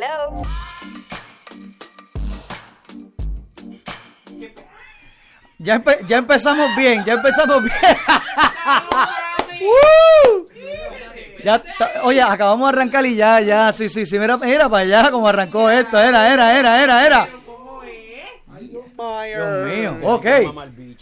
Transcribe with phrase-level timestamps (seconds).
[0.00, 0.42] Hello.
[5.58, 7.74] Ya, empe- ya empezamos bien, ya empezamos bien.
[12.04, 15.28] Oye, acabamos de arrancar y ya, ya, sí, sí, sí, mira, mira para allá como
[15.28, 17.28] arrancó esto, era, era, era, era, era.
[19.24, 20.26] Dios mío, ok.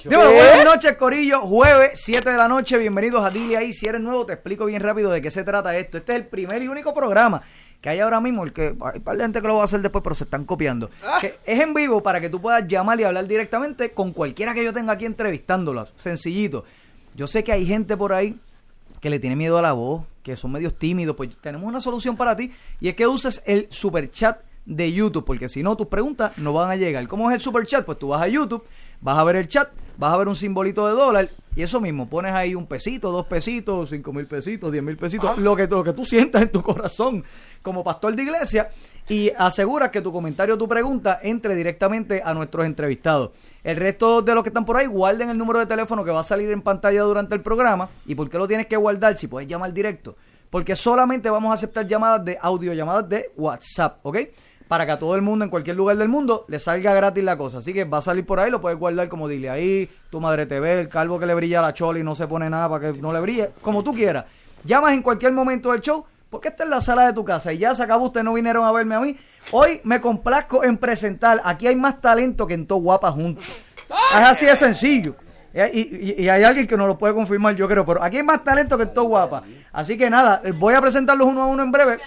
[0.05, 1.41] Buenas noches, Corillo.
[1.41, 2.79] Jueves, 7 de la noche.
[2.79, 3.73] Bienvenidos a Dile ahí.
[3.73, 5.99] Si eres nuevo, te explico bien rápido de qué se trata esto.
[5.99, 7.43] Este es el primer y único programa
[7.81, 8.45] que hay ahora mismo.
[8.45, 10.45] El que hay par de gente que lo va a hacer después, pero se están
[10.45, 10.91] copiando.
[11.21, 14.65] Que es en vivo para que tú puedas llamar y hablar directamente con cualquiera que
[14.65, 15.93] yo tenga aquí entrevistándolas.
[15.97, 16.65] Sencillito.
[17.15, 18.39] Yo sé que hay gente por ahí
[19.01, 22.17] que le tiene miedo a la voz, que son medios tímidos, pues tenemos una solución
[22.17, 25.87] para ti y es que uses el super chat de YouTube, porque si no tus
[25.87, 27.07] preguntas no van a llegar.
[27.09, 27.85] ¿Cómo es el super chat?
[27.85, 28.65] Pues tú vas a YouTube,
[29.01, 32.09] vas a ver el chat, vas a ver un simbolito de dólar y eso mismo,
[32.09, 35.83] pones ahí un pesito, dos pesitos, cinco mil pesitos, diez mil pesitos, lo, que, lo
[35.83, 37.25] que tú sientas en tu corazón
[37.63, 38.71] como pastor de iglesia
[39.09, 43.33] y aseguras que tu comentario, tu pregunta entre directamente a nuestros entrevistados.
[43.65, 46.21] El resto de los que están por ahí, guarden el número de teléfono que va
[46.21, 47.91] a salir en pantalla durante el programa.
[48.07, 50.15] ¿Y por qué lo tienes que guardar si puedes llamar directo?
[50.51, 54.19] Porque solamente vamos a aceptar llamadas de audio, llamadas de WhatsApp, ¿ok?
[54.69, 57.39] Para que a todo el mundo, en cualquier lugar del mundo, le salga gratis la
[57.39, 57.59] cosa.
[57.59, 60.45] Así que va a salir por ahí, lo puedes guardar como dile ahí, tu madre
[60.45, 62.93] te ve, el calvo que le brilla la chola y no se pone nada para
[62.93, 64.27] que no le brille, como tú quieras.
[64.65, 67.59] Llamas en cualquier momento del show, porque esta es la sala de tu casa y
[67.59, 69.17] ya se acabó, ustedes no vinieron a verme a mí.
[69.53, 73.45] Hoy me complazco en presentar, aquí hay más talento que en todo guapa juntos.
[73.89, 75.15] Es así de sencillo.
[75.73, 78.23] Y, y- y hay alguien que nos lo puede confirmar, yo creo, pero aquí hay
[78.23, 79.43] más talento que en todo guapa.
[79.73, 81.99] Así que nada, eh, voy a presentarlos uno a uno en breve.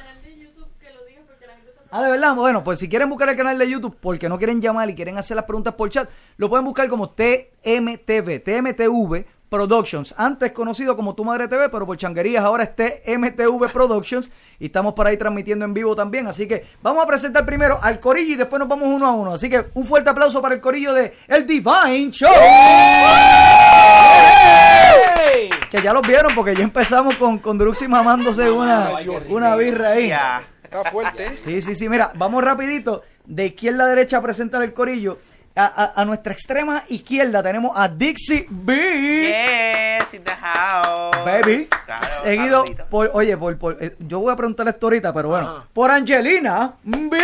[1.94, 4.62] Ah, de verdad, bueno, pues si quieren buscar el canal de YouTube porque no quieren
[4.62, 10.16] llamar y quieren hacer las preguntas por chat, lo pueden buscar como TMTV, TMTV Productions,
[10.18, 14.94] antes conocido como Tu Madre TV, pero por changuerías ahora es TMTV Productions y estamos
[14.94, 18.38] por ahí transmitiendo en vivo también, así que vamos a presentar primero al Corillo y
[18.38, 21.12] después nos vamos uno a uno, así que un fuerte aplauso para el Corillo de
[21.28, 22.32] El Divine Show.
[25.70, 28.92] Que ya los vieron porque ya empezamos con, con Druxy mamándose una,
[29.28, 30.14] una birra ahí.
[30.72, 31.40] Está fuerte.
[31.46, 31.90] Sí, sí, sí.
[31.90, 33.04] Mira, vamos rapidito.
[33.26, 35.20] De izquierda a derecha a presentar el corillo.
[35.54, 38.74] A, a- a nuestra extrema izquierda tenemos a Dixie B.
[40.00, 41.18] Yes, in the house.
[41.26, 41.68] Baby.
[41.86, 45.48] Claro, seguido por, oye, por, por- eh, yo voy a preguntarle esto ahorita, pero bueno,
[45.50, 45.68] Ajá.
[45.74, 47.20] por Angelina B.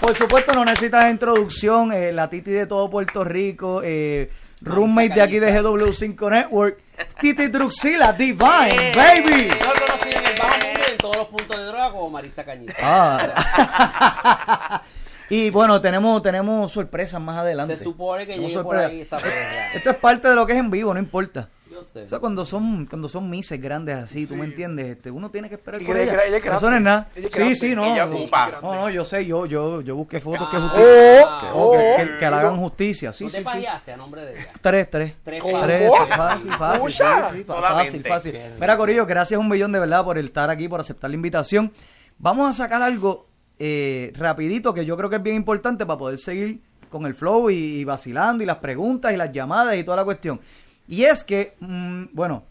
[0.00, 1.92] Por supuesto, no necesitas introducción.
[1.92, 6.78] eh, la Titi de todo Puerto Rico, eh, roommate de aquí de GW5 Network,
[7.20, 9.48] Titi Druxila Divine, baby.
[9.48, 12.08] Yo lo conocí en el bajo mundo y en todos los puntos de droga como
[12.08, 12.74] Marisa Cañiza.
[12.80, 14.80] Ah.
[15.28, 17.76] y bueno, tenemos, tenemos sorpresas más adelante.
[17.76, 19.18] Se supone que llegue por ahí esta.
[19.74, 21.48] Esto es parte de lo que es en vivo, no importa.
[21.82, 22.02] Yo sé.
[22.02, 25.48] O sea, cuando son, cuando son mises grandes así, tú me entiendes, este, uno tiene
[25.48, 26.22] que esperar Y por ella- ella.
[26.28, 26.44] ella es.
[26.46, 27.08] Eso nada.
[27.14, 27.56] Ella es Sí, grande.
[27.56, 27.84] sí, no.
[27.84, 28.50] Ella no, ocupa.
[28.62, 30.60] no, no, yo sé, yo, yo, yo busqué fotos que, Ah.
[30.60, 31.96] justi- Oh, que, oh.
[31.96, 33.12] que- que le hagan justicia.
[33.12, 33.44] Sí, ¿Tú sí, te sí.
[33.44, 34.46] pajeaste a nombre de ella?
[34.60, 35.12] Tres, tres.
[35.24, 35.60] Tres ¿Cómo?
[35.62, 38.38] Tres, fácil, fácil, sí, fácil, fácil.
[38.60, 41.72] Mira, Corillo, gracias un millón de verdad por estar aquí, por aceptar la invitación.
[42.18, 43.26] Vamos a sacar algo
[43.58, 46.60] eh, rapidito que yo creo que es bien importante para poder seguir
[46.90, 50.04] con el flow y, y vacilando y las preguntas y las llamadas y toda la
[50.04, 50.40] cuestión.
[50.88, 52.44] Y es que, mm, bueno,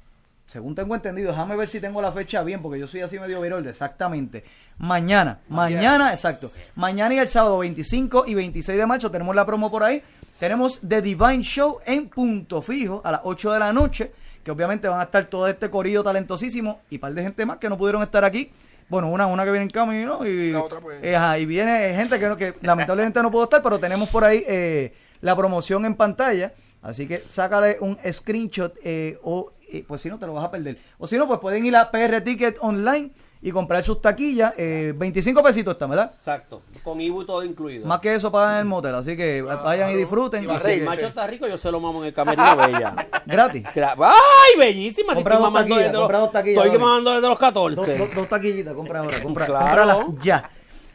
[0.47, 3.39] según tengo entendido, déjame ver si tengo la fecha bien, porque yo soy así medio
[3.39, 4.43] virolde, exactamente.
[4.77, 6.47] Mañana, mañana, exacto.
[6.75, 10.03] Mañana y el sábado 25 y 26 de marzo tenemos la promo por ahí.
[10.39, 14.11] Tenemos The Divine Show en punto fijo a las 8 de la noche,
[14.43, 17.69] que obviamente van a estar todo este corillo talentosísimo y par de gente más que
[17.69, 18.51] no pudieron estar aquí.
[18.89, 20.97] Bueno, una, una que viene en camino y, La otra, pues.
[21.01, 24.43] eh, ajá, y viene gente que, que lamentablemente no pudo estar, pero tenemos por ahí
[24.45, 26.51] eh, la promoción en pantalla.
[26.81, 30.51] Así que sácale un screenshot eh, o eh, pues si no te lo vas a
[30.51, 30.77] perder.
[30.97, 33.11] O si no, pues pueden ir a PR Ticket Online
[33.43, 34.53] y comprar sus taquillas.
[34.57, 36.11] eh, 25 pesitos están, ¿verdad?
[36.15, 36.61] Exacto.
[36.83, 37.85] Con Ibu todo incluido.
[37.87, 40.43] Más que eso pagan en el motel, así que vayan y disfruten.
[40.43, 42.07] Y va a Así Si que- el macho está rico, yo se lo mamo en
[42.07, 42.95] el camerino bella.
[43.25, 43.63] gratis.
[43.73, 45.13] Gra- ¡Ay, bellísima!
[45.13, 47.97] Si Compra estoy dos taquillas, compra dos taquillas Estoy mamando desde los Dos, 14.
[47.97, 49.65] dos- dos taquillitas, compra ahora, compra, Claro.
[49.65, 50.49] cómpralas ya.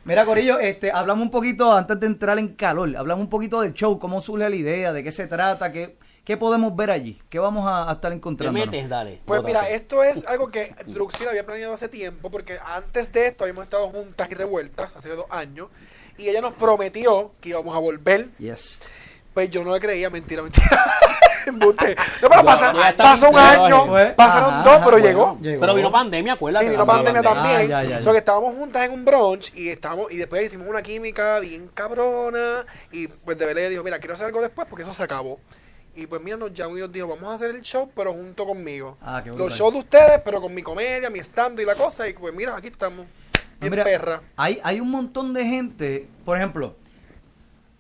[0.07, 3.75] Mira, Corillo, este, hablamos un poquito, antes de entrar en calor, hablamos un poquito del
[3.75, 7.41] show, cómo surge la idea, de qué se trata, qué, qué podemos ver allí, qué
[7.41, 8.57] vamos a, a estar Te encontrando.
[8.57, 9.21] metes, dale.
[9.25, 9.59] Pues bótate.
[9.65, 13.65] mira, esto es algo que Druxil había planeado hace tiempo, porque antes de esto habíamos
[13.65, 15.71] estado juntas y revueltas, hace dos años,
[16.19, 18.29] y ella nos prometió que íbamos a volver.
[18.39, 18.79] Yes.
[19.35, 20.69] Pues yo no le creía, mentira, mentira.
[21.47, 21.95] Embuste.
[22.23, 23.87] no, pero pasa- pasó un año.
[23.87, 25.39] Pues, pasaron ajá, dos, ajá, pero bueno, llegó.
[25.41, 25.61] llegó.
[25.61, 26.65] Pero vino pandemia, acuérdate.
[26.67, 27.73] Sí, vino pandemia también.
[27.73, 31.39] Ah, ya, que estábamos juntas en un brunch y estábamos y después hicimos una química
[31.41, 34.93] bien cabrona y pues de verdad ella dijo, mira, quiero hacer algo después porque eso
[34.93, 35.39] se acabó.
[35.95, 38.45] Y pues mira, nos llamó y nos dijo, vamos a hacer el show pero junto
[38.45, 38.99] conmigo.
[39.01, 42.07] Ah, qué Los shows de ustedes, pero con mi comedia, mi stand y la cosa
[42.09, 43.07] y pues mira, aquí estamos.
[43.61, 44.21] bien Mira, perra.
[44.37, 46.75] Hay, hay un montón de gente, por ejemplo,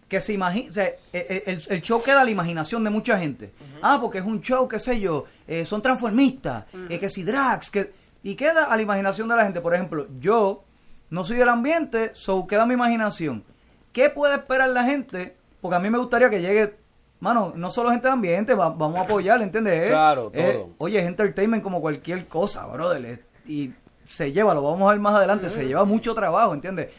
[0.09, 3.53] que se imagina, o sea, el, el- show queda a la imaginación de mucha gente.
[3.83, 7.71] Ah, porque es un show, qué sé yo, eh, son transformistas, eh, que si drags,
[7.71, 7.93] que...
[8.23, 9.61] Y queda a la imaginación de la gente.
[9.61, 10.65] Por ejemplo, yo
[11.11, 13.45] no soy del ambiente, so queda a mi imaginación.
[13.93, 15.37] ¿Qué puede esperar la gente?
[15.61, 16.75] Porque a mí me gustaría que llegue,
[17.21, 19.85] mano, no solo gente del ambiente, va- vamos a apoyar, ¿entiendes?
[19.85, 20.71] Eh, Claro, eh, todo.
[20.79, 23.25] oye, es entertainment como cualquier cosa, brother.
[23.47, 23.73] Y
[24.09, 26.93] se lleva, lo vamos a ver más adelante, se lleva mucho trabajo, ¿entiendes?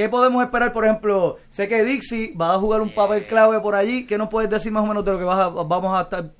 [0.00, 1.36] ¿Qué podemos esperar, por ejemplo?
[1.50, 4.06] Sé que Dixie va a jugar un papel clave por allí.
[4.06, 6.30] ¿Qué nos puedes decir más o menos de lo que vas a- vamos a estar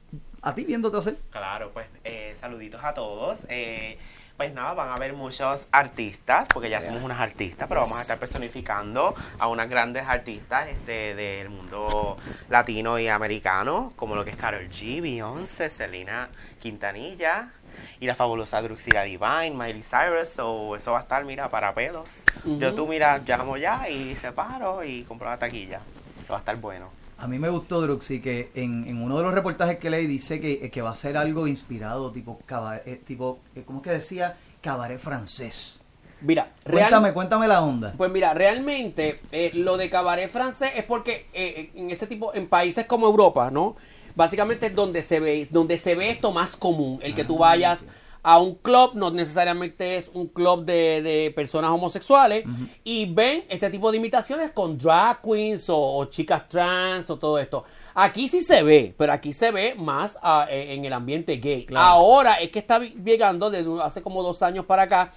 [0.40, 1.16] a ti viéndote hacer?
[1.28, 3.36] Claro, pues eh, saluditos a todos.
[3.50, 3.98] Eh,
[4.38, 8.00] pues nada, van a haber muchos artistas, porque ya somos unas artistas, pero vamos a
[8.00, 12.16] estar personificando a unas grandes artistas este, del mundo
[12.48, 16.30] latino y americano, como lo que es Karol G, Beyoncé, Selena
[16.60, 17.50] Quintanilla
[18.00, 22.10] y la fabulosa Druxila Divine, Miley Cyrus, so, eso va a estar, mira, para pelos.
[22.44, 25.80] Yo tú, mira, llamo ya y separo y compro la taquilla.
[26.22, 26.88] Eso va a estar bueno.
[27.18, 30.40] A mí me gustó, Druxy, que en, en uno de los reportajes que leí dice
[30.40, 33.90] que, que va a ser algo inspirado, tipo, cabaret, eh, tipo eh, ¿cómo es que
[33.90, 34.36] decía?
[34.62, 35.78] Cabaret francés.
[36.22, 37.92] Mira, real- Cuéntame, cuéntame la onda.
[37.96, 42.46] Pues mira, realmente eh, lo de cabaret francés es porque eh, en ese tipo, en
[42.46, 43.76] países como Europa, ¿no?
[44.14, 47.86] Básicamente es donde se ve, donde se ve esto más común, el que tú vayas
[48.22, 52.44] a un club, no necesariamente es un club de, de personas homosexuales,
[52.84, 57.38] y ven este tipo de imitaciones con drag queens o, o chicas trans o todo
[57.38, 57.64] esto.
[57.94, 61.66] Aquí sí se ve, pero aquí se ve más ah, eh, en el ambiente gay.
[61.80, 65.12] Ahora es que está llegando desde hace como dos años para acá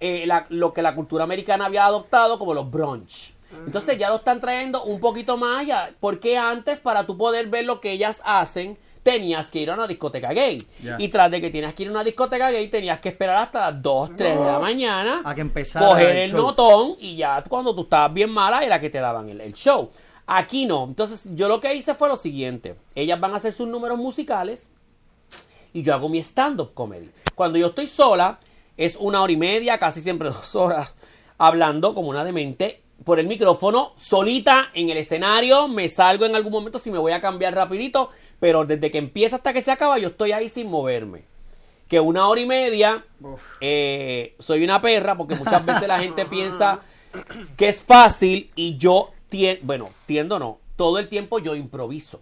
[0.00, 3.32] eh, la- lo que la cultura americana había adoptado como los brunch.
[3.64, 7.64] Entonces ya lo están trayendo un poquito más allá, porque antes para tú poder ver
[7.64, 10.58] lo que ellas hacen, tenías que ir a una discoteca gay.
[10.98, 13.70] Y tras de que tienes que ir a una discoteca gay, tenías que esperar hasta
[13.70, 15.22] las 2, 3 de la mañana.
[15.24, 16.42] A que empezara Coger el el, show.
[16.42, 19.90] notón y ya cuando tú estabas bien mala era que te daban el, el show.
[20.26, 20.84] Aquí no.
[20.84, 22.74] Entonces yo lo que hice fue lo siguiente.
[22.96, 24.68] Ellas van a hacer sus números musicales
[25.72, 27.10] y yo hago mi stand-up comedy.
[27.36, 28.40] Cuando yo estoy sola,
[28.76, 30.94] es una hora y media, casi siempre dos horas,
[31.38, 36.52] hablando como una demente por el micrófono, solita en el escenario, me salgo en algún
[36.52, 38.10] momento si me voy a cambiar rapidito,
[38.40, 41.24] pero desde que empieza hasta que se acaba, yo estoy ahí sin moverme.
[41.88, 43.04] Que una hora y media,
[43.60, 46.80] eh, soy una perra, porque muchas veces la gente piensa
[47.56, 49.12] que es fácil y yo,
[49.62, 52.20] bueno, tiendo no, todo el tiempo yo improviso.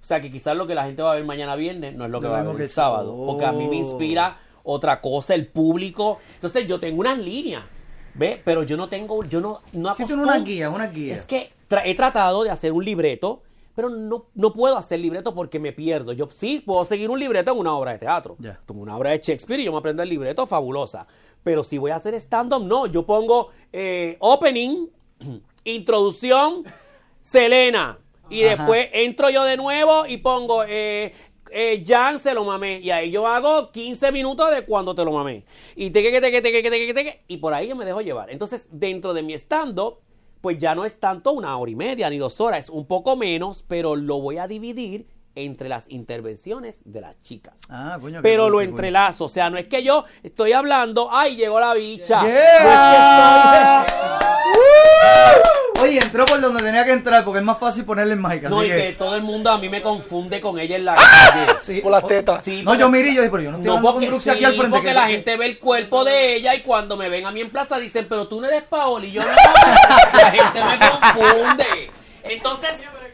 [0.00, 2.10] O sea que quizás lo que la gente va a ver mañana viernes no es
[2.10, 3.12] lo que va a ver el sábado.
[3.12, 3.26] oh.
[3.26, 6.18] Porque a mí me inspira otra cosa, el público.
[6.34, 7.64] Entonces yo tengo unas líneas,
[8.18, 8.38] ¿ves?
[8.44, 11.14] Pero yo no tengo, yo no, no Sí, tiene una guía, una guía.
[11.14, 13.42] Es que tra- he tratado de hacer un libreto,
[13.74, 16.12] pero no, no puedo hacer libreto porque me pierdo.
[16.12, 18.36] Yo sí puedo seguir un libreto en una obra de teatro.
[18.38, 18.58] Ya.
[18.66, 21.06] Como una obra de Shakespeare y yo me aprendo el libreto, fabulosa.
[21.44, 22.86] Pero si voy a hacer stand-up, no.
[22.86, 24.86] Yo pongo eh, opening,
[25.64, 26.64] introducción,
[27.22, 27.98] Selena.
[28.28, 28.56] Y Ajá.
[28.56, 31.14] después entro yo de nuevo y pongo eh,
[31.50, 32.80] eh, Jan se lo mamé.
[32.80, 35.44] Y ahí yo hago 15 minutos de cuando te lo mamé.
[35.74, 38.30] Y teque, teque, teque, teque, teque, teque, y por ahí yo me dejo llevar.
[38.30, 39.98] Entonces, dentro de mi stand-up,
[40.40, 43.16] pues ya no es tanto una hora y media ni dos horas, es un poco
[43.16, 47.60] menos, pero lo voy a dividir entre las intervenciones de las chicas.
[47.68, 51.60] Ah, coño, Pero lo entrelazo, o sea, no es que yo estoy hablando, ay, llegó
[51.60, 52.22] la bicha.
[52.22, 52.62] Yeah.
[52.62, 54.35] No es que estoy-
[55.80, 58.42] Oye, entró por donde tenía que entrar porque es más fácil ponerle el mic.
[58.44, 60.94] No, y que- que todo el mundo a mí me confunde con ella en la
[60.94, 61.52] calle.
[61.60, 62.42] Sí, Por las tetas.
[62.42, 64.08] Sí, No, porque- yo miré y yo dije, pero yo no estoy No, porque, con
[64.14, 64.70] Bruxy sí, aquí al frente.
[64.70, 67.30] porque que- la que- gente ve el cuerpo de ella y cuando me ven a
[67.30, 69.28] mí en plaza dicen, pero tú no eres Paola y yo no.
[70.14, 71.90] la gente me confunde.
[72.24, 72.70] Entonces,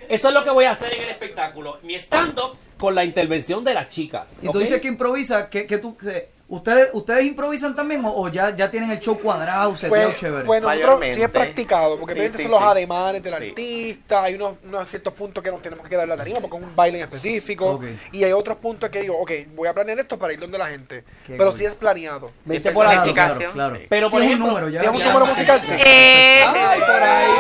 [0.09, 1.79] eso es lo que voy a hacer en el espectáculo.
[1.83, 4.35] Mi stand-up con la intervención de las chicas.
[4.41, 5.97] Y tú dices que improvisa, que, que tú...
[5.97, 10.21] que- ¿Ustedes, ¿Ustedes improvisan también o, o ya, ya tienen el show cuadrado, seteado Pues,
[10.21, 10.45] chévere?
[10.45, 12.67] pues nosotros sí es practicado, porque Sí, son los sí.
[12.69, 13.49] ademanes del Sí.
[13.49, 16.63] artista, hay unos, unos ciertos puntos que nos tenemos que dar la tarima porque es
[16.63, 17.81] un baile en específico,
[18.13, 20.67] y hay otros puntos que digo, ok, voy a planear esto para ir donde la
[20.69, 21.59] gente, Qué pero cool.
[21.59, 22.31] sí es planeado.
[22.45, 23.13] Me Sí, dice por claro,
[23.55, 23.79] claro.
[23.89, 24.81] Pero, Sí, por es un ejemplo, número, ya.
[24.81, 25.75] Si es un número musical, sí.
[25.83, 27.31] Eh, Ay, por ahí.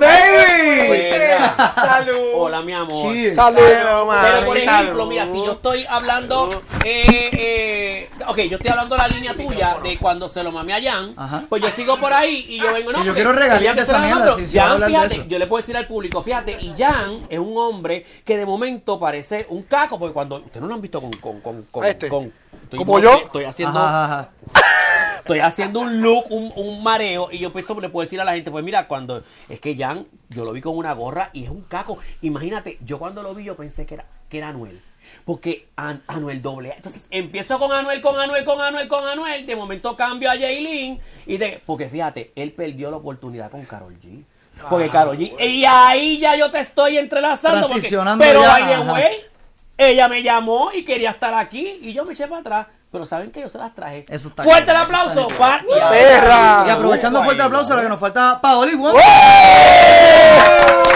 [0.00, 0.86] ¡Baby!
[0.88, 1.72] Buena.
[1.74, 2.16] Salud.
[2.34, 3.14] Hola, mi amor.
[3.34, 3.58] Salud.
[3.60, 6.15] Pero, por ejemplo, mira, si yo estoy hablando,
[6.84, 10.82] eh, eh, ok, yo estoy hablando la línea tuya de cuando se lo mamé a
[10.82, 11.44] Jan, Ajá.
[11.48, 14.58] pues yo sigo por ahí y yo vengo, no, yo quiero de esa mierda, si-
[14.58, 15.24] Jan, de fíjate, eso.
[15.26, 18.98] yo le puedo decir al público, fíjate, y Jan es un hombre que de momento
[18.98, 22.08] parece un caco, porque cuando, ustedes no lo han visto con, con, con, con, este.
[22.08, 22.32] con-
[22.64, 23.12] estoy- ¿Como yo?
[23.14, 24.30] Estoy haciendo, Ajá, ajá.
[25.18, 28.32] estoy haciendo un look, un, un mareo, y yo pues le puedo decir a la
[28.32, 31.50] gente, pues mira, cuando es que Jan, yo lo vi con una gorra y es
[31.50, 31.98] un caco.
[32.22, 34.80] Imagínate, yo cuando lo vi yo pensé que era, que era Anuel.
[35.24, 36.72] Porque An- Anuel doble.
[36.72, 36.76] A.
[36.76, 39.44] Entonces empiezo con Anuel, con Anuel, con Anuel, con Anuel.
[39.46, 41.00] De momento cambio a Jaylin.
[41.26, 44.22] Y de, porque fíjate, él perdió la oportunidad con Carol G.
[44.70, 45.34] Porque Carol G.
[45.40, 47.68] Y ahí ya yo te estoy entrelazando.
[47.68, 49.16] porque- pero ya, by the way,
[49.78, 51.78] ella me llamó y quería estar aquí.
[51.82, 52.66] Y yo me eché para atrás.
[52.90, 54.04] Pero saben que yo se las traje.
[54.08, 55.28] Eso está Fuerte el bien, aplauso.
[55.28, 55.34] y
[55.90, 56.64] ¡Perra!
[56.66, 59.02] Y aprovechando fuerte aplauso, lo que nos falta Paoli Wonder.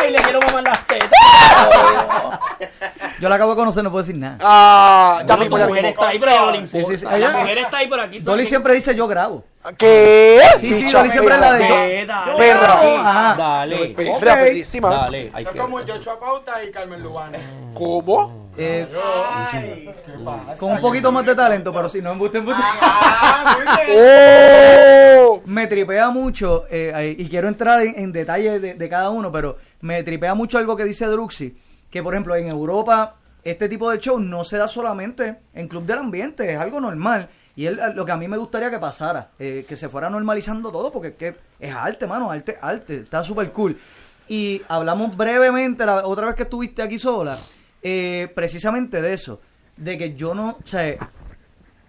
[0.01, 1.11] Ay, le quiero mamar las tetas.
[3.21, 4.39] Yo la acabo de conocer, no puedo decir nada.
[4.41, 6.89] Ah, tu ya mujer está ahí, pero ya no le Sí, importa.
[6.89, 7.05] sí, sí.
[7.07, 8.19] La Ella- mujer está ahí por aquí.
[8.21, 9.45] Dolly siempre dice yo grabo.
[9.77, 10.41] ¿Qué?
[10.59, 12.01] Sí, sí, Dolly siempre es la de.
[12.01, 12.61] Eh, dale, Perra.
[12.77, 13.35] dale, Ajá.
[13.37, 13.87] Dale.
[13.89, 14.21] Perra, Ok.
[14.41, 14.89] perrísima.
[14.91, 15.33] Dale.
[15.37, 17.39] Es como Joshua Pauta y Carmen Lubana.
[17.75, 18.49] ¿Cómo?
[18.57, 18.87] Eh,
[19.53, 20.57] Ay, ¿qué pasa?
[20.59, 22.63] con un poquito más de talento, pero si no embuste, embuste.
[22.83, 23.99] Ah, muy bien.
[25.21, 25.43] ¡Oh!
[25.45, 29.57] Me tripea mucho, eh, y quiero entrar en, en detalle de, de cada uno, pero
[29.83, 31.57] me tripea mucho algo que dice Druxy,
[31.91, 35.85] que por ejemplo en Europa este tipo de show no se da solamente en Club
[35.85, 37.29] del Ambiente, es algo normal.
[37.57, 40.71] Y es lo que a mí me gustaría que pasara, eh, que se fuera normalizando
[40.71, 43.77] todo, porque es que es arte, mano, arte, arte, está súper cool.
[44.29, 47.39] Y hablamos brevemente la otra vez que estuviste aquí sola,
[47.83, 49.41] eh, precisamente de eso,
[49.77, 50.97] de que yo no, o sea,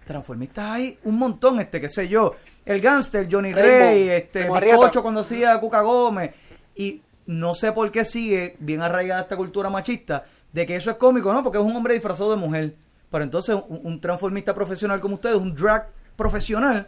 [0.06, 4.50] transformistas hay un montón, este, qué sé yo, el gangster, Johnny Rainbow, Rey, este.
[4.50, 6.34] Bizcocho cuando hacía Cuca Gómez,
[6.74, 10.96] y no sé por qué sigue bien arraigada esta cultura machista, de que eso es
[10.96, 11.42] cómico, ¿no?
[11.42, 12.74] Porque es un hombre disfrazado de mujer.
[13.10, 16.86] Pero entonces un, un transformista profesional como ustedes, un drag profesional,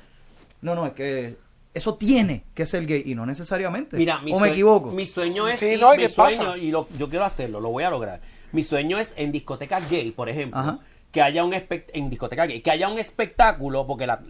[0.62, 1.36] no, no, es que
[1.74, 3.96] eso tiene que ser gay y no necesariamente.
[3.96, 4.90] Mira, mi o me equivoco.
[4.92, 5.60] Mi sueño es.
[5.60, 6.56] Sí, y no, ¿y mi sueño, pasa?
[6.58, 8.20] y lo- yo quiero hacerlo, lo voy a lograr.
[8.52, 10.78] Mi sueño es en discoteca gay, por ejemplo, Ajá.
[11.10, 14.22] que haya un espect- en discoteca gay, que haya un espectáculo, porque la,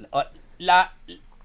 [0.58, 0.94] la,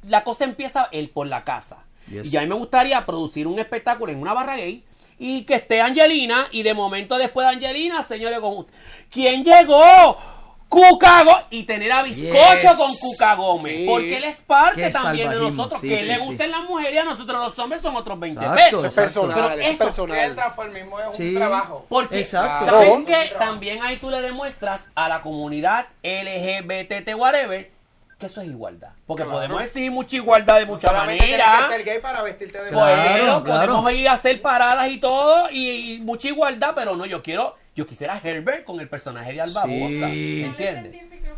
[0.03, 1.83] la cosa empieza el por la casa.
[2.09, 2.31] Yes.
[2.33, 4.83] Y a mí me gustaría producir un espectáculo en una barra gay
[5.17, 8.65] y que esté Angelina y de momento después de Angelina, señores, con
[9.11, 10.17] ¿quién llegó?
[10.69, 12.77] Cuca Go- y tener a bizcocho Yes.
[12.77, 13.85] con Cuca Gómez, Sí.
[13.89, 16.25] porque él es parte Qué también de nosotros, sí, que sí, le sí.
[16.25, 18.79] gusten las mujeres y a nosotros los hombres son otros 20 Exacto, pesos.
[18.79, 20.35] Eso es personal, Pero eso es Sí, el personal.
[20.35, 21.85] transformismo es un trabajo.
[21.89, 22.65] Porque, Exacto.
[22.67, 23.05] ¿sabes No.
[23.05, 23.31] qué?
[23.39, 27.71] También ahí tú le demuestras a la comunidad LGBT, whatever,
[28.19, 28.89] que eso es igualdad.
[29.07, 29.37] Porque Claro.
[29.37, 31.69] podemos decir mucha igualdad de No muchas solamente tienes maneras.
[31.69, 33.71] que ser gay para vestirte de Claro, claro.
[33.73, 37.55] podemos ir a hacer paradas y todo, y, y mucha igualdad, pero no, yo quiero,
[37.75, 40.43] yo quisiera Herbert con el personaje de Alba Sí.
[40.45, 40.91] ¿entiendes?
[40.91, 41.29] que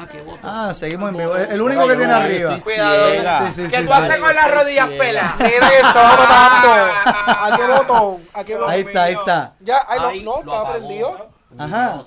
[0.00, 0.22] Ah, qué.
[0.44, 1.34] Ah, seguimos en vivo.
[1.36, 2.56] El el único que tiene arriba.
[2.56, 3.46] estoy Cuidado.
[3.48, 3.92] Sí, sí, ¿Qué sí, tú sí.
[4.00, 5.02] haces con las rodillas Ciega.
[5.04, 5.34] peladas?
[5.40, 7.32] Mira que estaba tanto.
[7.42, 8.22] ¿A qué botón?
[8.32, 8.70] ¿A qué botón?
[8.70, 9.54] Ahí está, ahí está.
[9.58, 10.72] Ya, Ahí no, no, lo está apagó.
[10.86, 11.30] prendido.
[11.56, 12.02] Ajá.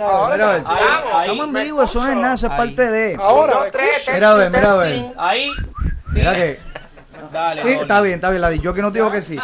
[0.00, 0.56] Ahora,
[1.22, 3.16] Estamos en vivo, eso no es nada, eso es parte de.
[3.20, 4.08] Ahora, tres.
[4.12, 5.04] Mira a ver, mira a ver.
[5.18, 5.50] ahí,
[6.06, 6.58] sí, Mira que.
[7.32, 9.38] dale, Sí, está bien, está bien, la Yo que no digo que sí.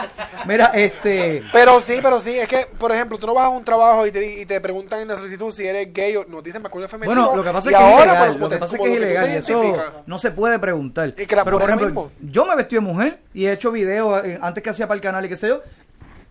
[0.46, 1.42] Mira, este.
[1.52, 4.10] Pero sí, pero sí, es que, por ejemplo, tú no vas a un trabajo y
[4.12, 6.88] te, y te preguntan en la solicitud si eres gay o no, dicen masculino o
[6.88, 7.14] femenino.
[7.14, 8.38] Bueno, lo que pasa es que es ahora, ilegal.
[8.40, 11.14] Lo que te- pasa es que es ilegal te y eso no se puede preguntar.
[11.16, 12.10] Y que la- Pero, por ejemplo, mismo.
[12.22, 15.02] yo me vestí de mujer y he hecho videos eh, antes que hacía para el
[15.02, 15.60] canal y qué sé yo.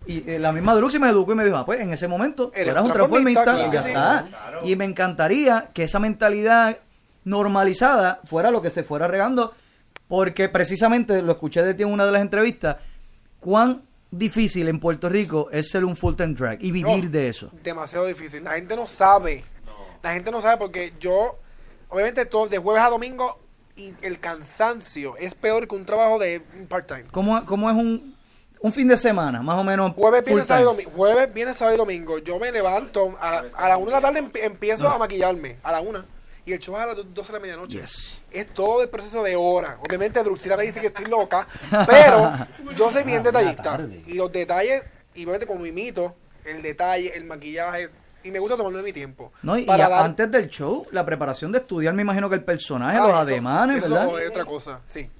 [0.06, 2.50] Y eh, la misma Druxy me educó y me dijo, ah, pues en ese momento
[2.54, 3.68] Eres eras un transformista,
[4.64, 6.76] y ya me encantaría que esa mentalidad
[7.24, 9.54] normalizada fuera lo que se fuera regando,
[10.08, 12.76] porque precisamente lo escuché de ti en una de las entrevistas,
[13.38, 17.28] cuán difícil en Puerto Rico es ser un full time drag y vivir No, de
[17.28, 17.50] eso.
[17.62, 18.44] Demasiado difícil.
[18.44, 19.44] La gente no sabe.
[20.02, 21.38] La gente no sabe porque yo,
[21.88, 23.40] obviamente, todo de jueves a domingo
[23.76, 27.04] y el cansancio es peor que un trabajo de un part-time.
[27.10, 28.11] ¿Cómo, cómo es un,
[28.62, 29.92] un fin de semana, más o menos?
[29.94, 30.90] Jueves, viernes, sábado domingo.
[30.94, 32.18] Jueves, viernes, sábado y domingo.
[32.18, 35.56] Yo me levanto a, la- a la una de la tarde emp- empiezo a maquillarme.
[35.62, 36.04] A la una.
[36.44, 37.80] Y el show es a las do- 12 de la medianoche.
[37.80, 38.18] Yes.
[38.30, 39.76] Es todo el proceso de horas.
[39.86, 41.46] Obviamente Druxila me dice que estoy loca.
[41.86, 42.32] Pero
[42.76, 43.78] yo soy bien detallista.
[44.06, 44.82] Y los detalles,
[45.14, 46.14] y obviamente como imito,
[46.44, 47.90] el detalle, el maquillaje.
[48.24, 49.32] Y me gusta tomarme mi tiempo.
[49.42, 52.36] No, y, y Para dar- antes del show, la preparación de estudiar, me imagino que
[52.36, 54.22] el personaje, Ah, los eso- ademanes, eso ¿verdad?
[54.22, 55.10] es otra cosa, sí.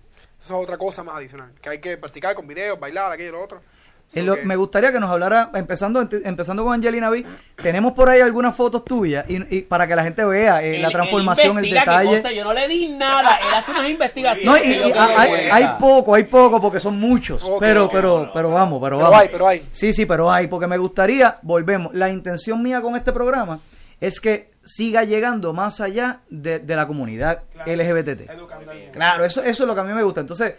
[0.42, 1.52] Eso es otra cosa más adicional.
[1.60, 3.60] Que hay que practicar con videos, bailar, aquello y lo otro.
[4.08, 7.24] So lo- que- me gustaría que nos hablara, empezando empezando con Angelina B,
[7.62, 10.90] tenemos por ahí algunas fotos tuyas y, y para que la gente vea eh, la
[10.90, 12.22] transformación, el que detalle.
[12.34, 14.44] yo no le di nada, él hace unas investigaciones.
[14.44, 17.92] No, y, y hay, hay poco, hay poco porque son muchos, Ok, pero, ok.
[17.92, 19.20] pero, pero vamos, pero, Pero vamos.
[19.22, 19.62] hay, pero hay.
[19.70, 23.60] Sí, sí, pero hay, porque me gustaría, volvemos, la intención mía con este programa
[23.98, 28.28] es que siga llegando más allá de, de la comunidad LGBT.
[28.30, 28.48] Al mundo.
[28.92, 30.20] Claro, eso, eso es lo que a mí me gusta.
[30.20, 30.54] Entonces,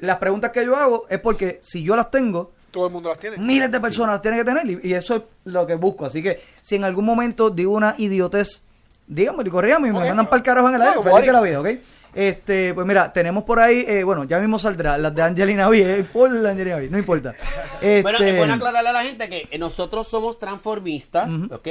[0.00, 3.18] las preguntas que yo hago es porque si yo las tengo, Todo el mundo las
[3.18, 3.38] tiene.
[3.38, 6.04] miles de personas las tienen que tener y, y eso es lo que busco.
[6.06, 8.62] Así que si en algún momento digo una idiotez,
[9.06, 11.02] díganme y corríamos y me mandan para el carajo en el aire.
[11.02, 11.68] Feliz de la vida, ¿ok?
[12.14, 15.82] Este, pues mira, tenemos por ahí, eh, bueno, ya mismo saldrá las de Angelina B,
[15.98, 17.34] el full de Angelina B, no importa.
[17.80, 21.68] Este, Bueno, es bueno aclararle a la gente que nosotros somos transformistas, ¿ok?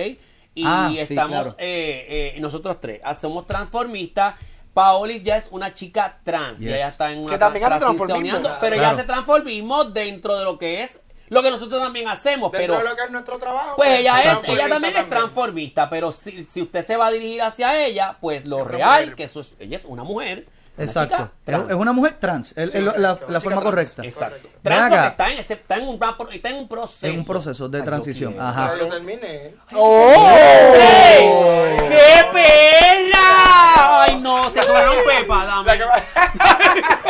[0.56, 1.56] Y Ah, sí, estamos claro.
[1.60, 3.02] eh, eh, nosotros tres.
[3.04, 4.36] Ah, Somos transformistas.
[4.74, 6.60] Paolis ya es una chica trans.
[6.60, 6.68] Yes.
[6.70, 8.40] Y ella está en una Que también hace transformismo.
[8.42, 8.76] Pero Claro.
[8.76, 12.52] ella hace transformismo dentro de lo que es lo que nosotros también hacemos.
[12.52, 13.76] Dentro pero de lo que es nuestro trabajo.
[13.78, 17.42] Pues ella es, ella también es transformista, pero si, si usted se va a dirigir
[17.42, 20.46] hacia ella, pues lo Es real, que eso es, ella es una mujer.
[20.78, 21.30] Exacto.
[21.44, 21.70] trans.
[21.70, 22.54] Es una mujer trans.
[22.58, 23.64] el- Sí, el- la, la Chica forma trans.
[23.64, 24.04] correcta.
[24.04, 24.50] Exacto.
[24.62, 26.00] Trans porque está en, ese, está en un,
[26.34, 27.08] está en un proceso.
[27.08, 28.36] En un proceso de Ay, transición.
[28.40, 28.74] Ajá.
[28.74, 29.56] Ya yo terminé.
[29.72, 31.78] ¡Ey!
[31.88, 34.04] ¡Qué perla!
[34.04, 34.50] ¡Ay, no!
[34.52, 35.80] Se sobraron pepa, dame.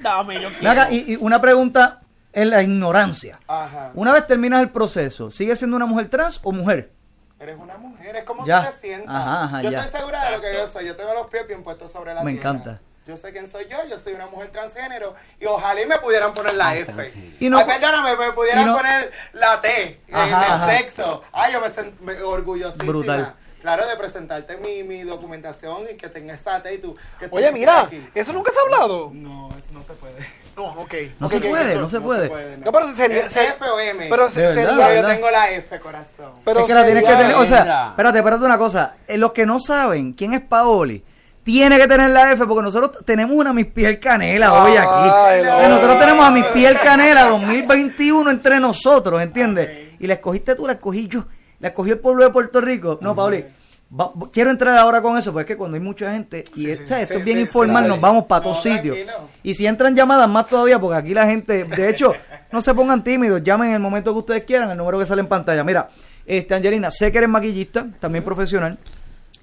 [0.00, 0.70] dame, yo quiero.
[0.70, 2.00] acá, y, y una pregunta
[2.32, 3.38] en la ignorancia.
[3.48, 3.90] Ajá.
[3.94, 6.92] Una vez terminas el proceso, ¿sigue siendo una mujer trans o mujer?
[7.38, 8.66] Eres una mujer, es como Ya.
[8.66, 9.14] tú te sientas.
[9.14, 9.84] Ajá, ajá, yo ya.
[9.84, 10.86] estoy segura lo que yo soy.
[10.86, 12.50] Yo tengo los pies bien puestos sobre la Me tierra.
[12.50, 12.80] encanta.
[13.06, 16.34] Yo sé quién soy yo, yo soy una mujer transgénero y ojalá y me pudieran
[16.34, 16.92] poner la F.
[17.38, 20.70] Y no- Ay, perdóname, me pudieran no- poner la T en Ajá, el ajá.
[20.76, 21.22] sexo.
[21.32, 22.84] Ay, yo me siento orgullosísima.
[22.84, 23.34] Brutal.
[23.66, 26.96] Claro, de presentarte mi, mi documentación y que tenga esa y tú.
[27.18, 28.06] que Oye, mira, aquí.
[28.14, 29.10] ¿eso nunca se ha hablado?
[29.12, 30.14] No, eso no se puede.
[30.56, 30.94] No, ok.
[31.18, 32.56] No Ok, se puede, eso- no se puede.
[32.58, 34.06] No, pero sería- ¿Es se- F o M?
[34.08, 36.32] Pero se- verdad, sería- Pero yo tengo la F, corazón.
[36.44, 38.94] pero es que la tienes que tener, o sea, espérate, espérate una cosa.
[39.08, 41.04] Eh, los que no saben quién es Paoli,
[41.42, 45.46] tiene que tener la F porque nosotros tenemos una Miss Piel Canela hoy Ay, aquí.
[45.46, 45.60] no.
[45.60, 49.94] Eh, nosotros tenemos a Miss Piel Canela 2021 entre nosotros, ¿entiendes?
[49.98, 51.24] Y la escogiste tú, la escogí yo,
[51.60, 52.98] la escogí el pueblo de Puerto Rico.
[53.00, 53.44] No, Paoli,
[53.90, 56.74] va- quiero entrar ahora con eso, porque es que cuando hay mucha gente, y Sí,
[56.74, 58.98] sí, esto sí, es bien informal, nos vamos para No, todos sitios.
[59.42, 62.12] Y si entran llamadas más todavía, porque aquí la gente, de hecho,
[62.52, 65.20] no se pongan tímidos, llamen en el momento que ustedes quieran, el número que sale
[65.20, 65.62] en pantalla.
[65.64, 65.88] Mira,
[66.26, 68.78] este Angelina, sé que eres maquillista, también profesional.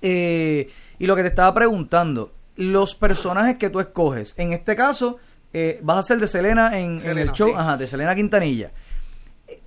[0.02, 0.70] eh,
[1.00, 5.18] y lo que te estaba preguntando, los personajes que tú escoges, en este caso,
[5.54, 8.72] eh, vas a ser de Selena en, en Selena, el show, ajá, de Selena Quintanilla.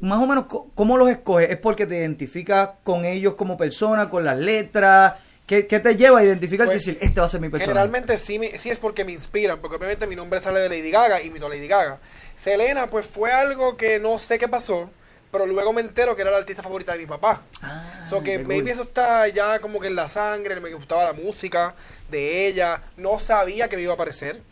[0.00, 1.50] Más o menos, ¿cómo los escoges?
[1.50, 5.14] ¿Es porque te identificas con ellos como persona, con las letras?
[5.46, 7.72] ¿Qué, qué te lleva a identificarte y Pues, decir, este va a ser mi persona?
[7.72, 11.22] Generalmente sí, sí es porque me inspiran, porque obviamente mi nombre sale de Lady Gaga
[11.22, 11.98] y imito a Lady Gaga.
[12.36, 14.90] Selena, pues fue algo que no sé qué pasó,
[15.30, 17.42] pero luego me entero que era la artista favorita de mi papá.
[17.62, 18.72] Ah, so que maybe cool.
[18.72, 21.74] eso está ya como que en la sangre, me gustaba la música
[22.10, 24.42] de ella, no sabía que me iba a aparecer.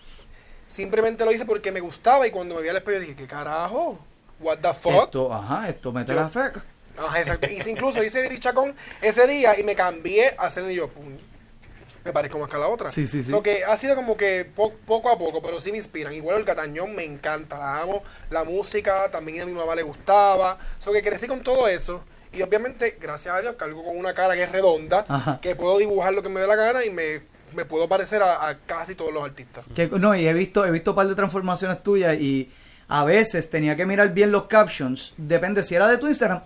[0.69, 3.99] Simplemente lo hice porque me gustaba y cuando me vi al espejo dije, ¿qué carajo?
[4.41, 5.05] What the fuck?
[5.05, 6.65] Esto, ajá, esto mete Yo- la feca.
[6.97, 7.49] Ajá, exacto.
[7.51, 11.17] Hice, incluso hice Richacón ese día y me cambié a hacer y yo, pum,
[12.05, 12.89] me parezco más que a la otra.
[12.91, 13.31] Sí, sí, sí.
[13.31, 16.13] So que ha sido como que po- poco a poco, pero sí me inspiran.
[16.13, 18.03] Igual el Catañón me encanta, la amo.
[18.31, 20.59] La música también a mi mamá le gustaba.
[20.79, 22.03] So que crecí con todo eso.
[22.33, 25.39] Y obviamente, gracias a Dios, cargo con una cara que es redonda, Ajá.
[25.41, 27.23] que puedo dibujar lo que me dé la gana y me,
[27.55, 29.65] me puedo parecer a, a casi todos los artistas.
[29.75, 32.53] Que, no, y he visto, he visto un par de transformaciones tuyas y
[32.89, 35.13] a veces tenía que mirar bien los captions.
[35.17, 36.41] Depende, si era de tu Instagram,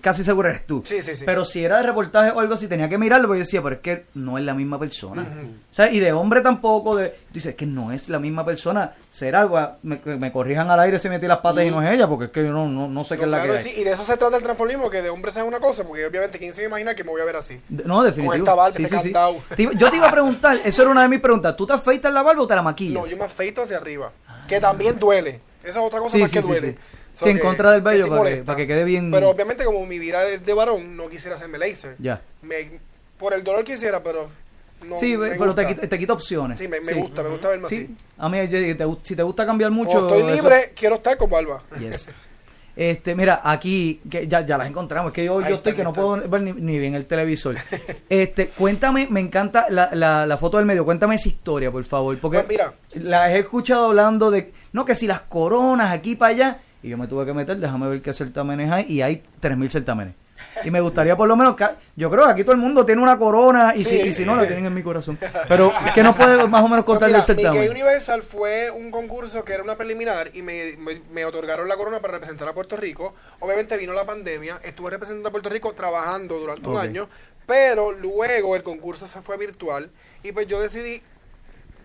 [0.00, 0.82] casi seguro eres tú.
[0.86, 1.24] Sí, sí, sí.
[1.24, 3.74] Pero si era de reportaje o algo así, tenía que mirarlo porque yo decía, pero
[3.76, 5.22] es que no es la misma persona.
[5.70, 8.92] O sea, y de hombre tampoco, de, dices, es que no es la misma persona.
[9.10, 12.06] Será, gua- me, me corrijan al aire si metí las patas y no es ella,
[12.08, 13.64] porque es que yo no, no, no sé qué es la Claro, que hay.
[13.64, 16.06] sí, y de eso se trata el transformismo, que de hombre sea una cosa, porque
[16.06, 17.60] obviamente, ¿quién se imagina que me voy a ver así?
[17.68, 18.32] De- No, definitivo.
[18.32, 19.12] Con esta barba, Sí, este sí,
[19.56, 19.68] sí.
[19.76, 21.56] Yo te iba a preguntar, eso era una de mis preguntas.
[21.56, 22.94] ¿Tú te afeitas la barba o te la maquillas?
[23.02, 24.12] No, yo me afeito hacia arriba.
[24.48, 25.40] Que también duele.
[25.62, 26.70] Esa es otra cosa Sí, más sí, que duele.
[26.72, 26.78] sí.
[27.12, 29.64] So Sí, en que- contra del vello, para que- para que quede bien- Pero obviamente,
[29.64, 31.96] como mi vida es de varón, no quisiera hacerme laser.
[31.98, 32.20] Ya.
[32.42, 32.78] Me,
[33.18, 34.28] por el dolor quisiera, pero.
[34.86, 35.66] No, sí, me pero te gusta.
[35.66, 36.58] quita, te quita opciones.
[36.58, 37.96] Sí, me, me gusta, me gusta verme Sí, así.
[38.16, 40.08] a mí, te si te gusta cambiar mucho.
[40.08, 41.62] Estoy eso- libre, quiero estar con barba.
[41.78, 42.10] Yes.
[42.82, 45.10] Este, mira, aquí que ya, ya las encontramos.
[45.10, 46.00] Es que yo, Ahí yo estoy que no está.
[46.00, 47.56] puedo ver ni, ni bien el televisor.
[48.08, 50.86] Este, cuéntame, me encanta la, la, la foto del medio.
[50.86, 52.16] Cuéntame esa historia, por favor.
[52.18, 52.72] Porque Pues mira.
[52.94, 56.58] la he escuchado hablando de, no, que si las coronas aquí para allá.
[56.82, 58.86] Y yo me tuve que meter, déjame ver qué certámenes hay.
[58.90, 60.14] Y hay 3.000 certámenes.
[60.64, 63.02] Y me gustaría por lo menos, ca- yo creo que aquí todo el mundo tiene
[63.02, 65.18] una corona y, si, y si no, la tienen en mi corazón.
[65.48, 67.70] Pero, ¿qué nos puede más o menos contar del certamen?
[67.70, 72.00] Universal fue un concurso que era una preliminar y me, me- me otorgaron la corona
[72.00, 73.14] para representar a Puerto Rico.
[73.40, 77.08] Obviamente vino la pandemia, estuve representando a Puerto Rico trabajando durante un año,
[77.46, 79.90] pero luego el concurso se fue virtual
[80.22, 81.02] y pues yo decidí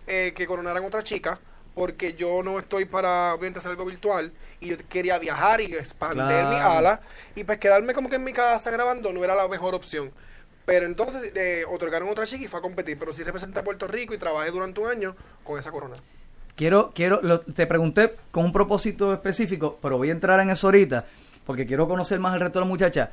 [0.06, 1.38] eh, que coronaran otra chica
[1.74, 6.24] porque yo no estoy para obviamente hacer algo virtual y yo quería viajar y expandir
[6.24, 6.50] Claro.
[6.50, 7.00] mi ala
[7.34, 10.10] y pues quedarme como que en mi casa grabando no era la mejor opción.
[10.64, 13.86] Pero entonces eh, otorgaron otra chica y fue a competir, pero sí representé a Puerto
[13.86, 15.14] Rico y trabajé durante un año
[15.44, 15.94] con esa corona.
[16.56, 20.66] Quiero, quiero, lo- te pregunté con un propósito específico, pero voy a entrar en eso
[20.68, 21.04] ahorita,
[21.44, 23.10] porque quiero conocer más al resto de la muchacha.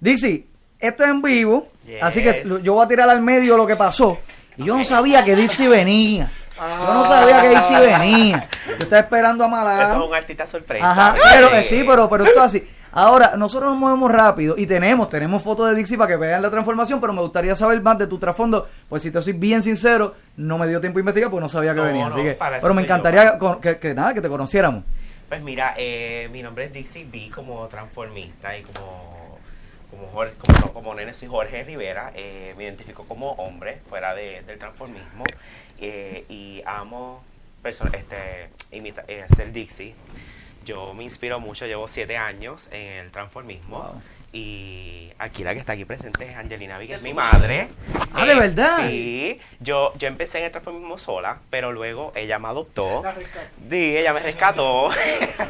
[0.00, 0.46] Dixie,
[0.78, 2.02] esto es en vivo, Yes.
[2.02, 4.18] así que yo voy a tirar al medio lo que pasó.
[4.56, 6.30] Y yo no sabía que Dixie venía.
[6.58, 8.48] Yo no sabía que Dixie venía.
[8.66, 10.90] Yo estaba esperando a Eso es un artista sorpresa.
[10.90, 12.68] Ajá, pero eh, sí, pero, pero esto es así.
[12.92, 16.50] Ahora, nosotros nos movemos rápido y tenemos, tenemos fotos de Dixie para que vean la
[16.50, 18.66] transformación, pero me gustaría saber más de tu trasfondo.
[18.88, 21.74] Pues si te soy bien sincero, no me dio tiempo a investigar porque no sabía
[21.74, 22.08] que No, venía.
[22.08, 24.82] no, así que, pero me yo, encantaría que, que nada, que te conociéramos.
[25.28, 29.15] Pues mira, eh, mi nombre es Dixie B como transformista y como
[29.96, 30.72] como Jorge, como,
[31.26, 35.24] Jorge Rivera, eh, me identifico como hombre fuera de- del transformismo
[35.78, 37.22] eh, y amo
[37.92, 39.94] este, imita- eh, ser Dixie.
[40.64, 43.78] Yo me inspiro mucho, llevo siete años en el transformismo.
[44.36, 47.68] Y aquí la que está aquí presente es Angelina V, que es mi madre.
[48.12, 48.86] Ah, ¿de verdad?
[48.86, 53.02] Sí, yo, yo empecé en el transformismo sola, pero luego ella me adoptó.
[53.02, 53.46] La rescató.
[53.70, 54.90] Sí, ella me rescató.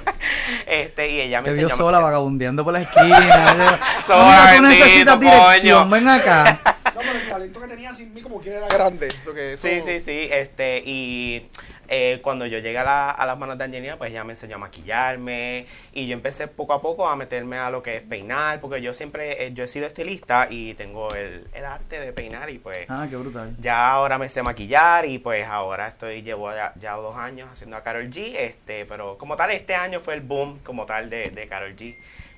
[0.66, 3.78] este, y ella me Te vio sola vagabundeando por la esquina.
[4.06, 5.90] Sola, tú necesitas dirección, coño.
[5.90, 6.60] ven acá.
[6.94, 9.08] No, pero el talento que tenía sin mí como que era grande.
[9.08, 10.28] Eso que eso- Sí, sí, sí.
[10.30, 11.48] Este, y
[11.88, 14.56] eh, cuando yo llegué a, la- a las manos de Angelina, pues ella me enseñó
[14.56, 15.66] a maquillarme.
[15.92, 18.94] Y yo empecé poco a poco a meterme a lo que es peinar, porque yo
[18.94, 22.86] siempre, eh, yo he sido estilista y tengo el, el arte de peinar y pues...
[22.88, 23.54] Ah, qué brutal.
[23.58, 27.76] Ya ahora me sé maquillar y pues ahora estoy, llevo ya, ya dos años haciendo
[27.76, 31.30] a Carol G, este, pero como tal este año fue el boom como tal de,
[31.30, 31.96] de Carol G,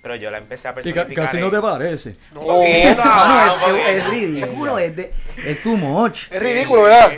[0.09, 1.25] pero yo la empecé a Que ca- personificar.
[1.27, 2.17] casi en- no te parece.
[2.33, 3.03] No, poquito.
[3.87, 5.13] es, es ridículo, es, de,
[5.45, 6.29] es too much.
[6.31, 7.13] Es ridículo, ¿verdad?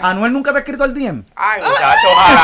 [0.00, 1.24] Anuel nunca te ha escrito al DM.
[1.34, 2.40] Ay, muchacho, ojalá,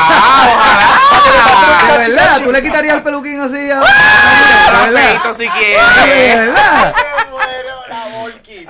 [1.11, 1.97] ojalá.
[2.03, 3.81] De verdad, tú le quitarías el peluquín así a.
[3.81, 5.35] Ah, verdad.
[5.35, 6.37] Si quieres.
[6.37, 6.93] verdad.
[6.95, 8.67] ¡Qué bueno la Volky!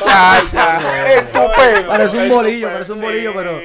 [0.00, 1.12] Muchacha.
[1.14, 1.88] Estupendo.
[1.88, 3.60] Parece un bolillo, parece un bolillo, pero.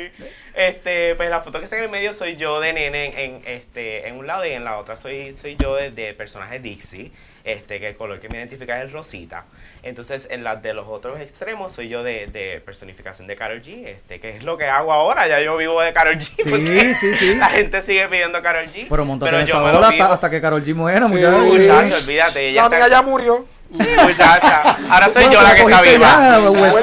[0.55, 3.41] Este, pues la foto que está en el medio soy yo de nene en, en,
[3.45, 7.11] este, en un lado y en la otra soy, soy yo de, de personaje Dixie,
[7.43, 9.45] este, que el color que me identifica es el rosita.
[9.81, 13.87] Entonces, en las de los otros extremos soy yo de, de personificación de Carol G,
[13.87, 16.21] este, que es lo que hago ahora, ya yo vivo de Carol G.
[16.21, 17.35] Sí, sí, sí.
[17.39, 18.85] La gente sigue pidiendo Carol G.
[18.89, 20.03] Pero montate en esa bola vivo.
[20.03, 21.13] hasta, hasta que Carol G muera, Sí.
[21.15, 21.39] muchacho.
[21.39, 23.45] Muchacho, olvídate, ella La está- amiga ya murió.
[23.73, 26.07] Muchacha, ahora soy Bueno, yo la que está viva.
[26.07, 26.75] ya, pues,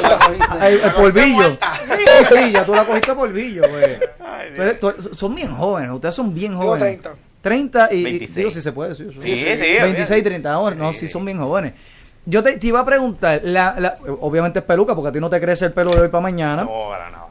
[0.72, 1.50] el, el polvillo.
[1.50, 3.98] Sí, sí, ya tú la cogiste polvillo, güey.
[4.56, 4.78] Eres-
[5.16, 7.00] son bien jóvenes, ustedes son bien Tengo jóvenes.
[7.00, 7.14] 30.
[7.42, 8.34] 30 y, y 26.
[8.36, 9.04] digo si se puede, sí.
[9.04, 11.72] Sí, sí, 26, 30 ahora, no, sí son bien jóvenes.
[12.26, 15.30] Yo te, te iba a preguntar, la, la- obviamente es peluca porque a ti no
[15.30, 16.64] te crece el pelo de hoy para mañana.
[16.64, 17.26] No, para nada.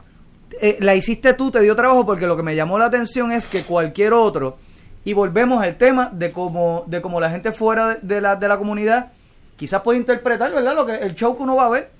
[0.60, 3.48] Eh, la hiciste tú, te dio trabajo porque lo que me llamó la atención es
[3.48, 4.58] que cualquier otro,
[5.04, 8.58] y volvemos al tema de cómo, de cómo la gente fuera de la, de la
[8.58, 9.12] comunidad
[9.60, 10.74] quizás puede interpretar, ¿verdad?
[10.74, 11.90] Lo que, el show que uno va a ver.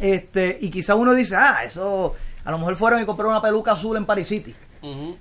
[0.00, 3.70] Este, y quizás uno dice, ah, eso, a lo mejor fueron y compraron una peluca
[3.70, 4.52] azul en Paris City.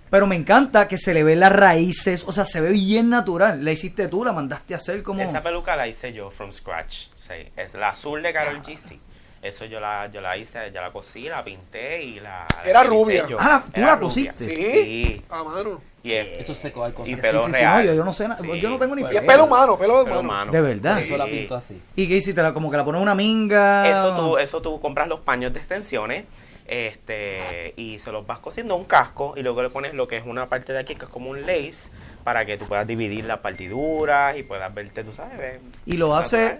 [0.09, 3.63] Pero me encanta que se le ven las raíces, o sea, se ve bien natural.
[3.63, 5.21] La hiciste tú, la mandaste a hacer como...
[5.21, 7.09] Esa peluca la hice yo from scratch.
[7.15, 8.75] Sí, es la azul de Carol G.
[8.75, 8.99] Sí.
[9.41, 12.47] Eso yo la, yo la hice, ya la cosí, la pinté y la.
[12.65, 13.27] Era la rubia.
[13.27, 13.37] yo.
[13.39, 14.07] Ah, ¿tú Era la rubia.
[14.07, 14.43] cosiste?
[14.45, 14.55] ¿Sí?
[14.55, 15.21] Sí.
[15.29, 15.81] A mano.
[16.03, 17.09] Y es, Eso seco hay cosas.
[17.09, 17.77] y pelo sí, sí, sí, real.
[17.79, 18.59] no, yo- yo no sé nada, Sí.
[18.61, 20.21] yo no tengo ni Y es pelo humano, pelo de Pelo humano.
[20.21, 20.51] humano.
[20.51, 20.97] De verdad.
[20.99, 21.03] Sí.
[21.03, 21.81] Eso la pintó así.
[21.95, 22.41] ¿Y qué hiciste?
[22.41, 23.89] La- Como que la pones una minga.
[23.89, 26.25] Eso tú, eso tú compras los paños de extensiones
[26.65, 30.17] este y se los vas cosiendo a un casco y luego le pones lo que
[30.17, 31.89] es una parte de aquí que es como un lace
[32.23, 35.61] para que tú puedas dividir las partiduras y puedas verte, tú sabes.
[35.85, 36.59] Y lo hace.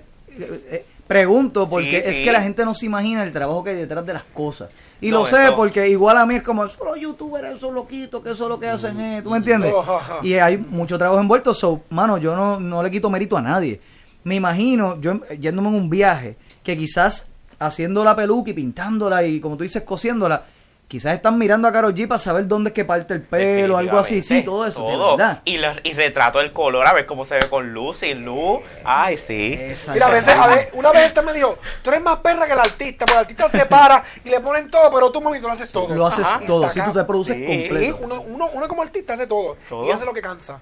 [1.08, 2.24] Pregunto, porque Sí, es sí.
[2.24, 4.70] que la gente no se imagina el trabajo que hay detrás de las cosas.
[5.00, 8.22] Y No, lo sé eso- porque igual a mí es como, solo youtubers, esos loquitos,
[8.24, 9.74] que eso es lo que hacen, eh", ¿tú me entiendes?
[9.76, 10.00] Oh.
[10.24, 13.80] Y hay mucho trabajo envuelto, so, mano, yo no, no le quito mérito a nadie.
[14.24, 17.28] Me imagino, yo eh, yéndome en un viaje, que quizás
[17.60, 20.44] haciendo la peluca y pintándola y como tú dices, cosiéndola,
[20.88, 23.98] quizás están mirando a Karol G para saber dónde es que parte el pelo, algo
[24.00, 24.24] así.
[24.24, 25.12] Sí, todo eso, todo.
[25.18, 25.42] de verdad.
[25.46, 28.60] Y, lo- y retrato el color, a ver cómo se ve con luz, sin luz.
[28.86, 29.54] Ay, sí.
[29.54, 29.94] Exacto.
[29.96, 32.54] Mira, a veces, a ver, una vez este me dijo, tú eres más perra que
[32.54, 35.48] el artista, porque el artista se para y le ponen todo, pero tú, mami, tú
[35.48, 35.94] lo haces todo.
[35.94, 36.40] Lo haces Ajá.
[36.48, 37.46] todo, si tú te produces Sí.
[37.46, 37.98] Sí, completo.
[38.02, 39.58] uno, uno, uno como artista hace todo.
[39.68, 39.86] Todo.
[39.86, 40.62] Y eso es lo que cansa.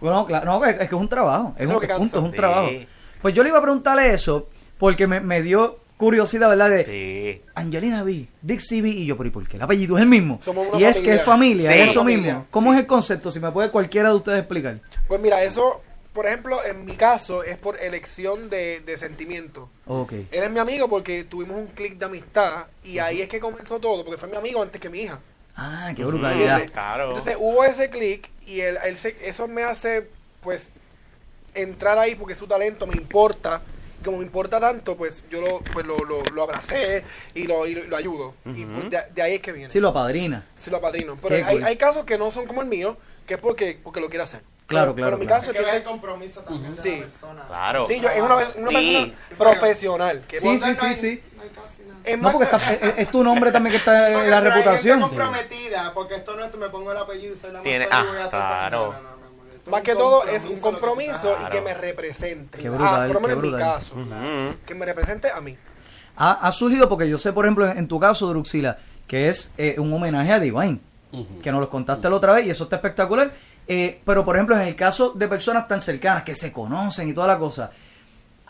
[0.00, 2.00] Bueno, claro, no, es, que es un trabajo, es, Eso es un, lo que punto,
[2.00, 2.16] cansa.
[2.18, 2.36] es un Sí.
[2.36, 2.68] trabajo.
[3.22, 6.68] Pues yo le iba a preguntarle eso porque me, me dio curiosidad, ¿verdad?
[6.70, 7.42] De Sí.
[7.54, 10.40] Angelina B, Dixie B y yo, pero ¿y por qué el apellido es el mismo?
[10.42, 11.12] Somos una y es familia.
[11.14, 11.78] que es familia, Sí.
[11.78, 12.46] es eso Familia, mismo.
[12.50, 13.30] ¿Cómo es el concepto?
[13.30, 14.80] Si me puede cualquiera de ustedes explicar.
[15.06, 15.80] Pues mira, eso,
[16.12, 19.68] por ejemplo, en mi caso es por elección de, de sentimiento.
[19.86, 20.12] Ok.
[20.12, 23.78] Él es mi amigo porque tuvimos un clic de amistad y ahí es que comenzó
[23.78, 25.20] todo, porque fue mi amigo antes que mi hija.
[25.56, 26.66] Ah, qué brutalidad.
[26.72, 27.10] Claro.
[27.10, 30.08] Entonces hubo ese clic y él, él se- eso me hace,
[30.40, 30.72] pues,
[31.54, 33.62] entrar ahí porque su talento me importa.
[34.02, 37.68] Y como me importa tanto, pues yo lo, pues, lo, lo, lo abracé y lo,
[37.68, 38.34] y lo, ayudo.
[38.44, 39.68] Y pues, de, de ahí es que viene.
[39.68, 40.44] Sí, lo apadrina.
[40.56, 41.16] Sí, lo apadrino.
[41.22, 41.62] Pero hay, cool.
[41.64, 42.96] hay casos que no son como el mío,
[43.28, 44.42] que es porque, porque lo quiere hacer.
[44.66, 45.40] Claro, Pero- claro, Pero en mi claro.
[45.40, 46.90] caso Es que el compromiso también de Sí.
[46.96, 47.42] la persona.
[47.46, 47.86] Claro.
[47.86, 48.44] Sí, yo, es una, una
[48.80, 49.14] Sí.
[49.28, 50.22] persona profesional.
[50.26, 51.22] Que Sí, sí, no sí, hay- sí.
[51.36, 52.00] no hay casi nada.
[52.04, 54.44] es No, más- porque está- es, es tu nombre también que está en la hay
[54.44, 55.00] reputación.
[55.00, 57.86] gente comprometida, porque esto no es, me pongo el apellido y soy la más Tiene-
[57.88, 58.94] ah, voy a estar- claro.
[59.70, 62.58] Más que todo es un compromiso y que me represente.
[62.58, 63.94] Qué brutal, ah, por lo menos en mi caso.
[64.66, 65.56] Que me represente a mí.
[66.16, 69.54] Ha, ha surgido porque yo sé, por ejemplo, en, en tu caso, Druxila, que es
[69.56, 70.80] eh, un homenaje a Divine,
[71.42, 73.30] que nos lo contaste la otra vez y eso está espectacular.
[73.68, 77.12] Eh, pero, por ejemplo, en el caso de personas tan cercanas que se conocen y
[77.12, 77.70] toda la cosa,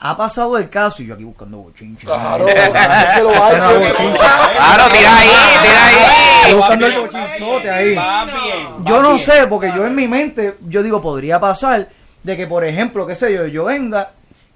[0.05, 2.05] ha pasado el caso, y yo aquí buscando bochinche.
[2.05, 3.55] Claro, es que lo hay.
[3.55, 4.19] Espera, bochinche.
[4.19, 5.29] Claro, tira ahí,
[5.63, 6.55] tira ahí.
[6.55, 7.95] Buscando el bochinchote ahí.
[7.95, 8.85] Va bien.
[8.85, 9.19] Yo no bien.
[9.21, 11.89] sé, porque yo en mi mente, yo digo, podría pasar
[12.21, 14.11] de que, por ejemplo, qué sé yo, yo venga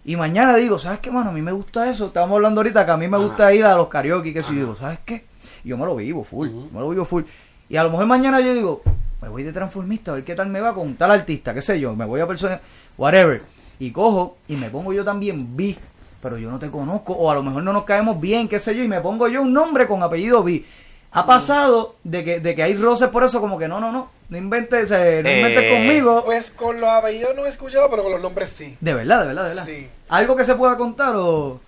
[0.05, 1.31] y mañana digo, ¿sabes qué, mano?
[1.31, 2.07] A mí me gusta eso.
[2.07, 4.53] Estábamos hablando ahorita que a mí me gusta ir a los karaoke, que eso.
[4.53, 5.27] Y digo, ¿sabes qué?
[5.63, 7.23] Y yo me lo vivo full, me lo vivo full.
[7.69, 8.83] Y a lo mejor mañana yo digo,
[9.23, 11.79] me voy de transformista a ver qué tal me va con tal artista, qué sé
[11.79, 12.61] yo, me voy a persona,
[12.99, 13.43] whatever.
[13.79, 15.77] Y cojo y me pongo yo también B,
[16.23, 18.75] pero yo no te conozco, o a lo mejor no nos caemos bien, qué sé
[18.75, 20.65] yo, y me pongo yo un nombre con apellido B.
[21.13, 24.11] Ha pasado de que, de que hay roces por eso, como que no, no, no,
[24.29, 24.97] no inventes, no
[25.31, 25.71] inventes Eh.
[25.73, 26.23] conmigo.
[26.25, 28.77] Pues con los apellidos no he escuchado, pero con los nombres sí.
[28.81, 29.65] De verdad, de verdad, de verdad.
[29.65, 29.89] Sí.
[30.09, 31.61] ¿Algo que se pueda contar o...?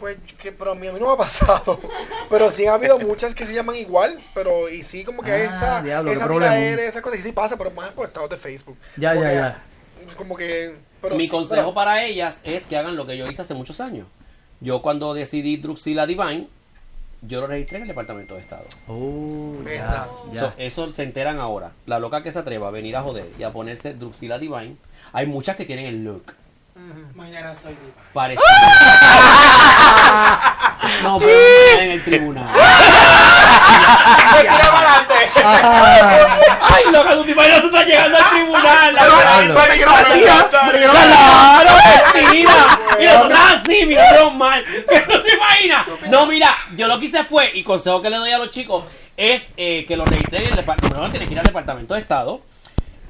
[0.00, 1.78] Pues que pero a mí, a mí no me ha pasado.
[2.30, 5.36] Pero sí ha habido muchas que se llaman igual, pero y sí como que Ah,
[5.44, 6.24] esa, diablo, esa
[6.86, 8.78] esa cosa, y sí pasa, pero más por estados de Facebook.
[8.96, 9.62] Ya, ya, ya.
[10.16, 10.74] Como que...
[11.02, 13.54] Pero Mi sí, consejo pero- para ellas es que hagan lo que yo hice hace
[13.54, 14.06] muchos años.
[14.60, 16.48] Yo cuando decidí Druxila Divine,
[17.22, 18.64] yo lo registré en el Departamento de Estado.
[18.88, 20.06] Oh, ya, Verdad.
[20.32, 20.40] ya.
[20.40, 21.72] So, eso se enteran ahora.
[21.86, 24.76] La loca que se atreva a venir a joder y a ponerse Druxila Divine,
[25.12, 26.34] hay muchas que tienen el look.
[27.14, 27.92] Mañana soy diva.
[28.14, 28.40] Parece.
[31.02, 32.48] no, pero en el tribunal.
[34.40, 35.14] Tira para adelante.
[36.60, 38.94] Ay, loca, tú te imaginas tú estás llegando al tribunal.
[40.80, 41.70] Claro,
[42.14, 42.78] mentira.
[42.98, 44.64] Y nosotros así, mirando mal.
[44.64, 45.86] ¿Qué tú te imaginas?
[46.08, 48.84] No, mira, yo lo que hice fue, y consejo que le doy a los chicos,
[49.16, 50.96] es eh, que lo registren en el departamento.
[50.96, 52.40] Primero tienen que ir al Departamento de Estado.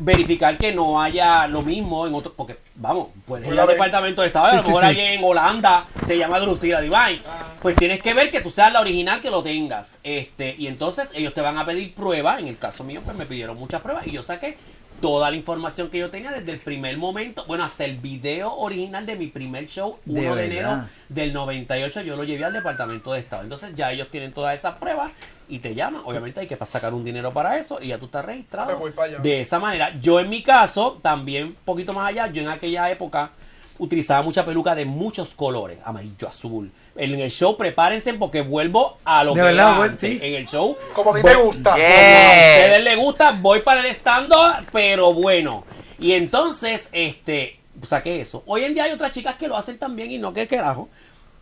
[0.03, 2.33] Verificar que no haya lo mismo en otro.
[2.35, 3.69] Porque, vamos, puedes ir al.
[3.69, 4.47] Departamento de Estado.
[4.47, 4.89] y a Sí, lo sí, mejor sí.
[4.89, 7.21] alguien en Holanda se llama Drusila Divine.
[7.61, 9.99] Pues tienes que ver que tú seas la original que lo tengas.
[10.03, 12.41] Este, y entonces ellos te van a pedir pruebas.
[12.41, 14.07] En el caso mío, pues me pidieron muchas pruebas.
[14.07, 14.57] Y yo saqué
[15.03, 17.45] toda la información que yo tenía desde el primer momento.
[17.47, 20.73] Bueno, hasta el video original de mi primer show, De 1 de, verdad.
[20.73, 23.43] enero del 98, yo lo llevé al Departamento de Estado.
[23.43, 25.13] Entonces ya ellos tienen todas esas pruebas
[25.51, 26.03] y te llaman.
[26.05, 28.79] Obviamente hay que sacar un dinero para eso y ya tú estás Me registrado.
[28.79, 29.19] voy para allá.
[29.19, 32.91] De esa manera, yo en mi caso, también un poquito más allá, yo en aquella
[32.91, 33.31] época
[33.79, 36.71] utilizaba mucha peluca de muchos colores, amarillo, azul.
[36.97, 40.11] En el show prepárense porque vuelvo a lo De que verdad, era güey, antes.
[40.11, 40.19] sí.
[40.23, 40.77] En el show.
[40.93, 41.71] Como a mí voy- me gusta.
[41.73, 44.31] como a ustedes les gusta, voy para el stand
[44.73, 45.65] pero bueno.
[45.99, 48.43] Y entonces, este, saqué eso.
[48.47, 50.89] Hoy en día hay otras chicas que lo hacen también y no que carajo.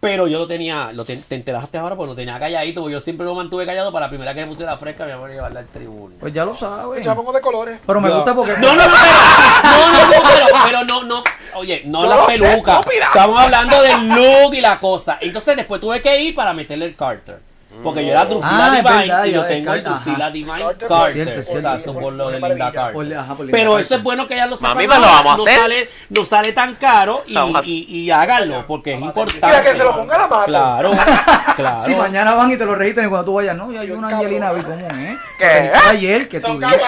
[0.01, 3.01] Pero yo lo tenía, lo te, te enteraste ahora porque lo tenía calladito, porque yo
[3.01, 5.59] siempre lo mantuve callado para la primera que me pusiera fresca, me voy a llevarla
[5.61, 6.17] al tribunal.
[6.21, 7.05] Pues ya lo sabes.
[7.05, 7.81] Ya pongo de colores.
[7.85, 8.53] Pero me Yo- gusta porque...
[8.59, 12.27] No, no, no, pero, no, no, no, pero, pero no, no, oye, no Yo la
[12.27, 12.81] peluca.
[13.07, 15.19] Estamos hablando del look y la cosa.
[15.21, 17.41] Entonces después tuve que ir para meterle el Carter.
[17.83, 20.31] Porque yo era Drusila Ah, es Divine verdad, y yo tengo el ajá.
[20.31, 21.13] Divine Carter, Carter.
[21.13, 21.69] cierto, cierto.
[21.69, 22.73] Exacto, por lo de Linda.
[22.73, 22.93] Carter.
[22.93, 23.99] Por- ajá, por Linda Pero eso Carter.
[23.99, 24.71] es bueno que ya lo sepan.
[24.73, 25.59] Mami, pues lo vamos a no hacer.
[25.61, 29.47] Sale, no sale tan caro y, a- y, y háganlo porque es importante.
[29.47, 30.45] Mira, que se lo ponga la mata.
[30.47, 30.91] Claro,
[31.57, 31.81] claro.
[31.81, 33.99] Si mañana van y te lo registran y cuando tú vayas, no, ya hay Yo
[33.99, 34.09] una.
[34.09, 35.19] Angelina B común, ¿eh?
[35.39, 35.71] ¿Qué?
[35.91, 36.83] Ayer que tú dices.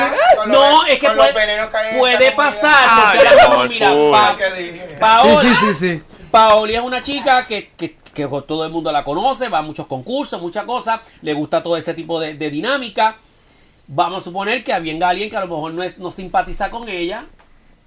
[0.49, 3.12] No, es que puede, pasar.
[3.14, 3.90] Porque ahora mira.
[4.99, 6.03] Paola, Sí, sí, sí, sí.
[6.31, 9.87] Paoli es una chica que, que, que todo el mundo la conoce, va a muchos
[9.87, 13.16] concursos, muchas cosas, le gusta todo ese tipo de, de dinámica.
[13.87, 16.88] Vamos a suponer que venga alguien que a lo mejor no, es, no simpatiza con
[16.88, 17.27] ella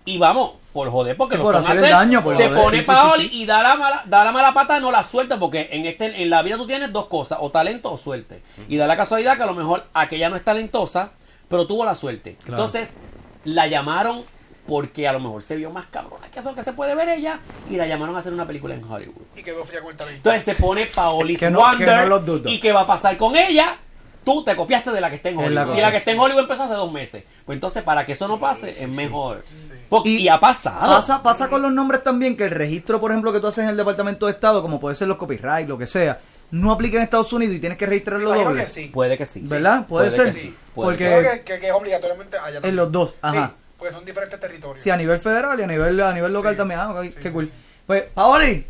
[0.05, 2.62] y vamos, por joder, porque Sí, lo por hacer el hacer, daño, por se joder,
[2.62, 3.41] pone sí, sí, sí, Paoli sí.
[3.41, 6.29] y da la, mala, da la mala pata, no la suelta, porque en, este, en
[6.29, 8.41] la vida tú tienes dos cosas, o talento o suerte.
[8.67, 11.12] Y da la casualidad que a lo mejor aquella no es talentosa,
[11.47, 12.36] pero tuvo la suerte.
[12.43, 12.63] Claro.
[12.63, 12.97] Entonces,
[13.45, 14.25] la llamaron
[14.67, 17.39] porque a lo mejor se vio más cabrona que eso que se puede ver ella
[17.69, 19.21] y la llamaron a hacer una película en Hollywood.
[19.36, 20.17] Y quedó fría con el talento.
[20.30, 22.49] Entonces se pone Paolis Que no- Wonder que no lo dudo.
[22.49, 23.78] y qué va a pasar con ella.
[24.23, 25.78] Tú te copiaste de la que está en la Hollywood.
[25.78, 27.26] y la que está en Hollywood empezó hace dos meses.
[27.45, 29.43] Pues entonces, para que eso no pase, es mejor.
[29.89, 30.80] Porque- Y- y, ha pasado.
[30.80, 33.69] Pasa, pasa con los nombres también que el registro, por ejemplo, que tú haces en
[33.71, 36.21] el Departamento de Estado, como puede ser los copyright, lo que sea,
[36.52, 38.62] no aplica en Estados Unidos y tienes que registrarlo Imagino doble.
[38.62, 38.86] que sí.
[38.93, 39.41] Puede que sí.
[39.43, 39.88] ¿Verdad?
[39.88, 40.28] Puede ser.
[40.28, 40.56] que sí.
[40.73, 42.69] Porque- Creo que, que- que es obligatoriamente allá también.
[42.69, 43.47] En los dos, ajá.
[43.49, 44.82] Sí, porque son diferentes territorios.
[44.82, 46.58] Sí, a nivel federal y a nivel, a nivel local Sí.
[46.58, 46.80] también.
[46.80, 47.46] Ah, Sí, qué sí, cool.
[47.48, 47.52] sí.
[47.86, 48.65] Pues, Paoli,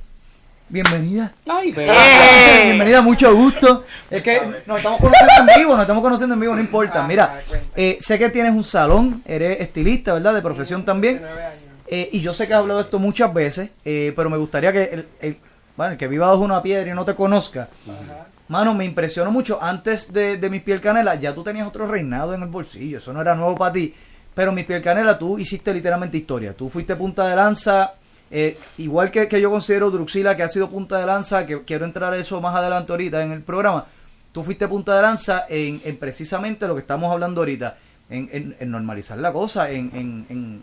[0.70, 1.32] bienvenida.
[1.48, 2.64] Ay, pero- ¡Eh!
[2.66, 3.86] Bienvenida, mucho gusto.
[4.10, 7.04] Es que nos estamos conociendo en vivo, nos estamos conociendo en vivo, no importa.
[7.04, 7.68] Ah, Mira, cuenta.
[7.76, 10.34] eh, sé que tienes un salón, eres estilista, ¿verdad?
[10.34, 11.20] De profesión también.
[11.20, 11.64] 19 años.
[11.86, 14.74] Eh, y yo sé que has hablado de esto muchas veces, eh, pero me gustaría
[14.74, 15.38] que el, el-
[15.78, 17.68] bueno, el que viva bajo una piedra y no te conozca.
[17.88, 18.26] Ajá.
[18.48, 19.60] Mano, me impresionó mucho.
[19.62, 22.98] Antes de, de mis piel canela, ya tú tenías otro reinado en el bolsillo.
[22.98, 23.94] Eso no era nuevo para ti.
[24.36, 26.54] Pero mi piel canela, tú hiciste literalmente historia.
[26.54, 27.94] Tú fuiste punta de lanza,
[28.32, 31.86] eh, igual que, que yo considero Druxila que ha sido punta de lanza, que quiero
[31.86, 33.86] entrar a eso más adelante ahorita en el programa.
[34.32, 37.78] Tú fuiste punta de lanza en, en precisamente lo que estamos hablando ahorita,
[38.10, 40.62] en, en- en normalizar la cosa, en, en- en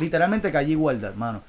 [0.00, 1.42] literalmente que haya igualdad, mano.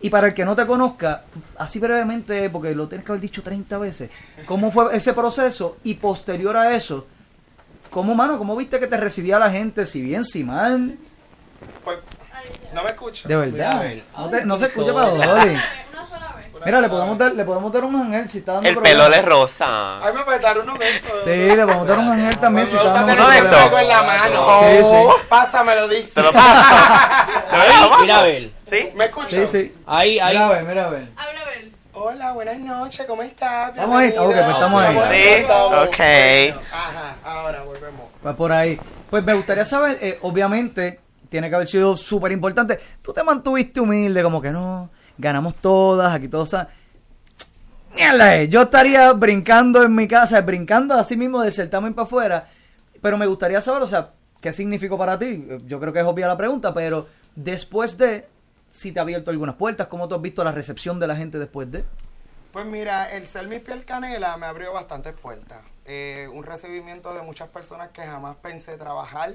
[0.00, 1.22] Y para el que no te conozca,
[1.58, 4.10] así brevemente, porque lo tienes que haber dicho 30 veces,
[4.44, 5.78] ¿cómo fue ese proceso?
[5.84, 7.06] Y posterior a eso,
[7.90, 9.86] ¿cómo, mano, cómo viste que te recibía la gente?
[9.86, 10.96] Si bien, si mal,
[11.84, 11.98] Pues,
[12.74, 13.28] no me escucho.
[13.28, 13.82] de verdad.
[13.82, 15.22] Mira, No, te- no se escucha para Dolly.
[15.22, 16.46] Una sola vez.
[16.64, 19.04] Mira, le podemos dar, le podemos dar un ángel si está dando El problema.
[19.04, 20.04] pelo de rosa.
[20.04, 21.12] Ay, me puedes dar uno de estos.
[21.24, 23.80] Sí, le podemos dar un ángel también si está dando Uno de un estos.
[23.80, 24.60] en la mano.
[24.60, 25.22] Sí, sí.
[25.28, 26.10] Pásamelo, dice.
[26.14, 26.74] Te lo paso.
[28.02, 28.50] Mira a ver.
[28.68, 28.88] ¿Sí?
[28.94, 29.30] ¿Me escuchas?
[29.30, 29.74] Sí, sí.
[29.86, 30.34] Ahí, ahí.
[30.34, 31.08] Mira a ver, mira a ver.
[31.16, 31.70] Habla a ver.
[31.98, 33.70] Hola, buenas noches, ¿cómo estás?
[33.70, 34.96] Estamos ahí, ok, pues estamos ahí.
[35.10, 36.62] Sí, ok.
[36.70, 38.02] Ajá, ahora volvemos.
[38.22, 38.78] Pues por ahí.
[39.08, 42.78] Pues me gustaría saber, eh, obviamente, tiene que haber sido súper importante.
[43.00, 46.54] Tú te mantuviste humilde, como que no, ganamos todas, aquí todos.
[47.94, 52.46] Mierda, eh, yo estaría brincando en mi casa, brincando así mismo del certamen para afuera.
[53.00, 54.10] Pero me gustaría saber, o sea,
[54.42, 55.48] ¿qué significó para ti?
[55.64, 58.28] Yo creo que es obvia la pregunta, pero después de,
[58.76, 61.38] si te ha abierto algunas puertas, ¿cómo tú has visto la recepción de la gente
[61.38, 61.84] después de?
[62.52, 65.62] Pues mira, el ser mi piel canela me abrió bastantes puertas.
[65.86, 69.30] Eh, un recibimiento de muchas personas que jamás pensé trabajar.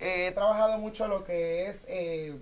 [0.00, 2.40] Eh, he trabajado mucho lo que es eh,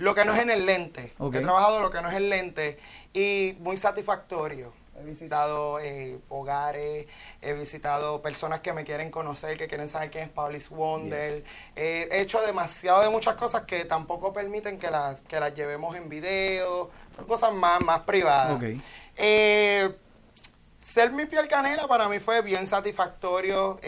[0.00, 1.12] lo que no es en el lente.
[1.32, 2.78] He trabajado lo que no es el lente
[3.12, 4.72] y muy satisfactorio.
[4.98, 7.06] He visitado eh, hogares,
[7.40, 11.44] he visitado personas que me quieren conocer, que quieren saber quién es Paulis Wonder.
[11.76, 15.94] Eh, he hecho demasiado de muchas cosas que tampoco permiten que las, que las llevemos
[15.96, 16.90] en video.
[17.16, 18.58] Son cosas más, más privadas.
[19.16, 19.94] Eh,
[20.78, 23.78] ser mi piel canela para mí fue bien satisfactorio.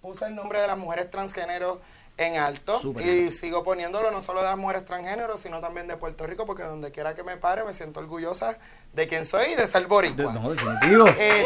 [0.00, 1.80] Puse el nombre de las mujeres transgénero
[2.18, 3.04] en alto Súper.
[3.06, 6.62] y sigo poniéndolo no solo de las mujeres transgénero, sino también de Puerto Rico, porque
[6.62, 8.56] donde quiera que me pare me siento orgullosa
[8.94, 10.32] de quién soy y de ser de boricua.
[10.32, 11.06] no, definitivo.
[11.18, 11.44] Eh,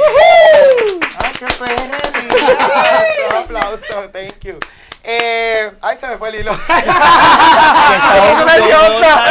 [1.19, 1.99] ¡Ay, qué perrería!
[3.31, 4.59] Un aplauso, thank you.
[5.03, 6.53] Eh, ay, se me fue el hilo.
[6.69, 6.85] ¡Estoy
[8.45, 9.25] nerviosa!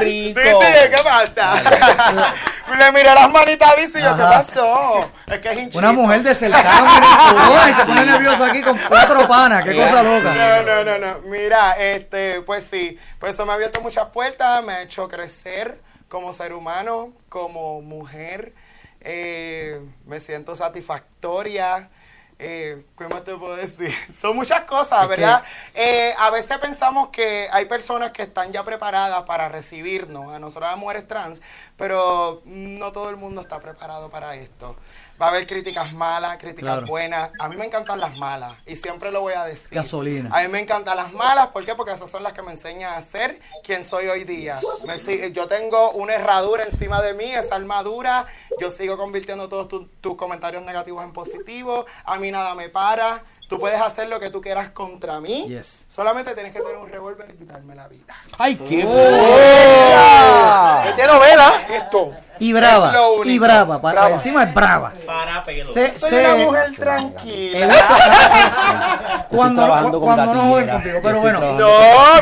[0.00, 2.34] ¿qué pasa?
[2.78, 5.10] Le miré las manitas dice y yo, ¿qué pasó?
[5.26, 5.78] Es que es hinchito.
[5.78, 9.64] Una mujer de incubona y se pone nerviosa aquí con cuatro panas.
[9.64, 10.34] Qué cosa loca.
[10.34, 11.20] No, no, no, no.
[11.28, 15.80] Mira, este, pues sí, pues eso me ha abierto muchas puertas, me ha hecho crecer
[16.08, 18.54] como ser humano, como mujer.
[19.00, 21.90] Eh, me siento satisfactoria.
[22.44, 23.94] Eh, ¿Qué más te puedo decir?
[24.20, 25.44] Son muchas cosas, ¿verdad?
[25.74, 30.68] Eh, a veces pensamos que hay personas que están ya preparadas para recibirnos, a nosotros
[30.70, 31.40] las mujeres trans,
[31.76, 34.74] pero no todo el mundo está preparado para esto.
[35.22, 36.86] Va a haber críticas malas, críticas Claro.
[36.88, 37.30] buenas.
[37.38, 39.68] A mí me encantan las malas y siempre lo voy a decir.
[39.70, 40.28] Gasolina.
[40.36, 41.76] A mí me encantan las malas, ¿por qué?
[41.76, 44.58] Porque esas son las que me enseñan a ser quien soy hoy día.
[44.84, 48.26] Me si- yo tengo una herradura encima de mí, esa armadura,
[48.58, 53.22] yo sigo convirtiendo todos tu- tus comentarios negativos en positivos, a mí nada me para,
[53.48, 55.84] tú puedes hacer lo que tú quieras contra mí, Yes.
[55.86, 58.12] solamente tienes que tener un revólver y quitarme la vida.
[58.38, 58.78] ¡Ay, qué
[60.96, 61.62] ¿Qué novela?
[61.70, 62.12] Esto.
[62.42, 62.88] Y brava.
[62.88, 63.28] Es lo único.
[63.28, 63.80] Y brava.
[63.80, 64.10] pa- Brava.
[64.14, 64.92] Encima es brava.
[65.06, 65.70] Para pelo.
[65.70, 67.68] Se, Soy se- una mujer tranquila.
[69.28, 70.98] cuando trabajando cu- con cuando no joden contigo.
[71.02, 71.40] Pero bueno.
[71.40, 71.68] No,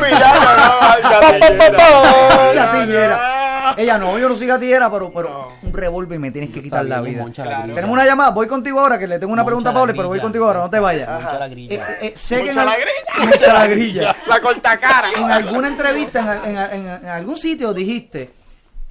[0.00, 3.74] mira, no, no, La gatillera.
[3.76, 5.68] Ella no, yo no soy gatillera, pero, pero No.
[5.68, 7.24] un revólver me tienes que quitar la vida.
[7.32, 7.50] Claro.
[7.62, 7.74] grilla.
[7.76, 10.08] Tenemos una llamada, voy contigo ahora que le tengo una Moncha pregunta a Pauli, pero
[10.08, 11.08] voy contigo ahora, no te vayas.
[11.08, 11.74] Moncha la Eh, grilla.
[11.74, 13.30] eh, eh, sé que en Moncha la grilla.
[13.30, 14.16] Moncha la grilla.
[14.26, 15.08] La cortacara.
[15.16, 18.30] En alguna entrevista, en, en- en- en algún sitio dijiste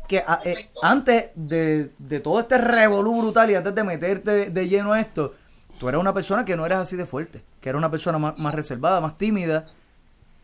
[0.10, 4.68] que a- eh, antes de, de todo este revolú brutal y antes de meterte de
[4.68, 5.36] lleno a esto,
[5.80, 8.38] tú eras una persona que no eras así de fuerte, que era una persona más,
[8.38, 9.68] más reservada, más tímida.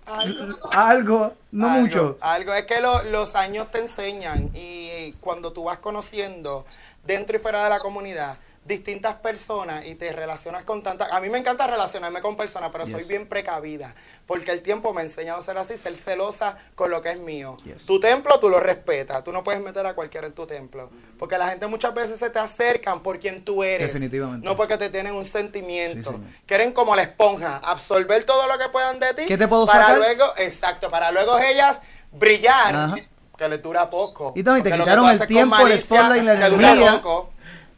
[0.06, 0.58] Algo.
[0.72, 2.18] Algo, no Algo, mucho.
[2.22, 6.64] Algo, es que lo- los años te enseñan y cuando tú vas conociendo
[7.04, 11.12] dentro y fuera de la comunidad distintas personas y te relacionas con tantas...
[11.12, 13.94] A mí me encanta relacionarme con personas, pero soy bien precavida,
[14.26, 17.20] porque el tiempo me ha enseñado a ser así, ser celosa con lo que es
[17.20, 17.58] mío.
[17.64, 17.86] Yes.
[17.86, 20.90] Tu templo tú lo respetas, tú no puedes meter a cualquiera en tu templo,
[21.20, 24.44] porque la gente muchas veces se te acercan por quien tú eres, Definitivamente.
[24.44, 26.14] no porque te tienen un sentimiento.
[26.14, 26.42] Sí.
[26.48, 29.82] Quieren como la esponja, absorber todo lo que puedan de ti ¿Qué te puedo para
[29.82, 29.98] sacar?
[30.00, 31.82] luego, exacto, para luego ellas
[32.12, 32.96] brillar, Ajá.
[33.38, 34.34] que les dura poco.
[34.36, 37.02] Y también te quitaron el tiempo, el malicia, spotlight, la te dura energía.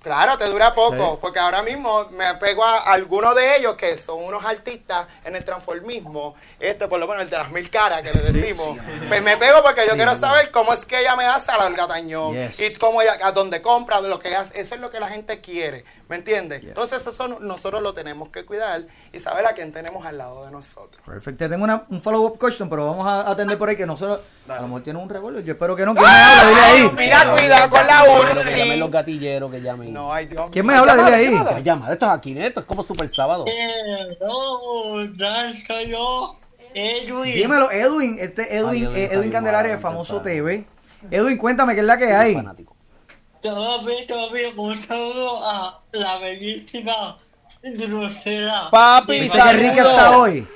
[0.01, 4.23] Claro, te dura poco, porque ahora mismo me apego a algunos de ellos que son
[4.23, 8.13] unos artistas en el transformismo, este por lo menos el de las mil caras que
[8.13, 8.77] le decimos.
[9.07, 11.69] Pues me pego porque yo quiero saber cómo es que ella me hace a la
[11.71, 12.59] gatañón Yes.
[12.59, 15.41] y cómo ella, a dónde compra, lo que hace, eso es lo que la gente
[15.41, 16.63] quiere, ¿me entiendes?
[16.63, 20.45] Entonces eso no- nosotros lo tenemos que cuidar y saber a quién tenemos al lado
[20.45, 21.01] de nosotros.
[21.05, 21.39] Perfecto.
[21.45, 24.21] Te Tengo una, un follow-up question, pero vamos a atender por ahí que nosotros.
[24.49, 25.39] A lo mejor tiene un revuelo.
[25.39, 25.93] Yo espero que no.
[25.93, 26.49] ¿Quién me habla?
[26.49, 26.91] Dile ahí.
[26.97, 29.93] Mira, cuidado con la Pero que llamen los gatilleros que llamen.
[29.93, 30.49] No, ay Dios.
[30.49, 30.95] ¿Quién me habla?
[30.95, 31.33] Dile ahí.
[31.33, 33.45] Ya llama, esto es aquí, esto es como Super Sábado.
[33.47, 36.39] Eh, no, ya yo,
[36.73, 37.35] Edwin.
[37.35, 38.17] Dímelo, Edwin.
[38.19, 40.21] Este Edwin, Ay, Edwin eh, Candelaria de Famoso.
[40.21, 40.65] TV.
[41.11, 42.33] Edwin, cuéntame qué es la que hay.
[42.33, 42.75] Fanático.
[43.41, 44.57] Todo bien, todo bien.
[44.57, 47.17] Un saludo a la bellísima
[47.63, 48.69] Drusela.
[48.71, 50.47] Papi, ¿Viste qué rica está hoy?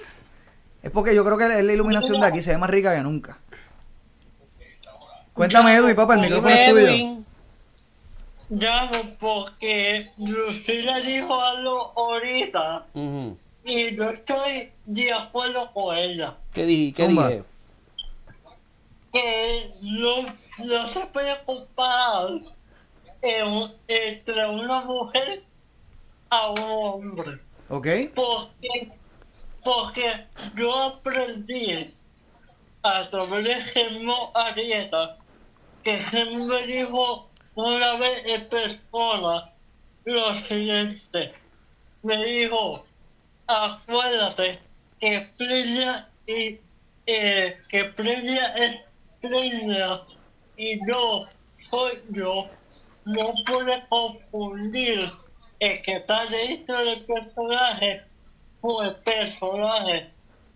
[0.82, 3.38] Es porque yo creo que la iluminación de aquí se ve más rica que nunca.
[5.34, 7.17] Cuéntame, Edwin, papá, el micrófono es tuyo.
[8.49, 12.86] Llamo porque Drusela dijo algo ahorita
[13.63, 16.36] y yo estoy de acuerdo con ella.
[16.53, 16.93] ¿Qué dije?
[16.93, 17.43] ¿Qué dije?
[19.13, 20.21] que no,
[20.63, 22.29] no se puede comparar
[23.21, 25.43] en- entre una mujer
[26.29, 27.39] a un hombre.
[27.69, 27.88] ¿Ok?
[28.15, 28.89] Porque,
[29.63, 30.25] porque
[30.55, 31.93] yo aprendí
[32.84, 35.17] a través de Germán Arieta
[35.84, 39.51] que me dijo una vez en persona
[40.05, 41.34] lo siguiente.
[42.03, 42.84] Me dijo,
[43.47, 44.59] acuérdate
[44.99, 46.59] que Plenia y
[47.05, 48.55] eh, que es Plenia
[50.57, 51.25] y yo
[51.69, 52.47] soy yo.
[53.05, 55.11] No puede confundir
[55.59, 58.03] el que está dentro del personaje
[58.61, 60.09] con el personaje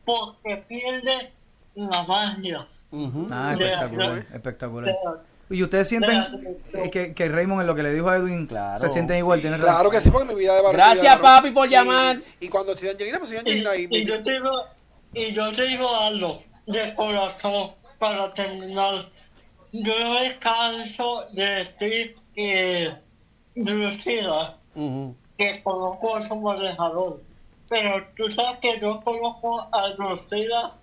[0.05, 1.32] porque pierde
[1.76, 2.67] la magia.
[3.32, 4.96] Ah, espectacular, espectacular.
[5.50, 6.24] ¿Y ustedes sienten
[6.74, 8.80] eh, que, que Raymond en lo que le dijo a Edwin Claro.
[8.80, 9.41] se sienten igual?
[9.41, 10.78] ¿Tienen Claro que sí, porque mi vida de barrio.
[10.78, 12.18] Gracias, papi, por Y- llamar.
[12.39, 13.76] Y, cuando estoy de Angelina, pues soy Y, Angelina.
[13.76, 14.52] Y, y yo te digo,
[15.14, 19.06] y yo te digo algo de corazón para terminar.
[19.72, 22.91] Yo no me canso de decir que
[23.56, 25.16] Lucila, Ujú.
[25.38, 27.22] que conozco a su manejador.
[27.70, 30.74] Pero tú sabes que yo conozco a Lucila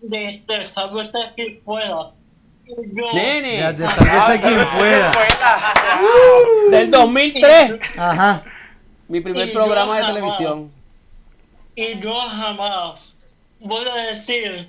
[0.00, 2.10] desde sabes que fuera.
[2.66, 5.10] Y yo, Nene, de sálvese quien pueda.
[6.70, 8.42] del 2003, Ajá.
[9.08, 10.70] mi primer programa de televisión.
[11.74, 13.14] y yo jamás
[13.60, 14.68] voy a decir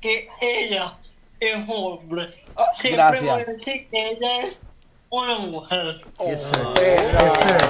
[0.00, 0.92] que ella
[1.40, 2.28] es un hombre.
[2.76, 3.22] Siempre gracias.
[3.24, 4.60] voy a decir que ella es
[5.08, 6.02] una mujer.
[6.26, 6.66] Yes, sir.
[6.82, 7.68] Eh, Yes, sir.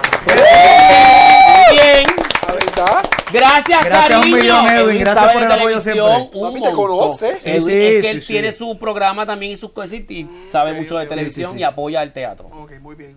[1.71, 2.05] Bien,
[2.49, 3.11] La verdad.
[3.33, 4.37] gracias, Gracias a un cariño.
[4.39, 4.99] millón, Edwin.
[5.01, 6.03] Gracias por el apoyo siempre.
[6.05, 7.37] un Papi, te conoce.
[7.37, 8.27] Sí, Edwin, sí, es que él sí.
[8.33, 11.61] tiene su programa también y sus cositas y sabe mucho de televisión Sí, sí, sí.
[11.61, 12.47] y apoya el teatro.
[12.53, 13.17] Ok, muy bien.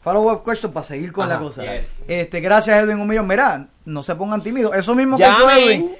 [0.00, 1.62] Follow up question para seguir con Ajá, la cosa.
[1.64, 1.90] yes.
[2.06, 3.26] Este, gracias Edwin, un millón.
[3.26, 4.74] Mira, no se pongan tímidos.
[4.74, 5.50] Eso mismo que hizo.
[5.50, 5.90] Edwin.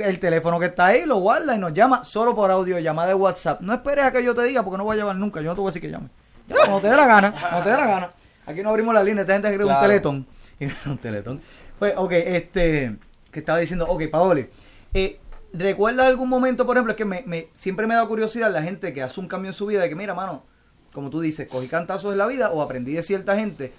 [0.00, 3.14] El teléfono que está ahí lo guarda y nos llama solo por audio, llamada de
[3.14, 3.60] WhatsApp.
[3.60, 5.40] No esperes a que yo te diga porque no voy a llamar nunca.
[5.40, 6.08] Yo no te voy a decir que llame.
[6.48, 8.10] Ya, Cuando te dé la gana, cuando te dé la gana.
[8.46, 9.82] Aquí no abrimos la línea, esta gente cree un Claro.
[9.86, 10.26] teletón.
[10.86, 11.40] un teletón.
[11.78, 12.96] Pues, ok, este,
[13.30, 14.48] que estaba diciendo, ok, Paoli,
[14.94, 15.20] eh,
[15.52, 18.92] ¿recuerdas algún momento, por ejemplo, es que me, me- siempre me da curiosidad la gente
[18.92, 20.44] que hace un cambio en su vida, de que mira, mano,
[20.92, 23.72] como tú dices, cogí cantazos en la vida o aprendí de cierta gente.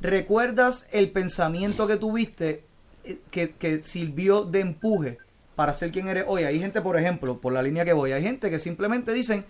[0.00, 2.64] ¿Recuerdas el pensamiento que tuviste
[3.04, 5.18] eh, que, que sirvió de empuje
[5.54, 6.44] para ser quien eres hoy?
[6.44, 9.44] Hay gente, por ejemplo, por la línea que voy, hay gente que simplemente dicen,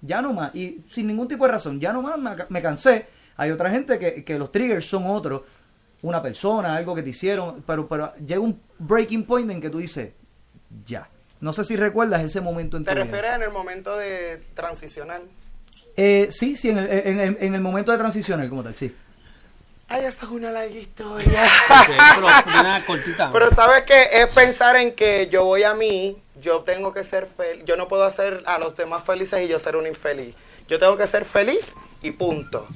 [0.00, 3.06] ya no más, y sin ningún tipo de razón, ya no más, me, me cansé.
[3.36, 5.42] Hay otra gente que, que los triggers son otros,
[6.02, 9.78] una persona, algo que te hicieron, pero, pero llega un breaking point en que tú
[9.78, 10.12] dices,
[10.86, 11.08] ya.
[11.40, 13.04] No sé si recuerdas ese momento en tu ¿Te vida.
[13.04, 15.22] refieres en el momento de transicional?
[15.96, 18.94] Eh, sí, sí, en el, en, el, en el momento de transicionar como tal, sí.
[19.88, 21.44] Ay, esa es una larga historia.
[21.86, 23.30] pero una cortita.
[23.32, 27.28] Pero sabes que es pensar en que yo voy a mí, yo tengo que ser
[27.28, 30.34] feliz, yo no puedo hacer a los demás felices y yo ser un infeliz.
[30.68, 32.66] Yo tengo que ser feliz y punto.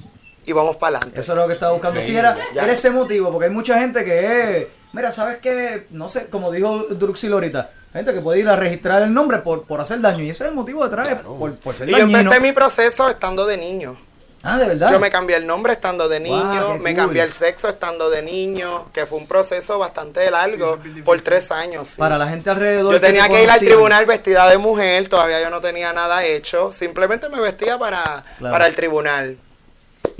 [0.46, 1.20] Y vamos para adelante.
[1.20, 2.00] Eso era lo que estaba buscando.
[2.02, 5.86] Sí, era, era ese motivo, porque hay mucha gente que es, mira, ¿sabes qué?
[5.90, 9.66] No sé, como dijo Druxil ahorita, gente que puede ir a registrar el nombre por,
[9.66, 12.40] por hacer daño, y ese es el motivo detrás, por, por ser Y yo empecé
[12.40, 13.96] mi proceso estando de niño.
[14.42, 14.90] Ah, ¿de verdad?
[14.90, 16.96] Yo me cambié el nombre estando de niño, Wow, me cool.
[17.04, 21.88] cambié el sexo estando de niño, que fue un proceso bastante largo, por tres años.
[21.88, 21.96] sí.
[21.98, 22.94] Para la gente alrededor.
[22.94, 26.24] Yo tenía te que ir al tribunal vestida de mujer, todavía yo no tenía nada
[26.24, 28.50] hecho, simplemente me vestía para, Claro.
[28.52, 29.36] para el tribunal.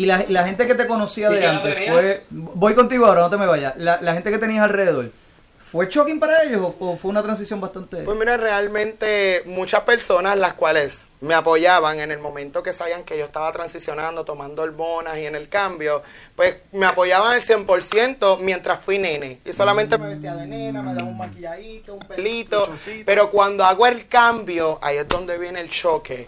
[0.01, 2.25] Y la, la gente que te conocía ¿Y de antes fue.
[2.31, 3.77] Voy contigo ahora, no te me vayas.
[3.77, 5.11] La, la gente que tenías alrededor,
[5.59, 7.99] ¿fue shocking para ellos o, o fue una transición bastante.?
[7.99, 13.19] Pues mira, realmente muchas personas las cuales me apoyaban en el momento que sabían que
[13.19, 16.03] yo estaba transicionando, tomando hormonas y en el cambio,
[16.35, 19.41] pues me apoyaban al 100% mientras fui nene.
[19.45, 22.69] Y solamente me vestía de nena, me daban un maquilladito, un pelito.
[23.05, 26.27] Pero cuando hago el cambio, ahí es donde viene el choque.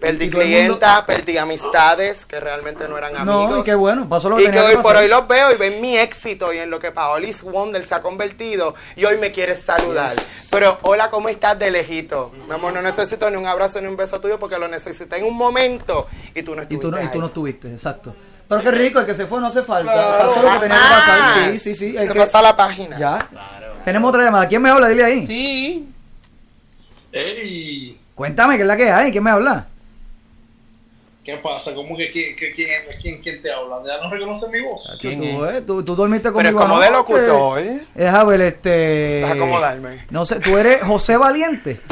[0.00, 3.50] Perdí Y todo el clienta, perdí amistades que realmente no eran amigos.
[3.50, 5.52] No, y qué bueno, pasó lo que Y que hoy que por hoy los veo
[5.52, 9.16] y ven mi éxito y en lo que Paolis Wonder se ha convertido y hoy
[9.16, 10.12] me quieres saludar.
[10.50, 12.32] Pero hola, ¿cómo estás de lejito?
[12.46, 15.24] Mi amor, no necesito ni un abrazo ni un beso tuyo porque lo necesité en
[15.26, 18.14] un momento y tú no Y estuviste tú, no, y tú no estuviste, exacto.
[18.48, 19.92] Pero qué rico, el que se fue no hace falta.
[19.92, 20.28] Claro.
[20.28, 21.50] Pasó lo que tenía que pasar.
[21.52, 21.96] Sí, sí, sí.
[21.96, 22.98] el Se que- pasa la página.
[22.98, 23.28] Ya.
[23.84, 24.46] Tenemos otra llamada.
[24.48, 24.88] ¿Quién me habla?
[24.88, 25.26] Dile ahí.
[25.26, 25.88] Sí.
[27.12, 27.98] ¡Ey!
[28.14, 29.10] Cuéntame, ¿qué es la que hay?
[29.12, 29.66] ¿Quién me habla?
[31.24, 31.72] ¿Qué pasa?
[31.74, 32.68] ¿Cómo que quién, que quién,
[33.00, 33.76] quién, quién te habla?
[33.86, 34.98] ¿Ya no reconoce mi voz?
[35.00, 35.54] ¿Quién tú, es?
[35.54, 37.58] eh, tú, tú dormiste Pero es conmigo como de locutor.
[37.60, 37.80] ¿eh?
[37.94, 38.68] Deja ver, este...
[38.68, 40.04] Deja acomodarme.
[40.10, 41.80] No sé, tú eres José Valiente.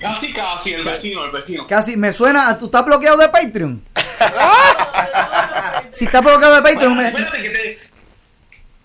[0.00, 1.66] Casi, casi, el vecino, el vecino.
[1.66, 2.48] Casi, me suena...
[2.48, 3.82] a- ¿Tú estás bloqueado de Patreon?
[5.92, 6.96] si estás bloqueado de Patreon...
[6.96, 7.78] me- Espérate, que te,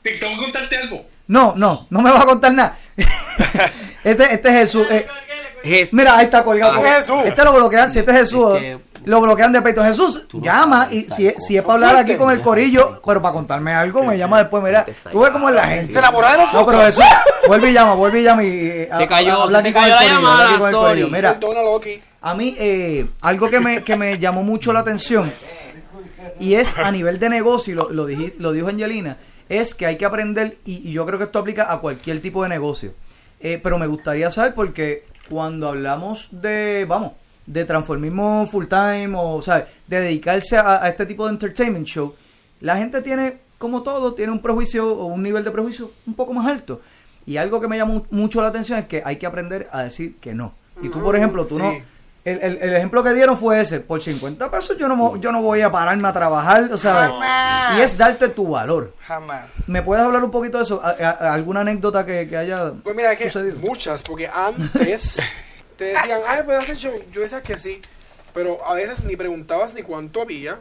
[0.01, 1.05] te tengo que contarte algo.
[1.28, 2.78] No, no, no me vas a contar nada.
[4.03, 4.88] este, este es Jesús.
[4.89, 5.07] eh,
[5.63, 6.84] Es- mira, ahí está colgado.
[6.86, 6.95] Ah.
[6.97, 7.18] Jesús.
[7.26, 9.84] Este lo bloquean, si este es Jesús, Es que- lo bloquean de peito.
[9.84, 13.34] Jesús, no llama y si, si es para hablar aquí con el corillo, pero para
[13.34, 14.64] contarme algo, me llama después.
[14.64, 15.93] Mira, tú ves cómo es la gente.
[15.93, 17.06] Se No, pero Jesús,
[17.47, 18.47] vuelve y llama, vuelve y llama y.
[18.47, 20.88] eh, Se cayó, habla se con cayó el la corillo, llamada, con el sorry.
[20.88, 21.10] corillo.
[21.10, 21.39] Mira,
[22.22, 25.32] a mí, eh, algo que me, que me llamó mucho la atención,
[26.39, 28.08] y es a nivel de negocio, y lo, lo,
[28.39, 31.72] lo dijo Angelina, es que hay que aprender, y, y yo creo que esto aplica
[31.72, 32.93] a cualquier tipo de negocio.
[33.39, 37.12] Eh, pero me gustaría saber, porque cuando hablamos de, vamos,
[37.46, 39.66] de transformismo full time, o, ¿sabes?
[39.88, 42.16] De dedicarse a, a este tipo de entertainment show,
[42.62, 46.34] la gente tiene, como todo, tiene un prejuicio o un nivel de prejuicio un poco
[46.34, 46.82] más alto.
[47.26, 50.18] Y algo que me llamó mucho la atención es que hay que aprender a decir
[50.20, 50.54] que no.
[50.82, 51.72] Y tú, por ejemplo, tú no...
[52.24, 53.80] El, el- el ejemplo que dieron fue ese.
[53.82, 57.78] Por 50 pesos yo no, yo no voy a pararme a trabajar, o sea, Jamás.
[57.78, 58.96] y es darte tu valor.
[59.02, 59.70] Jamás.
[59.70, 60.82] ¿Me puedes hablar un poquito de eso?
[60.84, 63.60] ¿A- a- a- ¿Alguna anécdota que, que haya Pues mira, es que sucedido?
[63.60, 65.38] muchas, porque antes
[65.78, 67.03] te decían, ay, ¿puedes hacer show?
[67.11, 67.82] Yo decía que sí,
[68.34, 70.59] pero a veces ni preguntabas ni cuánto había,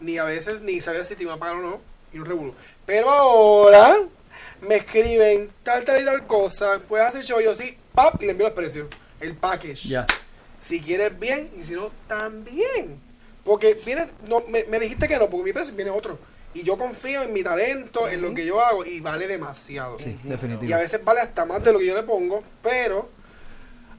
[0.00, 1.80] ni a veces ni sabías si te iban a pagar o no,
[2.12, 2.54] y un revuelo.
[2.86, 3.96] Pero ahora
[4.62, 7.40] me escriben tal, tal y tal cosa, ¿puedes hacer show?
[7.40, 8.88] Yo sí, pap, y le envío los precios,
[9.20, 9.88] el package.
[9.88, 10.06] Ya.
[10.58, 13.00] Si quieres bien, y si no, también.
[13.44, 16.18] Porque vienes, no, me, me dijiste que no, porque mi precio viene otro.
[16.52, 19.98] Y yo confío en mi talento, en lo que yo hago, y vale demasiado.
[19.98, 20.74] Sí, Y definitivo.
[20.74, 23.08] a veces vale hasta más de lo que yo le pongo, pero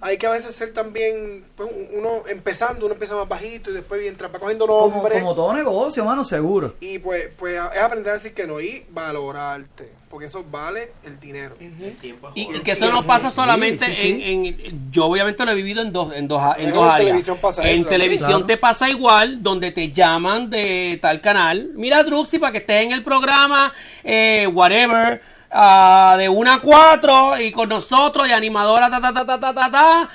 [0.02, 4.02] hay que a veces ser también, pues, uno empezando, uno empieza más bajito y después
[4.02, 5.20] mientras va cogiendo Como, nombre.
[5.20, 6.74] como todo negocio, mano, seguro.
[6.80, 11.20] Y pues, pues es aprender a decir que no y valorarte, porque eso vale el
[11.20, 11.56] dinero.
[11.60, 15.46] El tiempo es Y, que eso no pasa solamente Sí, sí, En, en- Yo obviamente
[15.46, 17.06] lo he vivido en dos, en dos, en Pero dos en áreas.
[17.08, 18.46] televisión pasa en televisión Claro.
[18.48, 21.70] te pasa igual, donde te llaman de tal canal.
[21.76, 23.72] Mira, Druxy, para que estés en el programa,
[24.04, 25.22] eh, whatever,
[25.52, 29.54] ah, de 1 a 4, y con nosotros, de animadora, ta, ta, ta, ta, ta,
[29.54, 30.10] ta, ta.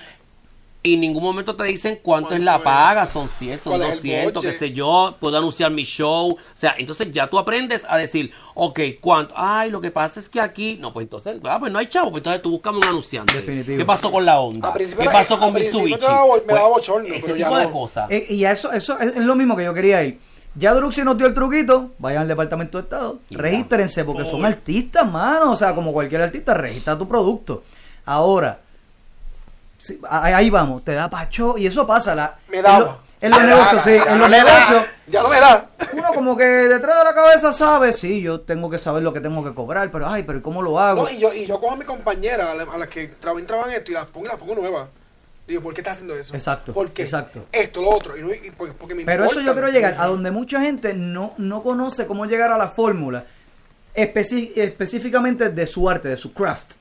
[0.82, 3.89] Y en ningún momento te dicen cuánto es la paga, son 100, son ¿Cuál es
[3.89, 6.30] el 200, qué sé yo, puedo anunciar mi show.
[6.30, 9.34] O sea, entonces ya tú aprendes a decir, ok, ¿cuánto?
[9.37, 12.12] Ay, lo que pasa es que aquí, no, pues entonces, ah, pues no hay chavo,
[12.12, 13.34] pues entonces tú buscas un anunciante.
[13.34, 13.78] Definitivo.
[13.78, 14.72] ¿Qué pasó con la onda?
[14.72, 15.99] ¿Qué pasó con Mitsubishi?
[15.99, 17.72] daba me Pues, daba bochorno, Ese pero ya tipo de no.
[17.72, 18.09] cosas.
[18.12, 20.20] Eh, y a eso, eso es, es lo mismo que yo quería ir.
[20.59, 24.45] Ya Druxy nos dio el truquito, vayan al Departamento de Estado, Y regístrense porque son
[24.45, 25.53] artistas, mano.
[25.53, 27.63] O sea, como cualquier artista, registra tu producto.
[28.07, 28.59] Ahora,
[29.81, 32.15] sí, ahí ahí vamos, te da pacho y eso pasa.
[32.15, 32.99] La, Me daba.
[33.21, 34.85] En, lo- en los Me negocios, sí, en los da, negocios.
[35.09, 35.67] Ya no me da.
[35.93, 39.21] Uno como que detrás de la cabeza sabe, sí, yo tengo que saber lo que
[39.21, 41.05] tengo que cobrar, pero ay, pero ¿y ¿cómo lo hago?
[41.05, 43.47] No, y yo, y yo cojo a mi compañera, a, la- a las que trabajan,
[43.47, 44.89] trabajan esto, y las pongo y las pongo nuevas.
[45.47, 46.35] Digo, ¿por qué estás haciendo eso?
[46.35, 47.03] Exacto, ¿Por qué?
[47.03, 47.47] exacto.
[47.53, 48.17] Esto, lo otro.
[48.17, 50.93] Y, no- y porque, porque me Pero eso yo quiero llegar a donde mucha gente
[50.95, 53.25] no, no conoce cómo llegar a la fórmula
[53.95, 56.75] específicamente de su arte, de su craft.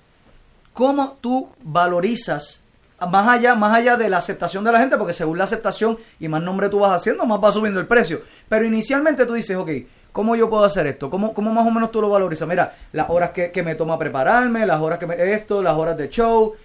[0.73, 2.61] ¿Cómo tú valorizas
[3.09, 4.97] más allá, más allá de la aceptación de la gente?
[4.97, 8.21] Porque según la aceptación y más nombre tú vas haciendo, más va subiendo el precio.
[8.49, 9.69] Pero inicialmente tú dices, ok,
[10.11, 11.09] ¿cómo yo puedo hacer esto?
[11.09, 12.47] ¿Cómo, cómo más o menos tú lo valorizas?
[12.47, 15.33] Mira, las horas que, que me toma prepararme, las horas que me...
[15.33, 16.55] Esto, las horas de show.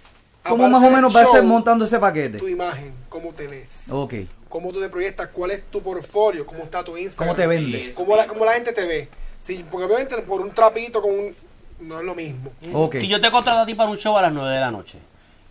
[0.47, 2.39] ¿Cómo más o menos va a ser montando ese paquete?
[2.39, 3.83] Tu imagen, cómo te ves.
[3.89, 4.13] Ok.
[4.49, 7.29] Cómo tú te proyectas, cuál es tu portfolio, cómo está tu Instagram.
[7.29, 7.93] ¿Cómo te vende?
[7.93, 9.09] Cómo la, cómo la gente te ve.
[9.39, 11.35] Sí, porque obviamente por un trapito con un...
[11.79, 12.51] No es lo mismo.
[12.73, 12.97] Ok.
[12.97, 14.99] Si yo te contrato a ti para un show a las 9 de la noche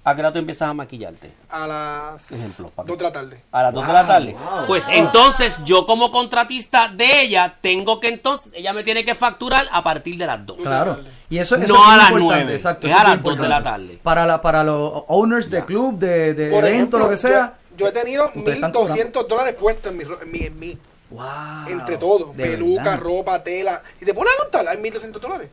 [0.03, 1.31] ¿A qué hora tú empiezas a maquillarte?
[1.51, 2.89] A las Ejemplo, papi.
[2.89, 3.43] 2 de la tarde.
[3.53, 4.37] A las 2 de la tarde.
[4.67, 9.67] Pues entonces yo como contratista de ella tengo que entonces, ella me tiene que facturar
[9.71, 10.57] a partir de las 2.
[10.63, 10.99] Claro.
[11.31, 13.49] Y eso, eso No es a las importante, nueve, exacto, es a las dos de
[13.49, 13.71] la importante.
[13.89, 14.01] tarde.
[14.03, 17.55] Para, la, para los owners de club, de, de Por evento, ejemplo, lo que sea.
[17.77, 20.79] Yo, yo he tenido Ustedes están 1.200 dólares puestos en mi, en mi, en mi-
[21.11, 21.25] Wow,
[21.69, 22.33] entre todo.
[22.33, 22.99] Peluca, verdad.
[23.01, 23.83] ropa, tela.
[24.01, 25.49] Y te pones a contar, hay 1.200 dólares.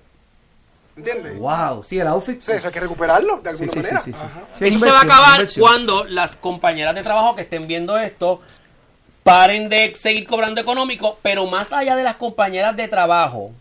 [0.96, 1.38] ¿Entiendes?
[1.38, 2.42] Wow, sí, el outfit.
[2.42, 4.00] Sea, eso hay que recuperarlo de Sí, alguna sí, sí, manera.
[4.02, 4.20] sí, sí.
[4.54, 8.42] Sí, Eso se va a acabar cuando las compañeras de trabajo que estén viendo esto
[9.24, 13.52] paren de seguir cobrando económico, pero más allá de las compañeras de trabajo,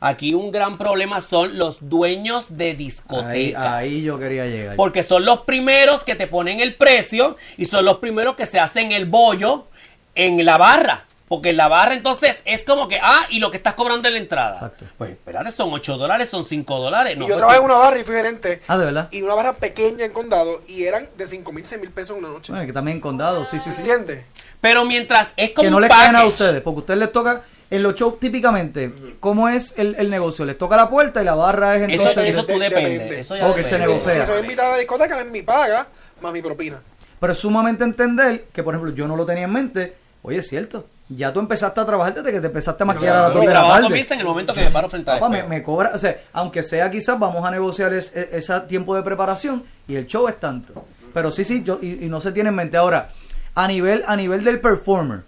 [0.00, 3.62] aquí un gran problema son los dueños de discotecas.
[3.62, 4.76] ahí yo quería llegar.
[4.76, 8.58] Porque son los primeros que te ponen el precio y son los primeros que se
[8.58, 9.66] hacen el bollo
[10.14, 11.06] en la barra.
[11.28, 14.14] Porque en la barra entonces es como que, ah, y lo que estás cobrando en
[14.14, 14.54] la entrada.
[14.54, 14.84] Exacto.
[14.96, 17.16] Pues espérate, son 8 dólares, son 5 dólares.
[17.16, 18.62] No, y yo pues, trabajé en una barra y fui gerente.
[18.68, 19.08] Ah, ¿de verdad?
[19.10, 20.62] Y una barra pequeña en condado.
[20.68, 22.52] Y eran de 5 mil, 6 mil pesos en una noche.
[22.52, 23.80] Bueno, que también en condado, sí, sí, sí.
[23.80, 24.24] ¿Entiendes?
[24.60, 27.42] Pero mientras es como Que no le caen a ustedes, porque a ustedes les toca,
[27.70, 30.44] en los shows típicamente, ¿cómo es el, el negocio?
[30.44, 32.28] Les toca la puerta y la barra es Eso, entonces...
[32.28, 32.90] eso tú de- depende.
[32.90, 33.20] depende.
[33.20, 33.86] Eso ya Ok, se depende.
[33.86, 34.20] negocia.
[34.20, 35.86] Si soy invitada a la discoteca, es mi paga
[36.20, 36.78] más mi propina.
[37.20, 39.94] Pero es sumamente entender que, por ejemplo, yo no lo tenía en mente.
[40.22, 40.86] Oye, es cierto.
[41.08, 43.28] Ya tú empezaste a trabajar desde que te empezaste a maquillar a.
[43.30, 43.86] 2 Mi de la trabajo tarde.
[43.88, 46.62] comienza en el momento que me paro frente al Papá, me, cobra, o sea, aunque
[46.64, 50.38] sea quizás vamos a negociar es- es- ese tiempo de preparación y el show es
[50.40, 50.84] tanto.
[51.14, 52.76] Pero sí, sí, yo, y, y no se tiene en mente.
[52.76, 53.06] Ahora,
[53.54, 55.20] a nivel, a nivel del performer,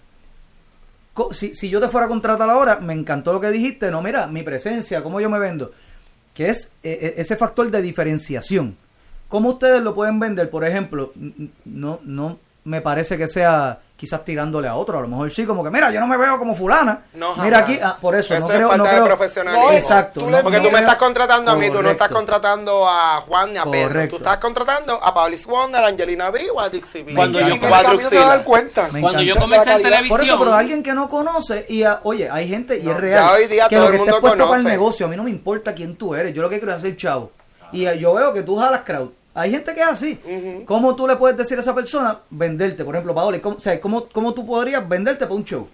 [1.32, 4.26] si, si yo te fuera a contratar ahora, me encantó lo que dijiste, no, mira,
[4.26, 5.72] mi presencia, cómo yo me vendo,
[6.34, 8.76] que es eh, eh, ese factor de diferenciación.
[9.28, 10.48] ¿Cómo ustedes lo pueden vender?
[10.48, 11.12] Por ejemplo,
[11.64, 15.64] no, no me parece que sea quizás tirándole a otro, a lo mejor sí, como
[15.64, 17.00] que mira, yo no me veo como fulana.
[17.14, 17.62] No, mira jamás.
[17.62, 19.72] aquí, ah, por eso, Eso no es creo, falta no de creo- profesionalismo.
[19.72, 20.20] Exacto.
[20.20, 23.20] Tú le- Porque no tú me estás contratando a mí, tú no estás contratando a
[23.26, 23.88] Juan ni a Pedro.
[23.88, 24.16] Correcto.
[24.18, 27.14] Tú estás contratando a Paulis Wonder, a Angelina B o a Dixie B.
[27.14, 28.88] Cuando yo- el dar cuenta.
[29.00, 30.08] Cuando yo comencé en televisión.
[30.16, 32.96] Por eso, pero alguien que no conoce, y a- oye, hay gente, y No, es
[32.98, 35.08] ya real, hoy día que todo lo el que estés mundo para el negocio, a
[35.08, 37.32] mí no me importa quién tú eres, yo lo que quiero es hacer chavo.
[37.72, 39.10] Y eh, yo veo que tú jalas crowd.
[39.38, 40.18] Hay gente que es así.
[40.64, 42.84] ¿Cómo tú le puedes decir a esa persona venderte?
[42.84, 45.68] Por ejemplo, Paola, ¿cómo, o sea, ¿cómo, cómo tú podrías venderte para un show?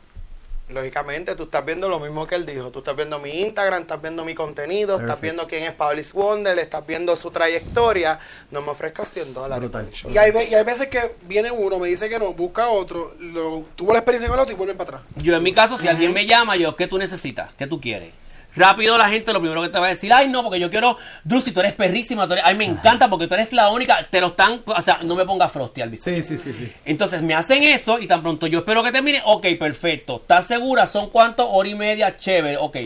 [0.68, 2.70] Lógicamente, tú estás viendo lo mismo que él dijo.
[2.70, 6.58] Tú estás viendo mi Instagram, estás viendo mi contenido, estás viendo quién es Paulis Wonder,
[6.58, 8.18] estás viendo su trayectoria.
[8.50, 9.70] No me ofrezcas 100 dólares.
[10.10, 13.64] Y hay, y hay veces que viene uno, me dice que no, busca otro, lo,
[13.76, 15.02] tuvo la experiencia con el otro y vuelven para atrás.
[15.16, 17.52] Yo en mi caso, si alguien me llama, yo, ¿qué tú necesitas?
[17.54, 18.12] ¿Qué tú quieres?
[18.56, 20.96] Rápido la gente lo primero que te va a decir, ay no, porque yo quiero,
[21.24, 24.20] Drusi, tú eres perrísima, tú eres- ay me encanta porque tú eres la única, te
[24.20, 26.16] lo están, o sea, no me ponga frosty al bizcocho.
[26.16, 26.72] Sí, sí, sí, sí.
[26.84, 30.86] Entonces me hacen eso y tan pronto yo espero que termine, ok, perfecto, ¿estás segura?
[30.86, 31.46] ¿Son cuántos?
[31.50, 32.76] Hora y media, chévere, ok.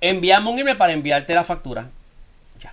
[0.00, 1.88] Envíame un email para enviarte la factura.
[2.62, 2.72] Ya.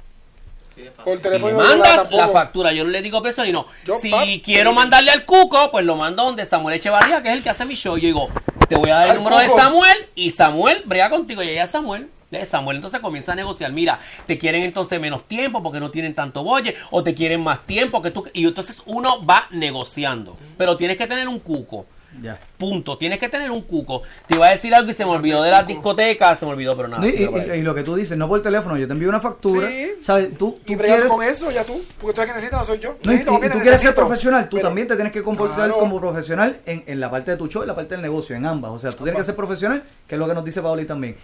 [1.03, 3.65] Por Y le teléfono no mandas la factura, yo no le digo peso y no.
[3.86, 7.33] Yo, si pap, quiero mandarle al Cuco, pues lo mando donde Samuel Echevarría, que es
[7.36, 7.95] el que hace mi show.
[7.97, 8.29] Yo digo,
[8.67, 9.47] te voy a dar el número de.
[9.47, 12.09] Samuel y Samuel brega contigo y ella Samuel.
[12.32, 16.15] De Samuel entonces comienza a negociar, mira, te quieren entonces menos tiempo porque no tienen
[16.15, 20.76] tanto bolle o te quieren más tiempo que tú y entonces uno va negociando, pero
[20.76, 21.86] tienes que tener un cuco.
[22.21, 22.39] Ya.
[22.57, 24.01] Punto, tienes que tener un cuco.
[24.26, 26.73] Te iba a decir algo y se me olvidó de las discotecas, se me olvidó,
[26.78, 27.01] pero nada.
[27.01, 27.07] No,
[27.55, 29.91] y, lo que tú dices, no por teléfono, yo te envío una factura, Sí.
[30.01, 30.30] ¿sabes?
[30.38, 31.05] Tú, tú Y quieres...
[31.07, 31.84] con eso, ya tú.
[31.99, 32.95] Porque tú eres que necesitas, no soy yo.
[33.03, 35.11] No, y, Necesito, y- y papi, tú quieres ser profesional, tú Pero- también te tienes
[35.11, 35.78] que comportar Claro.
[35.78, 38.45] como profesional en, en la parte de tu show y la parte del negocio, en
[38.45, 38.71] ambas.
[38.71, 41.17] O sea, tú tienes que ser profesional, que es lo que nos dice Paoli también.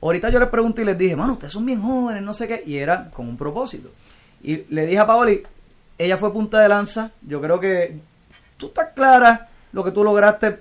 [0.00, 2.62] Ahorita yo les pregunté y les dije, mano, ustedes son bien jóvenes, no sé qué,
[2.66, 3.90] y era con un propósito.
[4.42, 5.42] Y le dije a Paoli,
[5.98, 7.98] ella fue punta de lanza, yo creo que
[8.56, 10.60] tú estás clara lo que tú lograste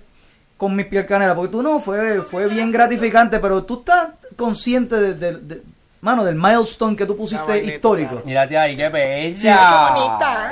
[0.57, 4.95] con mis piel canela, porque tú no, fue, fue bien gratificante, pero tú estás consciente
[4.95, 5.61] de, de-
[6.07, 8.09] mano, del milestone que tú pusiste histórico.
[8.11, 8.25] claro.
[8.25, 9.37] Mírate ahí, qué bella.
[9.37, 10.51] Sí, qué bonita.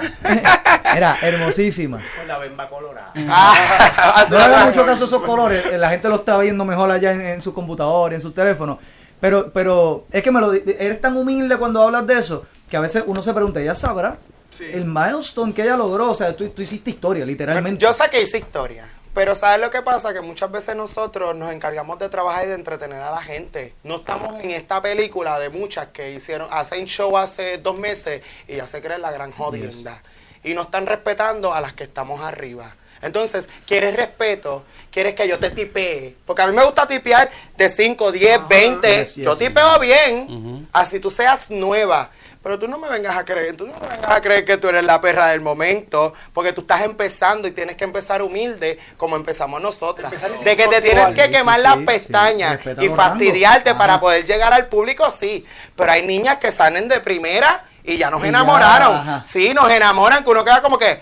[0.95, 2.01] Era hermosísima.
[2.18, 3.12] Con la bemba colorada.
[3.30, 5.66] Ah, No le hagan mucho caso a esos colores.
[5.72, 8.78] eh, La gente lo está viendo mejor allá en, en su computador, en sus teléfonos.
[9.20, 12.82] Pero, pero es que me lo eres tan humilde cuando hablas de eso que a
[12.82, 14.18] veces uno se pregunta, ella sabrá
[14.51, 14.64] Sí.
[14.72, 16.12] el milestone que ella logró.
[16.12, 17.84] O sea, tú, tú hiciste historia, literalmente.
[17.84, 18.86] Yo sé que hice historia.
[19.16, 20.13] Pero ¿sabes lo que pasa?
[20.13, 23.74] Que muchas veces nosotros nos encargamos de trabajar y de entretener a la gente.
[23.84, 28.57] No estamos en esta película de muchas que hicieron, hacen show hace dos meses y
[28.57, 30.03] ya se creen la gran jodienda.
[30.43, 32.76] Y no están respetando a las que estamos arriba.
[33.01, 34.66] Entonces, ¿quieres respeto?
[34.91, 36.13] ¿Quieres que yo te tipee?
[36.26, 38.88] Porque a mí me gusta tipear de 5, 10, 20.
[38.88, 40.68] yes, yes, yo tipeo bien.
[40.74, 42.09] Así tú seas nueva.
[42.45, 44.69] Pero tú no me vengas a creer, tú no me vengas a creer que tú
[44.69, 49.15] eres la perra del momento, porque tú estás empezando y tienes que empezar humilde como
[49.15, 50.11] empezamos nosotras.
[50.43, 54.53] De que te tienes que quemar sí, las sí, pestañas y fastidiarte para poder llegar
[54.53, 55.43] al público, sí.
[55.75, 59.25] Pero hay niñas que salen de primera y ya nos ya, enamoraron.
[59.25, 61.01] Sí, nos enamoran, que uno queda como que,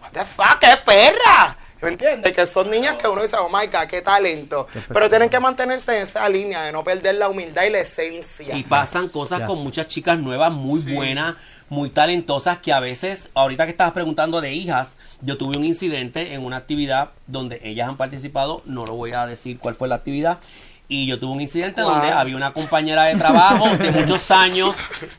[0.00, 1.56] what the fuck, qué perra.
[1.84, 2.32] ¿Me entiendes?
[2.32, 4.66] Que son niñas que uno dice, oh my God, qué talento.
[4.92, 8.56] Pero tienen que mantenerse en esa línea de no perder la humildad y la esencia.
[8.56, 9.46] Y pasan cosas Ya.
[9.46, 11.36] con muchas chicas nuevas muy buenas,
[11.68, 16.34] muy talentosas, que a veces, ahorita que estabas preguntando de hijas, yo tuve un incidente
[16.34, 19.94] en una actividad donde ellas han participado, no lo voy a decir cuál fue la
[19.96, 20.38] actividad.
[20.86, 24.76] Y yo tuve un incidente donde había una compañera de trabajo de muchos años,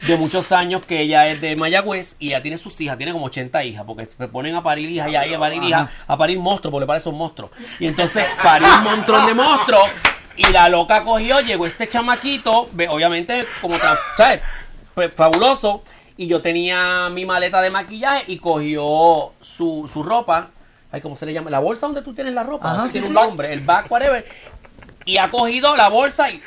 [0.07, 3.26] de muchos años, que ella es de Mayagüez y ella tiene sus hijas, tiene como
[3.26, 6.38] 80 hijas, porque se ponen a parir hijas y ahí a parir hijas, a parir
[6.38, 7.49] monstruos, porque le parecen monstruos.
[7.80, 9.89] Y entonces parió un montón de monstruos
[10.38, 13.76] y la loca cogió, llegó este chamaquito, obviamente como,
[14.18, 14.41] ¿sabes?
[14.93, 15.84] Pues, fabuloso.
[16.18, 20.49] Y yo tenía mi maleta de maquillaje y cogió su, su ropa.
[20.91, 21.49] Ay, ¿cómo se le llama?
[21.49, 22.72] La bolsa donde tú tienes la ropa.
[22.72, 23.13] Ajá, sí, tiene sí.
[23.13, 24.26] un nombre, el back, whatever.
[25.06, 26.41] Y ha cogido la bolsa y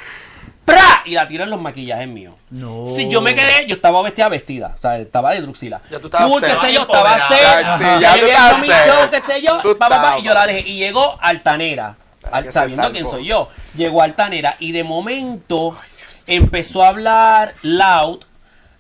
[0.65, 1.03] ¡pra!
[1.05, 2.35] Y la tira en los maquillajes míos.
[2.51, 2.87] No.
[2.97, 5.81] Si yo me quedé, yo estaba vestida vestida, o sea, estaba de Druxila.
[5.91, 7.19] Ya tú estabas Tú, qué sé yo, estaba.
[7.19, 9.97] Ya, sí, ya tú llegué estabas mi show, qué sé yo, Tú pa, pa, pa,
[9.97, 10.21] estabas.
[10.21, 10.69] y yo la dejé.
[10.69, 11.97] Y llegó Altanera.
[12.31, 13.49] Al- sabiendo quién soy yo.
[13.77, 15.77] Llegó Altanera y de momento
[16.27, 18.19] empezó a hablar loud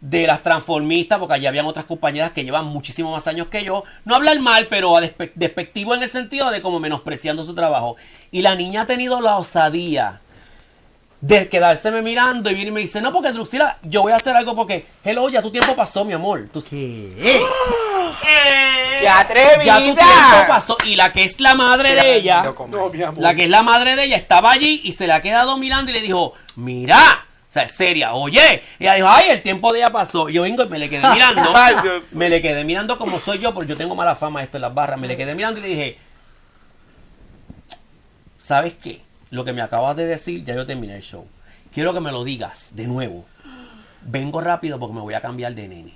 [0.00, 3.82] de las transformistas, porque allá habían otras compañeras que llevan muchísimo más años que yo.
[4.04, 7.96] No hablar mal, pero a despe- despectivo en el sentido de como menospreciando su trabajo.
[8.30, 10.20] Y la niña ha tenido la osadía
[11.20, 14.36] de quedárseme mirando y viene y me dice, no, porque Druxila, yo voy a hacer
[14.36, 16.48] algo porque, hello, ya tu tiempo pasó, mi amor.
[16.52, 17.08] Tú- ¿Qué?
[19.00, 19.64] ¡Qué atrevida!
[19.64, 20.76] ya tu tiempo pasó.
[20.86, 23.20] Y la que es la madre de ella, No, mi amor.
[23.22, 25.90] la que es la madre de ella, estaba allí y se le ha quedado mirando
[25.90, 27.26] y le dijo, mira,
[27.58, 28.62] sea, seria, oye.
[28.78, 30.28] Y ella dijo, ay, el tiempo de ella pasó.
[30.28, 31.52] Yo vengo y me le quedé mirando.
[32.12, 34.74] Me le quedé mirando como soy yo, porque yo tengo mala fama esto en las
[34.74, 34.98] barras.
[34.98, 35.98] Me le quedé mirando y le dije,
[38.38, 39.00] ¿sabes qué?
[39.30, 41.26] Lo que me acabas de decir, ya yo terminé el show.
[41.72, 43.26] Quiero que me lo digas de nuevo.
[44.02, 45.94] Vengo rápido porque me voy a cambiar de nene.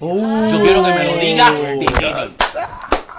[0.00, 2.30] Yo quiero que me lo digas de nene.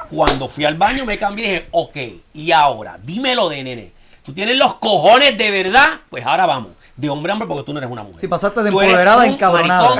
[0.10, 1.98] Cuando fui al baño me cambié y dije, ok,
[2.36, 3.92] y ahora, dímelo de nene.
[4.24, 6.72] Tú tienes los cojones de verdad, pues ahora vamos.
[6.96, 8.20] De hombre a hombre porque tú no eres una mujer.
[8.22, 9.96] Si pasaste de Tú empoderada encabronada.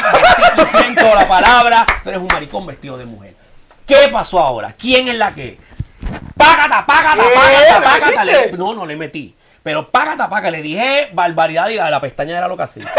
[0.74, 3.36] maricón la palabra, tú eres un maricón vestido de mujer.
[3.86, 4.74] ¿Qué pasó ahora?
[4.78, 5.58] ¿Quién es la que?
[6.38, 8.24] Págata, págata, págata, ¿Le págata.
[8.26, 9.36] Le- no, no le metí.
[9.62, 10.52] Pero págata, págata.
[10.52, 12.86] Le dije barbaridad y la, la pestaña era lo que hacía.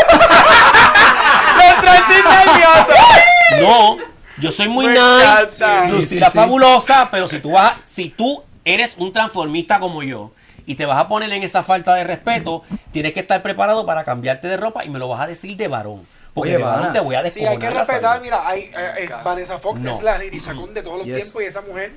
[3.60, 3.96] No,
[4.38, 5.64] yo soy muy Me nice.
[5.88, 6.24] Lucila Sí, sí, sí.
[6.34, 10.32] fabulosa, pero si tú vas, si tú eres un transformista como yo
[10.66, 12.62] y te vas a poner en esa falta de respeto,
[12.92, 15.68] tienes que estar preparado para cambiarte de ropa y me lo vas a decir de
[15.68, 16.06] varón.
[16.34, 17.52] Porque Oye, de varón te voy a Sí, descojonar.
[17.52, 18.20] hay que respetar, salida.
[18.20, 19.96] mira, hay, eh, eh, Vanessa Fox No.
[19.96, 21.16] es la Chacón de todos los Yes.
[21.22, 21.92] tiempos y esa mujer,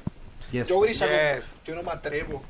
[0.51, 0.67] Yes.
[0.69, 1.61] yo Chacón, Yes.
[1.65, 2.41] yo no me atrevo.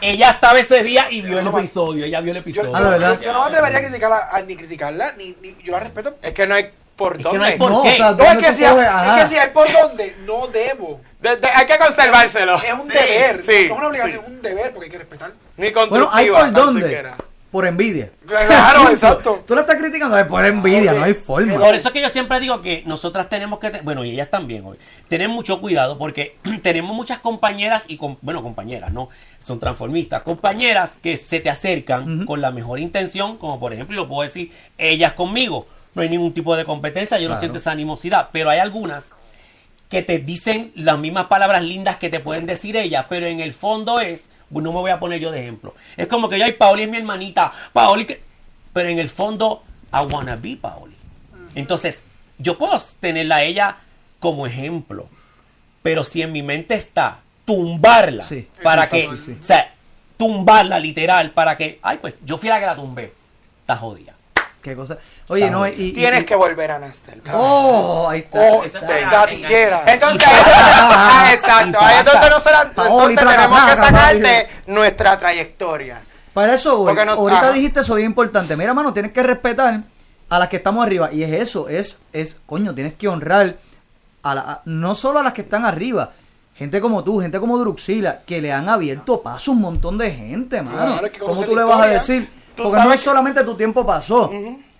[0.00, 2.72] Ella estaba ese día y vio el no episodio, ella vio el Yo, episodio.
[2.74, 3.16] Ah, ¿de verdad?
[3.16, 6.16] yo- yo no me atrevería a criticarla, a- ni criticarla, ni, ni- yo la respeto.
[6.22, 7.38] Es que no hay por que dónde.
[7.38, 7.90] no hay por- No, qué?
[7.90, 8.70] o sea, No, es ¿dónde que, si, es
[9.22, 11.00] que si hay por donde, no debo.
[11.20, 12.56] De- de- hay que conservárselo.
[12.56, 14.26] Es un Sí, deber, Sí, no es una obligación, sí.
[14.26, 15.32] es un deber porque hay que respetar.
[15.56, 16.80] Ni Bueno, constructiva, ¿hay por dónde?
[16.82, 17.16] siquiera.
[17.50, 18.10] Por envidia.
[18.28, 19.42] Claro, exacto.
[19.44, 21.58] Tú la estás criticando es por envidia, no hay forma.
[21.58, 24.30] Por eso es que yo siempre digo que nosotras tenemos que, te- bueno, y ellas
[24.30, 29.08] también hoy, tener mucho cuidado porque tenemos muchas compañeras y, com- bueno, compañeras, ¿no?
[29.40, 33.96] Son transformistas, compañeras que se te acercan con la mejor intención, como por ejemplo, y
[33.96, 35.66] lo puedo decir, ellas conmigo.
[35.92, 39.10] No hay ningún tipo de competencia, yo no siento esa animosidad, pero hay algunas
[39.90, 43.52] que te dicen las mismas palabras lindas que te pueden decir ellas, pero en el
[43.52, 45.74] fondo es, no me voy a poner yo de ejemplo.
[45.96, 48.22] Es como que yo, ay, Paoli es mi hermanita, Paoli que...
[48.72, 50.94] Pero en el fondo, I wanna be Paoli.
[51.56, 52.04] Entonces,
[52.38, 53.76] yo puedo tenerla a ella
[54.20, 55.08] como ejemplo,
[55.82, 58.46] pero si en mi mente está tumbarla Sí.
[58.62, 59.36] para que, sí, sí.
[59.40, 59.74] o sea,
[60.16, 63.12] tumbarla literal para que, ay, pues yo fui la que la tumbé,
[63.62, 64.14] está jodida.
[64.62, 64.98] Qué cosa.
[65.28, 65.70] Oye, no, y.
[65.76, 67.22] y- Tienes y- que volver a nacer.
[67.32, 68.38] Oh, ahí está.
[68.38, 68.80] Oh, ahí está.
[69.10, 69.82] gatillera.
[69.86, 71.78] Entonces, ah, exacto.
[71.80, 72.28] Ahí entonces placa,
[73.16, 76.00] tenemos que sacarte nuestra trayectoria.
[76.34, 76.88] Para eso, voy.
[76.92, 77.52] Porque nos- ahorita ajá.
[77.52, 78.56] dijiste eso bien importante.
[78.56, 79.80] Mira, mano, tienes que respetar
[80.28, 81.10] a las que estamos arriba.
[81.12, 83.56] Y es eso, es, es, coño, tienes que honrar
[84.22, 86.12] a la, a- no solo a las que están arriba.
[86.54, 90.10] Gente como tú, gente como Druxila, que le han abierto paso a un montón de
[90.10, 90.98] gente, mano.
[90.98, 92.30] Claro, ¿Cómo tú le vas a decir?
[92.62, 94.30] Porque no es solamente tu tiempo pasó.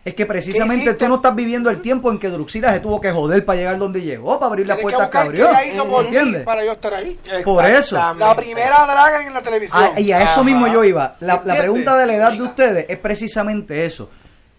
[0.03, 3.03] Es que ¿Qué precisamente tú no estás viviendo el tiempo en que Druxila se tuvo
[3.03, 5.51] que joder para llegar donde llegó, para abrir la que puerta que abrió.
[5.51, 6.43] ella hizo por mí ¿Entiendes?
[6.43, 7.19] para yo estar ahí.
[7.45, 7.97] Por eso.
[8.19, 9.83] La primera draga en la televisión.
[9.95, 10.43] Ah, y a eso Ajá.
[10.43, 11.17] mismo yo iba.
[11.21, 14.09] La, pregunta de la edad de ustedes es precisamente eso.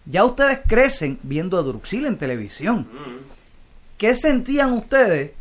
[0.04, 2.86] Ya ustedes crecen viendo a Druxil en televisión.
[3.98, 5.32] ¿Qué sentían ustedes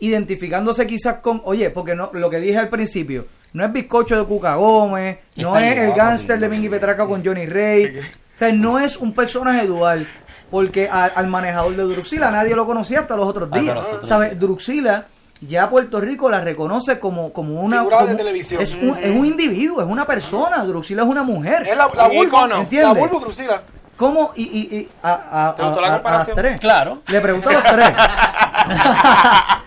[0.00, 4.24] identificándose quizás con, oye, porque no, lo que dije al principio, no es bizcocho de
[4.24, 6.48] Cuca Gómez, no es el gángster de.
[6.48, 10.06] Mingy Petraca con Johnny Rey, o sea, no es un personaje dual.
[10.50, 13.78] porque a- al manejador de Druxila nadie lo conocía hasta los otros días.
[14.02, 14.38] ¿Sabes?
[14.40, 15.06] Druxila
[15.42, 17.78] ya Puerto Rico la reconoce como, como una...
[17.78, 18.60] Figura de como- televisión.
[18.60, 20.64] Es un, es un individuo, es una persona.
[20.64, 21.62] Druxila es una mujer.
[21.68, 22.66] Es la, la Bulbo, ícono.
[22.68, 22.92] la.
[22.94, 23.62] Bulbo Drusila.
[23.96, 24.32] ¿Cómo?
[24.34, 26.58] Y, y, y a, a- ¿Te gustó a- la a las tres.
[26.58, 27.00] Claro.
[27.06, 27.92] Le pregunto a los tres.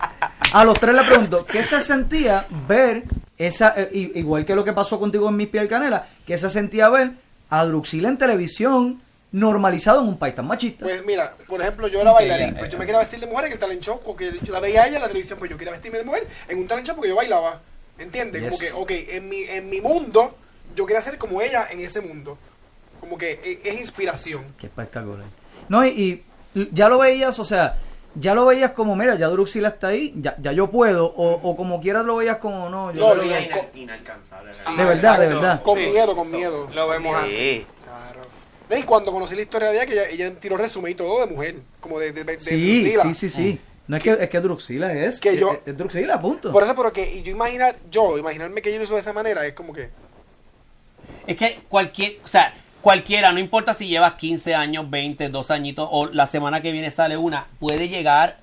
[0.52, 3.04] a los tres le pregunto, ¿qué se sentía ver
[3.38, 6.88] esa, eh, igual que lo que pasó contigo en Mis Piel Canela, qué se sentía
[6.88, 7.12] ver
[7.50, 10.84] a Druxila en televisión normalizado en un país tan machista?
[10.84, 13.46] Pues mira, por ejemplo, yo era bailarín, Ella, pues yo me quería vestir de mujer
[13.46, 15.58] en el talent show, porque yo la veía a ella en la televisión, pues yo
[15.58, 17.60] quería vestirme de mujer en un talent show porque yo bailaba.
[17.98, 18.42] ¿Entiendes?
[18.42, 20.36] Como que, ok, en mi, en mi mundo,
[20.74, 22.38] yo quería ser como ella en ese mundo.
[23.00, 24.44] Como que e- es, inspiración.
[24.58, 25.24] Qué espectacular.
[25.68, 26.24] No, y,
[26.54, 27.76] y ya lo veías, o sea,
[28.14, 31.56] ya lo veías como, mira, ya Druxila está ahí, ya, ya yo puedo, o, o
[31.56, 34.52] como quieras lo veías como, no, yo No, creo yo- que- Ina- inalcanzable.
[34.76, 35.62] De verdad, de verdad.
[35.62, 35.86] Con Sí.
[35.86, 36.68] miedo, con miedo.
[36.74, 37.34] Lo vemos así.
[37.36, 37.66] Sí.
[37.84, 38.20] Claro.
[38.80, 41.26] Y cuando conocí la historia de ella, que ella, ella tiró resumen y todo de
[41.32, 43.02] mujer, como de, de, de Sí, Drusila.
[43.02, 43.60] sí, sí, sí.
[43.86, 45.20] No es que, es que Druxila es.
[45.20, 46.50] Que yo- es, es Druxila, punto.
[46.52, 49.12] Por eso, pero que y yo imaginar, yo, imaginarme que ella lo hizo de esa
[49.12, 49.90] manera, es como que,
[51.26, 52.54] Es que cualquier, o sea,
[52.84, 56.90] cualquiera, no importa si llevas 15 años, 20, dos añitos o la semana que viene
[56.90, 58.36] sale una, puede llegar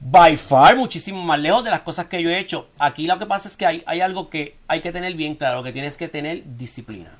[0.00, 2.68] by far muchísimo más lejos de las cosas que yo he hecho.
[2.78, 5.62] Aquí lo que pasa es que hay, hay algo que hay que tener bien claro,
[5.62, 7.12] que tienes que tener disciplina.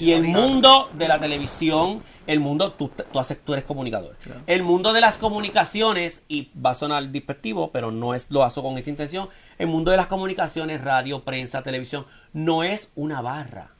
[0.00, 4.16] Y el mundo de la televisión, el mundo, tú, tú, haces, tú eres comunicador.
[4.48, 8.62] El mundo de las comunicaciones, y va a sonar despectivo, pero no es lo hago
[8.64, 13.77] con esa intención, el mundo de las comunicaciones, radio, prensa, televisión, no es una barra.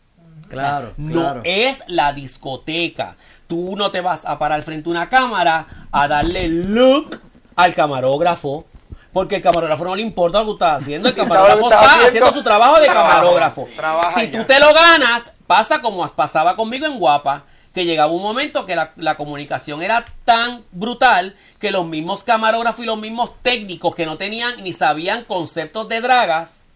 [0.49, 1.41] Claro, No claro.
[1.45, 3.17] es la discoteca.
[3.47, 7.21] Tú no te vas a parar frente a una cámara a darle look
[7.57, 8.67] al camarógrafo.
[9.13, 11.09] Porque el camarógrafo no le importa lo que tú estás haciendo.
[11.09, 12.07] El camarógrafo está haciendo.
[12.09, 13.69] haciendo su trabajo de camarógrafo.
[13.75, 14.39] trabaja si ya.
[14.41, 17.45] tú te lo ganas, pasa como pasaba conmigo en Guapa,
[17.75, 22.85] que llegaba un momento que la, la comunicación era tan brutal que los mismos camarógrafos
[22.85, 26.67] y los mismos técnicos que no tenían ni sabían conceptos de dragas,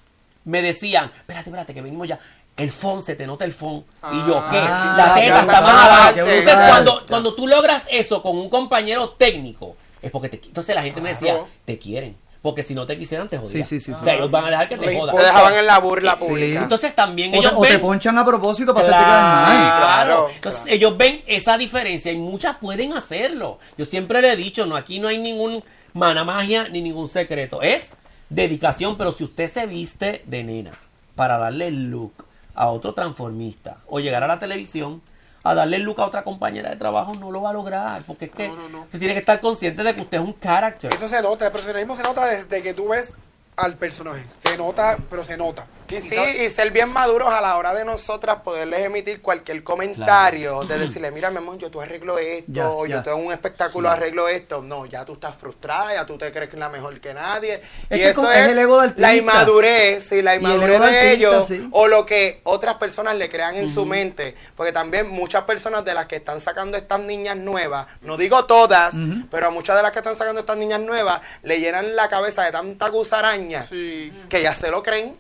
[0.44, 2.18] me decían, espérate, espérate, que venimos ya.
[2.56, 3.84] El fon, se te nota el fon.
[4.12, 4.58] y yo, ¿qué?
[4.60, 6.14] Ah, la teta está más abajo.
[6.14, 10.74] qué Entonces, cuando, cuando tú logras eso con un compañero técnico, es porque te Entonces
[10.74, 11.48] la gente me decía, Claro.
[11.64, 12.16] te quieren.
[12.42, 13.64] Porque si no te quisieran, te jodían.
[13.64, 15.14] Sí, sí, sí, O sea, ellos van a dejar que te Les jodan.
[15.16, 16.26] Te dejaban en la burla Sí.
[16.26, 16.62] pública.
[16.64, 19.46] Entonces también o, te, ellos o te ponchan a propósito para hacerte quedar mal.
[19.46, 20.76] Claro, Claro, Entonces claro.
[20.76, 23.60] ellos ven esa diferencia y muchas pueden hacerlo.
[23.78, 25.62] Yo siempre le he dicho, no, aquí no hay ningún
[25.94, 27.62] mana magia ni ningún secreto.
[27.62, 27.94] Es
[28.28, 30.72] dedicación, pero si usted se viste de nena
[31.14, 32.12] para darle el look
[32.54, 35.02] a otro transformista o llegar a la televisión
[35.44, 38.02] a darle el look a otra compañera de trabajo, no lo va a lograr.
[38.04, 38.80] Porque es que No, no, no.
[38.82, 40.92] usted tiene que estar consciente de que usted es un character.
[40.94, 43.16] Eso se nota, el profesionalismo se nota desde que tú ves
[43.56, 44.24] al personaje.
[44.44, 45.66] Se nota, pero se nota.
[45.92, 50.64] Y sí, y ser bien maduros a la hora de nosotras poderles emitir cualquier comentario,
[50.64, 53.02] de decirle, mira, mi amor, yo tú arreglo esto, Ya, o yo ya.
[53.02, 53.96] tengo un espectáculo, Sí.
[53.96, 54.62] arreglo esto.
[54.62, 57.54] No, ya tú estás frustrada, ya tú te crees que es la mejor que nadie.
[57.90, 61.12] Es y que eso es, el ego del la inmadurez, sí, la el inmadurez de
[61.12, 61.68] ellos, sí.
[61.72, 64.34] o lo que otras personas le crean en su mente.
[64.56, 68.94] Porque también muchas personas de las que están sacando estas niñas nuevas, no digo todas,
[69.30, 72.42] pero a muchas de las que están sacando estas niñas nuevas, le llenan la cabeza
[72.44, 74.12] de tanta gusaraña Sí.
[74.28, 75.16] que ya se lo creen.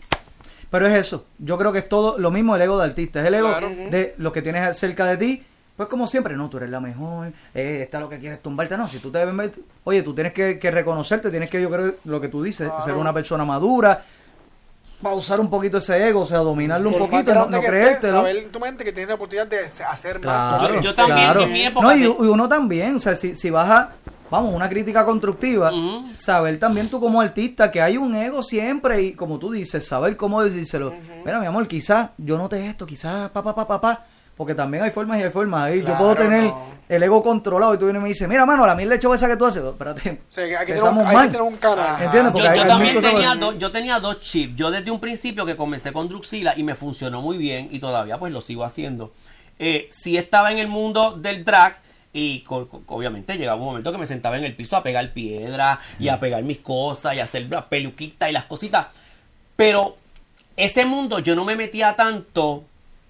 [0.72, 1.26] Pero es eso.
[1.38, 3.20] Yo creo que es todo lo mismo el ego de artista.
[3.20, 3.68] Es el ego Claro.
[3.68, 5.42] de lo que tienes cerca de ti.
[5.76, 8.76] Pues como siempre, no, tú eres la mejor, eh, esta lo que quieres tumbarte.
[8.76, 9.52] No, si tú te debes ver-
[9.84, 12.84] oye, tú tienes que, que reconocerte, tienes que, yo creo, lo que tú dices, Claro.
[12.84, 14.02] ser una persona madura,
[15.00, 18.18] pausar un poquito ese ego, o sea, dominarlo un Por poquito, no, no creértelo.
[18.18, 20.58] saber en tu mente que tienes la oportunidad de hacer más.
[20.58, 21.40] Claro, Yo- yo también, claro.
[21.42, 23.90] en mi época No, y uno también, o sea, si, si vas a,
[24.32, 25.70] vamos, una crítica constructiva,
[26.14, 30.16] saber también tú como artista que hay un ego siempre y como tú dices, saber
[30.16, 30.94] cómo decírselo.
[31.24, 34.82] Mira, mi amor, quizás yo noté esto, quizás pa, pa, pa, pa, pa, porque también
[34.82, 35.70] hay formas y hay formas.
[35.70, 36.58] Ahí yo puedo tener no.
[36.88, 39.28] el ego controlado y tú vienes y me dices, mira, mano, la mil de esa
[39.28, 41.42] que tú haces, espérate, O sea, hay que mal.
[41.42, 42.02] un canal.
[42.02, 42.32] ¿Entiendes?
[42.32, 44.56] Porque Yo, hay- yo hay también tenía, dos, yo tenía dos chips.
[44.56, 48.18] Yo desde un principio que comencé con Druxila y me funcionó muy bien y todavía
[48.18, 49.12] pues lo sigo haciendo.
[49.58, 51.81] Eh, sí estaba en el mundo del drag
[52.12, 56.08] y obviamente llegaba un momento que me sentaba en el piso a pegar piedra y
[56.08, 58.88] a pegar mis cosas y a hacer las peluquitas y las cositas.
[59.56, 59.96] Pero
[60.56, 62.64] ese mundo yo no me metía tanto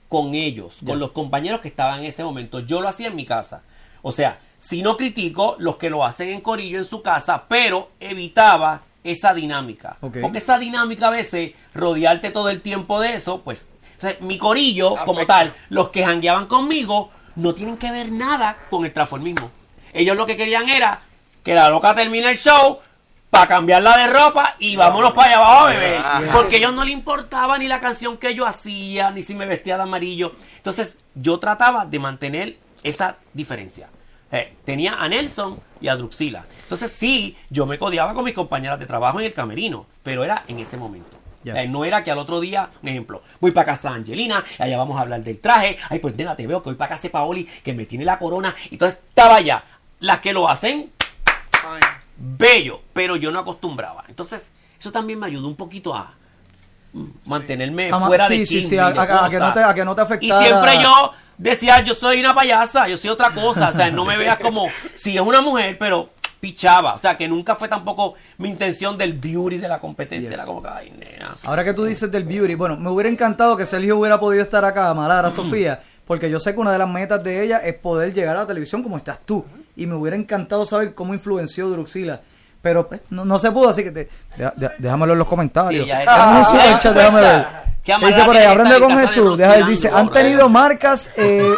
[0.09, 2.61] con ellos, con los compañeros que estaban en ese momento.
[2.61, 3.63] Yo lo hacía en mi casa.
[4.03, 7.91] O sea, si no critico los que lo hacen en Corillo en su casa, pero
[7.99, 9.97] evitaba esa dinámica.
[10.01, 14.39] Porque esa dinámica a veces, rodearte todo el tiempo de eso, pues, o sea, mi
[14.39, 19.51] corillo como tal, los que jangueaban conmigo, no tienen que ver nada con el transformismo.
[19.93, 21.01] Ellos lo que querían era
[21.43, 22.81] que la loca termine el show
[23.31, 25.97] para cambiarla de ropa y vámonos para allá abajo, bebé.
[26.33, 29.47] Porque a ellos no le importaba ni la canción que yo hacía, ni si me
[29.47, 30.35] vestía de amarillo.
[30.57, 33.89] Entonces, yo trataba de mantener esa diferencia.
[34.31, 36.45] Eh, tenía a Nelson y a Druxila.
[36.63, 40.45] Entonces sí, yo me codeaba con mis compañeras de trabajo en el camerino, pero era
[40.49, 41.19] en ese momento.
[41.45, 44.77] Eh, no era que al otro día, un ejemplo, voy para casa de Angelina, allá
[44.79, 47.11] vamos a hablar del traje, ay pues nena, te veo que voy para casa de
[47.11, 49.65] Paoli, que me tiene la corona, y entonces estaba allá.
[50.01, 50.91] Las que lo hacen,
[51.65, 51.81] Ay,
[52.17, 54.05] bello, pero yo no acostumbraba.
[54.09, 56.15] Entonces, eso también me ayudó un poquito a
[56.93, 59.63] mm, mantenerme fuera sí, de sí, sí, y a- de a- a que no te-
[59.65, 60.43] a que no te Y afectara.
[60.45, 64.17] siempre yo decía, yo soy una payasa, yo soy otra cosa, o sea, no me
[64.17, 66.11] veas como, si es una mujer, pero
[66.53, 70.39] pichaba, o sea, que nunca fue tampoco mi intención del beauty de la competencia, Yes.
[70.39, 71.37] era como que, ay, nena.
[71.45, 74.65] Ahora que tú dices del beauty, bueno, me hubiera encantado que Sergio hubiera podido estar
[74.65, 78.13] acá, Malara, Sofía, porque yo sé que una de las metas de ella es poder
[78.13, 79.45] llegar a la televisión como estás tú.
[79.77, 82.21] Y me hubiera encantado saber cómo influenció Druxila.
[82.61, 85.85] Pero pues, no, no se pudo, así que te, deja- déjamelo en los comentarios.
[85.85, 87.47] Sí, ya- un Ah, déjame ver.
[88.09, 89.39] Dice por ahí, está con de Jesús.
[89.39, 91.55] Deja dice, han tenido marcas, eh,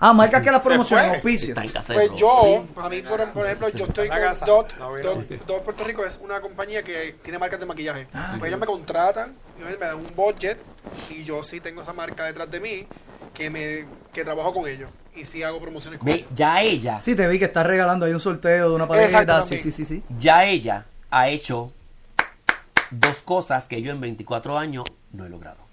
[0.00, 1.48] ah, marcas que las promocionan, auspicio.
[1.50, 4.18] Está en casa de Pues yo, a mí, por, por ejemplo, yo estoy con.
[4.46, 4.76] Dot.
[5.02, 8.06] Dot, Dot Puerto Rico es una compañía que tiene marcas de maquillaje.
[8.38, 10.58] pues ellos me contratan, me dan un budget
[11.10, 12.86] y yo sí tengo esa marca detrás de mí
[13.34, 16.30] que me que trabajo con ellos y sí hago promociones con Ve, ellos.
[16.34, 19.42] ya ella, Sí, te vi que estás regalando ahí un sorteo de una paleta.
[19.42, 20.02] Sí, sí, sí, sí.
[20.18, 21.72] ya ella ha hecho
[22.90, 25.67] dos cosas que yo en 24 años no he logrado.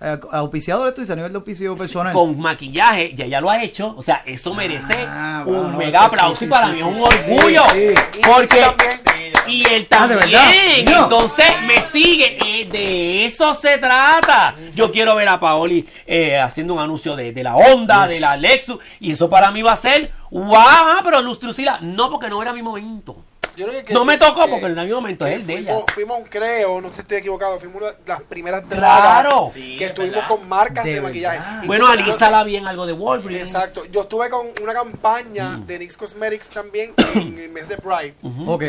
[0.00, 2.12] Eh, auspiciador, esto dice a nivel de auspicio personal.
[2.12, 3.94] Con maquillaje, ya ella lo ha hecho.
[3.96, 6.72] O sea, eso merece Ah, un bueno, no, mega sí, aplauso sí, y para sí,
[6.72, 7.02] mí sí, es un
[7.38, 7.62] orgullo.
[7.72, 8.20] sí, sí.
[8.26, 9.04] Porque.
[9.46, 10.84] Y él Ah, ¿de también.
[10.86, 11.02] No.
[11.04, 12.38] Entonces me sigue.
[12.44, 14.54] eh, de eso se trata.
[14.74, 18.36] Yo quiero ver a Paoli eh, haciendo un anuncio de, de la Honda, de la
[18.36, 18.78] Lexus.
[19.00, 20.10] Y eso para mí va a ser.
[20.30, 20.54] ¡Wow!
[20.56, 23.16] ah, Pero Luz Trucila, no, porque no era mi momento.
[23.56, 25.82] Yo creo que- No me tocó que- porque en el momento es el de ellas.
[25.94, 29.50] Fuimos, creo, no sé si estoy equivocado, fuimos una de las primeras Claro.
[29.54, 31.66] que es estuvimos con marcas de, De maquillaje.
[31.66, 33.48] Bueno, Alisa la vi en algo de Walgreens.
[33.54, 33.84] Exacto.
[33.86, 35.66] Yo estuve con una campaña Mm.
[35.66, 38.14] de NYX Cosmetics también en el mes de Pride.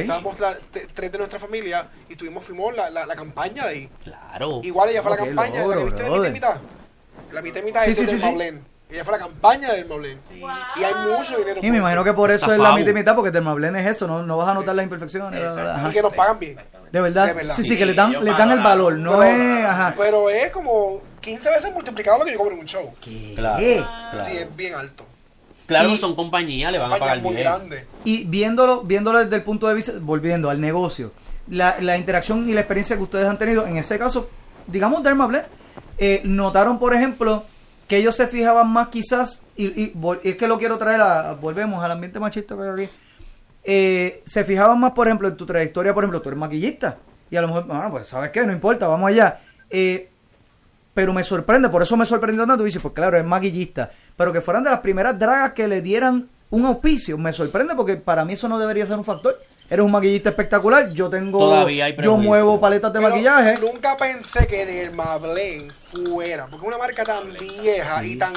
[0.02, 0.36] Estábamos
[0.94, 3.90] tres de nuestra familia y tuvimos, fuimos la, la, la campaña de ahí.
[4.04, 4.62] Claro.
[4.64, 6.58] Igual ella fue la campaña, logro, la que viste de mitad y mitad.
[7.32, 8.26] La mitad y mitad Sí, es sí, del sí, sí.
[8.26, 8.75] Mablén.
[8.90, 10.20] Ella fue la campaña del Mablén.
[10.32, 11.60] Y hay mucho dinero.
[11.62, 14.08] Y me imagino que por eso es la mitad y mitad, porque Dermablén es eso,
[14.08, 15.42] no, no vas a notar las imperfecciones.
[15.90, 16.58] Y que nos pagan bien.
[16.92, 17.26] De verdad.
[17.28, 17.54] De verdad.
[17.56, 19.66] Sí, sí, que le dan, le dan el valor, no Pero- es.
[19.66, 19.94] Ajá.
[19.98, 22.94] Pero es como 15 veces multiplicado lo que yo cobro en un show.
[23.36, 23.58] Claro.
[23.60, 23.84] ¿Qué?
[24.12, 24.24] claro.
[24.24, 25.04] Sí, es bien alto.
[25.66, 27.44] Claro Y- que son compañías, le van a pagar muy bien.
[27.48, 27.86] grande.
[28.04, 31.12] Y viéndolo, viéndolo desde el punto de vista, volviendo al negocio,
[31.50, 34.30] la, la interacción y la experiencia que ustedes han tenido, en ese caso,
[34.68, 35.46] digamos Dermablend,
[35.98, 37.44] eh, notaron, por ejemplo,
[37.88, 41.84] que ellos se fijaban más quizás, y, y es que lo quiero traer, a, volvemos
[41.84, 42.94] al ambiente machista hay aquí,
[43.64, 46.98] eh, se fijaban más, por ejemplo, en tu trayectoria, por ejemplo, tú eres maquillista,
[47.30, 48.46] y a lo mejor, ah, pues, ¿sabes qué?
[48.46, 49.40] No importa, vamos allá.
[49.70, 50.10] Eh,
[50.94, 54.42] pero me sorprende, por eso me sorprendió tanto, dice, pues claro, es maquillista, pero que
[54.42, 58.34] fueran de las primeras dragas que le dieran un auspicio, me sorprende porque para mí
[58.34, 59.38] eso no debería ser un factor.
[59.68, 63.58] Eres un maquillista espectacular, yo tengo, Todavía hay yo muevo paletas de Pero maquillaje.
[63.60, 68.34] Nunca pensé que Dermablend fuera, porque es una marca tan vieja y tan,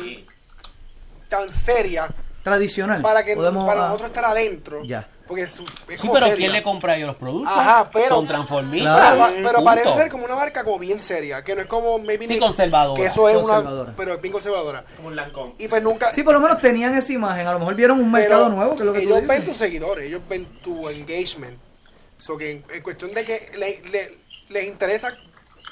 [1.29, 2.09] tan seria
[2.43, 3.03] Tradicional.
[3.03, 4.83] para que Podemos, para ah, nosotros estar adentro.
[4.85, 5.07] Ya.
[5.29, 5.57] Porque es, es
[5.91, 6.37] Sí, como pero seria.
[6.47, 7.53] ¿quién le compra a ellos los productos?
[7.57, 8.97] Ajá, pero- Son transformistas.
[9.15, 9.35] Claro.
[9.43, 12.33] Pero, parece ser como una marca como bien seria, que no es como Maybe Sí,
[12.35, 12.99] Nix, conservadora.
[13.01, 13.83] Que eso es Conservadora.
[13.91, 14.85] una, pero es bien conservadora.
[14.97, 15.53] Como un lancón.
[15.59, 16.13] Y pues nunca.
[16.15, 18.75] Sí, por lo menos tenían esa imagen, a lo mejor vieron un mercado pero nuevo,
[18.75, 21.59] que es lo que tú ellos ven tus seguidores, ellos ven tu engagement.
[22.17, 24.19] So que en, en cuestión de que le- le-
[24.49, 25.15] les interesa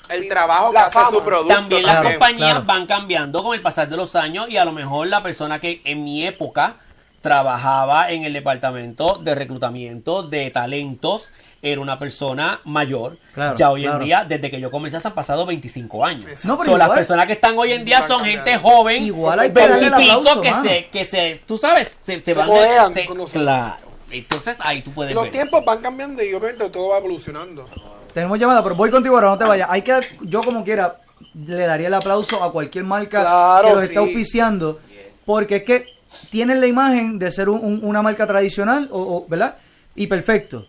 [0.09, 1.53] El trabajo que hace su producto.
[1.55, 2.65] También las Claro, compañías claro.
[2.67, 5.81] van cambiando con el pasar de los años y a lo mejor la persona que
[5.85, 6.77] en mi época
[7.21, 11.31] trabajaba en el departamento de reclutamiento de talentos
[11.63, 13.19] era una persona mayor.
[13.35, 13.99] Claro, ya hoy claro.
[13.99, 16.25] en día, desde que yo comencé, se han pasado 25 años.
[16.45, 19.53] No, pero So, las personas que están hoy en día son gente joven, Igual hay
[19.53, 20.63] que darle el veintipico, aplauso, que mano.
[20.69, 23.77] se, que se, tú sabes, se, se Se van codean se- Claro.
[24.13, 25.67] Entonces ahí tú puedes los ver tiempos eso.
[25.67, 27.69] van cambiando y obviamente todo va evolucionando.
[28.15, 29.69] Tenemos llamada, pero voy contigo ahora, no te vayas.
[29.69, 31.01] Hay que, yo como quiera,
[31.35, 33.89] le daría el aplauso a cualquier marca Claro, que los sí.
[33.89, 34.79] está auspiciando,
[35.25, 35.96] porque es que
[36.31, 39.57] tienen la imagen de ser un- un- una marca tradicional, o, ¿verdad?
[39.95, 40.67] Y perfecto.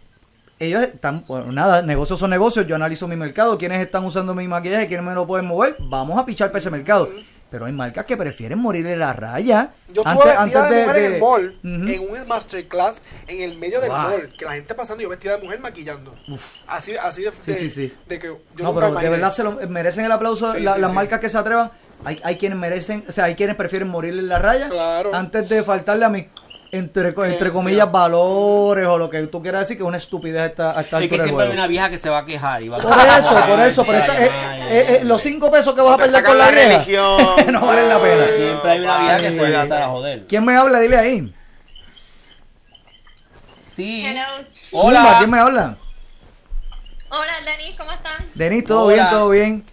[0.60, 4.48] Ellos están, bueno, nada, negocios son negocios, yo analizo mi mercado, quiénes están usando mi
[4.48, 7.10] maquillaje, quiénes me lo pueden mover, vamos a pichar para ese mercado.
[7.50, 9.72] Pero hay marcas que prefieren morir en la raya.
[9.94, 13.90] Yo estuve vestida de, mujer en el mall, en un masterclass, en el medio del
[13.90, 13.98] Wow.
[14.00, 16.14] mall, que la gente pasando yo vestida de mujer maquillando.
[16.68, 17.94] Así, así de, Sí, de- sí, sí.
[18.08, 20.92] de que yo no, nunca pero de verdad se lo merecen el aplauso la- las
[20.94, 21.72] marcas que se atrevan.
[22.06, 25.16] Hay, hay quienes merecen, o sea, hay quienes prefieren morir en la raya Claro.
[25.16, 26.28] antes de faltarle a mi
[26.72, 30.80] entre, entre comillas valores o lo que tú quieras decir que es una estupidez esta,
[30.82, 32.62] esta Es que siempre hay una vieja que se va a quejar.
[32.64, 34.32] Y va a- Por eso, por eso, por eso, eh,
[34.70, 37.22] eh, eh, los cinco pesos que vas a perder con la, religión.
[37.52, 38.26] no valen la pena.
[38.36, 40.28] Siempre hay una vieja que se va a empezar a joder.
[40.28, 40.80] ¿Quién me habla?
[40.80, 41.34] Dile ahí.
[43.76, 44.06] Sí.
[44.72, 45.16] Hola.
[45.20, 45.78] ¿quién me habla?
[47.10, 48.30] Hola, Denis, ¿cómo están?
[48.34, 48.94] Denis, todo Hola.
[48.94, 49.66] bien, todo bien.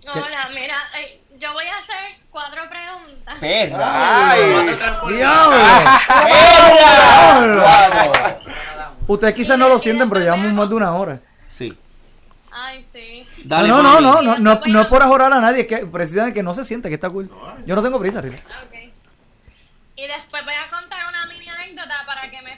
[0.00, 0.20] ¿Qué?
[0.20, 3.38] Hola, mira, eh, yo voy a hacer cuatro preguntas.
[3.38, 4.30] Perra.
[4.30, 4.42] Ay,
[5.08, 5.62] ¡Diablo!
[9.06, 11.20] Ustedes quizás no lo sienten, pero llevamos más de una hora.
[11.48, 11.72] Sí.
[12.50, 13.24] Ay, sí.
[13.44, 16.34] Dale, no, no, no, no, no, no es por ajorar a nadie, es que precisamente
[16.34, 17.30] que no se siente que está cool.
[17.66, 18.36] Yo no tengo prisa, Rita.
[18.66, 18.74] Ok.
[19.96, 22.56] Y después voy a contar una mini anécdota para que me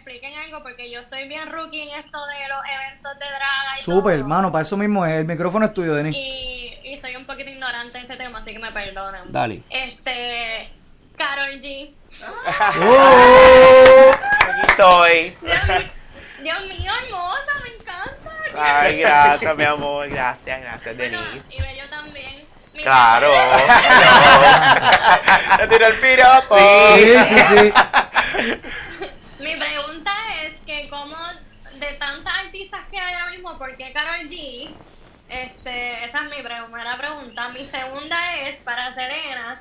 [0.63, 4.21] porque yo soy bien rookie en esto de los eventos de draga y Súper, todo.
[4.21, 5.21] hermano, para eso mismo es.
[5.21, 6.15] El micrófono es tuyo, Denis.
[6.17, 9.33] Y, y soy un poquito ignorante en este tema, así que me perdonan.
[9.33, 9.63] Dale.
[9.71, 10.71] Este,
[11.17, 11.91] Carol G.
[12.83, 14.11] ¡Oh!
[14.41, 15.37] Aquí estoy.
[15.43, 15.61] Dios,
[16.43, 18.31] Dios mío, hermosa, me encanta.
[18.59, 20.09] Ay, gracias, mi amor.
[20.09, 21.47] Gracias, gracias, Bueno, Denise.
[21.51, 22.45] y bello también.
[22.75, 23.31] Mi Claro.
[25.59, 26.57] Le tiró el piropo.
[26.97, 27.73] Sí, sí, sí.
[29.41, 30.13] Mi pregunta
[30.97, 31.17] como
[31.79, 34.71] de tantas artistas que hay ahora mismo, ¿por qué Carol G?
[35.29, 37.49] Este, esa es mi primera pregunta.
[37.51, 39.61] Mi segunda es para Serena.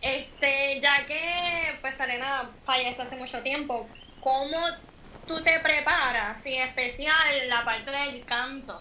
[0.00, 3.88] Este, ya que pues Serena falleció hace mucho tiempo,
[4.20, 4.58] ¿cómo
[5.26, 8.80] tú te preparas, y en especial la parte del canto?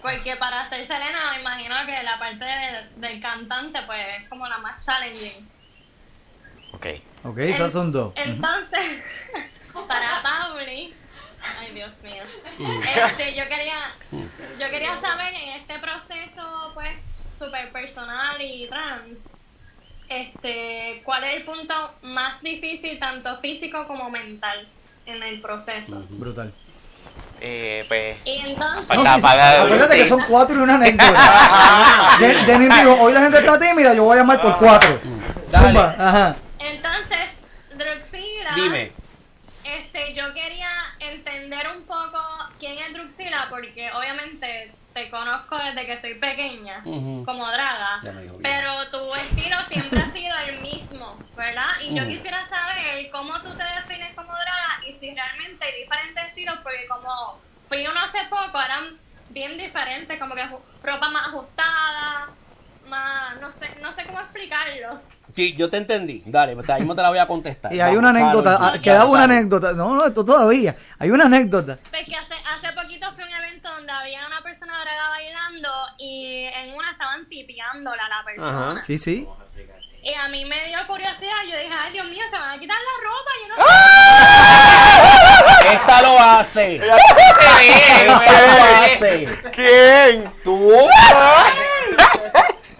[0.00, 4.46] Porque para ser Serena me imagino que la parte de- del cantante pues es como
[4.46, 5.48] la más challenging.
[6.72, 6.86] Ok.
[7.24, 8.12] Ok, esas son dos.
[8.14, 9.02] Entonces,
[9.88, 10.22] para
[10.68, 12.22] Ay Dios mío,
[13.06, 13.92] este, yo quería,
[14.58, 16.90] yo quería saber en este proceso, pues,
[17.38, 19.20] super personal y trans,
[20.08, 24.66] este, cuál es el punto más difícil, tanto físico como mental,
[25.06, 26.04] en el proceso.
[26.10, 26.52] Brutal.
[27.40, 28.16] Eh, pues.
[28.24, 30.02] Y entonces, Falta No, sí, sí, acuérdate sí.
[30.02, 32.16] que son cuatro y una anécdota.
[32.20, 34.98] De- Denis dijo, hoy la gente está tímida, yo voy a llamar por cuatro.
[35.50, 35.66] Dale.
[35.66, 36.36] Zumba, ajá.
[36.58, 37.28] entonces,
[37.70, 38.92] Druxila, Dime.
[41.56, 42.18] Entender un poco
[42.58, 47.98] quién es Druxila, porque obviamente te conozco desde que soy pequeña, como draga,
[48.42, 51.68] pero tu estilo siempre ha sido el mismo, ¿verdad?
[51.82, 56.26] Y yo quisiera saber cómo tú te defines como draga y si realmente hay diferentes
[56.26, 58.98] estilos, porque como fui uno hace poco, eran
[59.30, 60.46] bien diferentes, como que
[60.82, 62.28] ropa más ajustada,
[62.88, 65.00] más, no sé, no sé cómo explicarlo.
[65.34, 66.22] Sí, yo te entendí.
[66.24, 67.72] Dale, pues ahí mismo te la voy a contestar.
[67.74, 69.72] Y hay Vamos, una anécdota, Karol ah, quedaba una anécdota.
[69.72, 70.74] No, no, esto todavía.
[70.98, 71.78] Hay una anécdota.
[71.90, 75.68] Pues que hace, hace poquito fui a un evento donde había una persona draga bailando
[75.98, 78.70] y en una estaban tipeándola a la persona.
[78.72, 78.84] Ajá.
[78.84, 79.28] Sí, sí.
[80.02, 82.76] Y a mí me dio curiosidad, yo dije, ay Dios mío, se van a quitar
[82.78, 83.56] la ropa, yo no
[85.60, 85.74] sé.
[85.74, 86.76] Esta lo hace.
[87.66, 89.28] Esta lo hace.
[89.52, 90.32] ¿Quién?
[90.44, 90.70] ¿Tú?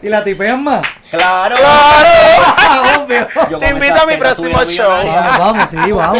[0.06, 0.86] ¿Y la tipean más?
[1.10, 1.56] Claro.
[1.64, 3.28] Ah, obvio.
[3.50, 4.88] Yo Te con invito a mi próximo show.
[4.88, 6.18] Vamos, vamos, sí, vamos.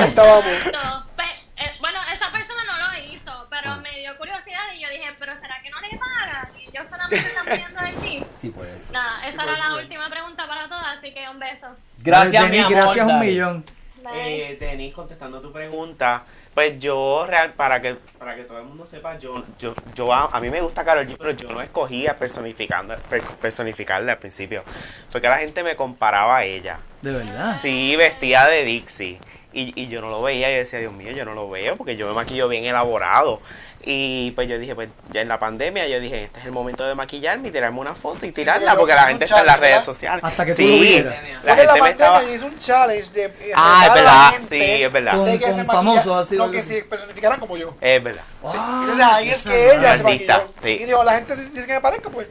[1.17, 1.25] pe-
[1.57, 5.35] eh, bueno, esa persona no lo hizo, pero me dio curiosidad y yo dije, pero
[5.41, 6.49] ¿será que no le pagan?
[6.61, 8.25] Y yo solamente están pidiendo de ti.
[8.35, 8.91] Sí, pues.
[8.91, 11.69] Nada, esa era la última pregunta para todas, así que un beso.
[11.99, 12.73] Gracias, Denis, mi amor.
[12.73, 13.27] Gracias un dale.
[13.27, 13.65] millón.
[14.03, 14.51] Bye.
[14.53, 16.25] Eh, Denis, contestando tu pregunta,
[16.57, 20.31] pues yo, real, para que para que todo el mundo sepa, yo, yo, yo a,
[20.33, 24.65] a mí me gusta Karol G, pero yo no escogía personificando, per- personificarla al principio.
[25.11, 26.79] Fue que la gente me comparaba a ella.
[27.03, 27.53] De verdad.
[27.61, 29.19] Sí, vestida de Dixie.
[29.59, 31.97] Y, y yo no lo veía, yo decía, Dios mío, yo no lo veo, porque
[31.97, 33.41] yo me maquillo bien elaborado.
[33.89, 36.85] Y pues yo dije, pues ya en la pandemia, yo dije, este es el momento
[36.85, 39.85] de maquillarme y tirarme una foto y tirarla, porque la gente está en las redes
[39.85, 40.25] sociales.
[40.25, 41.15] Hasta que tú sí, lo vieras.
[41.15, 42.25] La en la gente me pandemia estaba...
[42.25, 45.13] hizo un challenge de eh, Ah, es verdad, gente sí, es verdad.
[45.13, 47.75] Con- de que con se famosos, maquilla- así, algo que se personificaran como yo.
[47.81, 48.23] Es verdad.
[48.45, 50.49] Ah, Entonces ahí es que ella se maquilló.
[50.65, 50.79] sí.
[50.81, 52.27] Y dijo, la gente dice que me parezca, pues.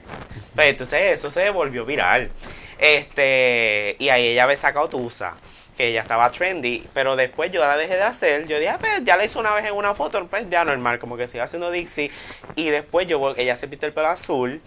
[0.53, 2.29] Pues entonces eso se volvió viral.
[2.77, 5.33] Este, y ahí ella había sacado Tusa,
[5.75, 8.47] que ella estaba trendy, pero después yo la dejé de hacer.
[8.47, 10.99] Yo dije, ah, pues ya la hice una vez en una foto, pues ya normal,
[10.99, 12.11] como que sigue haciendo Dixie.
[12.55, 14.61] Y después yo, ella se pintó el pelo azul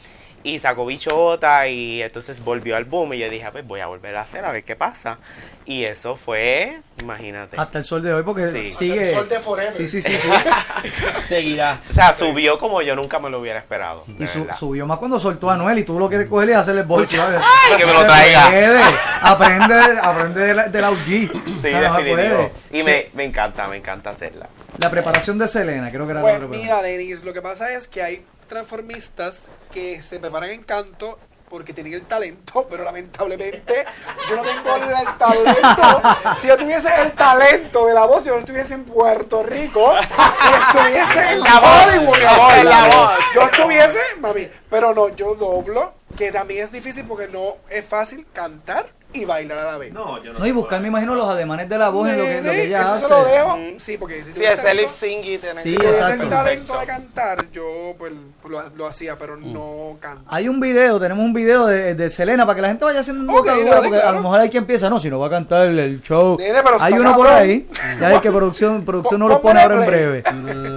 [0.44, 3.86] y sacó bichota y entonces volvió al boom y yo dije, ah, pues voy a
[3.86, 5.18] volver a hacer a ver qué pasa.
[5.66, 7.60] Y eso fue, imagínate.
[7.60, 8.70] Hasta el sol de hoy porque Sí.
[8.70, 8.92] sigue.
[8.94, 9.72] Hasta el sol de forever.
[9.72, 10.12] Sí, sí, sí.
[10.12, 10.28] sí.
[11.28, 11.78] Seguirá.
[11.90, 14.04] O sea, subió como yo nunca me lo hubiera esperado.
[14.18, 14.56] Y su- verdad.
[14.56, 17.20] subió más cuando soltó a Anuel y tú lo quieres coger y hacerle el bolche.
[17.20, 18.46] Ay, que me lo traiga.
[18.48, 18.80] puede.
[19.20, 21.04] Aprende, aprende de la, de la OG.
[21.04, 21.30] Sí,
[21.62, 22.50] definitivo.
[22.72, 22.84] Y Sí.
[22.86, 24.48] me, me encanta, me encanta hacerla.
[24.78, 27.88] La preparación de Selena, creo que era Pues la mira, Denis, lo que pasa es
[27.88, 31.18] que hay transformistas que se preparan en canto
[31.48, 33.84] porque tienen el talento, pero lamentablemente
[34.28, 36.02] yo no tengo el, el talento.
[36.42, 40.76] Si yo tuviese el talento de la voz, yo no estuviese en Puerto Rico y
[40.76, 42.18] estuviese en La voz, Hollywood.
[42.36, 43.12] voz, la Yo- voz.
[43.34, 48.26] Yo estuviese, mami, pero no, yo doblo, que también es difícil porque no es fácil
[48.32, 49.92] cantar y bailar a la vez.
[49.92, 52.24] No, yo no No, y buscar, me imagino, los ademanes de la voz en lo
[52.24, 53.02] que, lo que Nene, ella eso hace.
[53.06, 53.58] se lo dejo.
[53.80, 56.22] Sí, porque si Sí, ese lip sync y tener Sí, que- Si exacto.
[56.24, 58.12] el talento de cantar, yo pues
[58.48, 60.24] lo, lo hacía, pero no canto.
[60.28, 63.22] Hay un video, tenemos un video de, de Selena para que la gente vaya haciendo
[63.24, 65.30] un Ok, bocadura, porque a lo mejor hay quien piensa, no, si no va a
[65.30, 66.36] cantar el, el show.
[66.38, 67.66] Nene, pero hay uno por ahí,
[68.00, 70.22] ya ves que producción, producción no lo Pon- pone ahora en breve.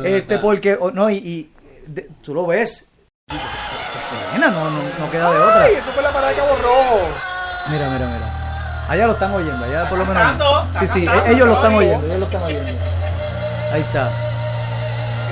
[0.17, 1.51] este, porque, no, y, y
[1.85, 2.85] de- tú lo ves.
[4.01, 5.63] Selena no, no, no queda de otra.
[5.63, 6.99] Ay, eso fue la parada de Cabo Rojo.
[7.69, 8.27] Mira, mira, mira.
[8.89, 10.21] Allá lo están oyendo, allá por lo menos.
[10.23, 12.83] cantando, Sí, sí, cantando, ellos lo está están oyendo, ellos lo están oyendo.
[13.73, 14.09] Ahí está.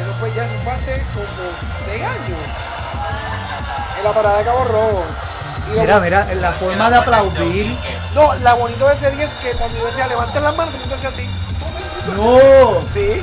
[0.02, 1.26] Eso fue ya, eso fue hace como
[1.86, 2.40] 6 años.
[3.98, 5.04] En la parada de Cabo Rojo.
[5.76, 7.78] Mira, mira, la forma de aplaudir.
[8.16, 10.96] No, la bonito de ese día es que cuando yo decía levanten las manos, yo
[10.96, 11.30] decía así.
[12.16, 12.82] ¡No!
[12.94, 13.22] Sí.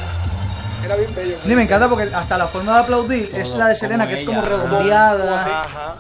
[0.85, 1.37] Era bien bello.
[1.45, 4.25] Ni me encanta porque hasta la forma de aplaudir es la de Selena, que es
[4.25, 5.97] Como- redondeada.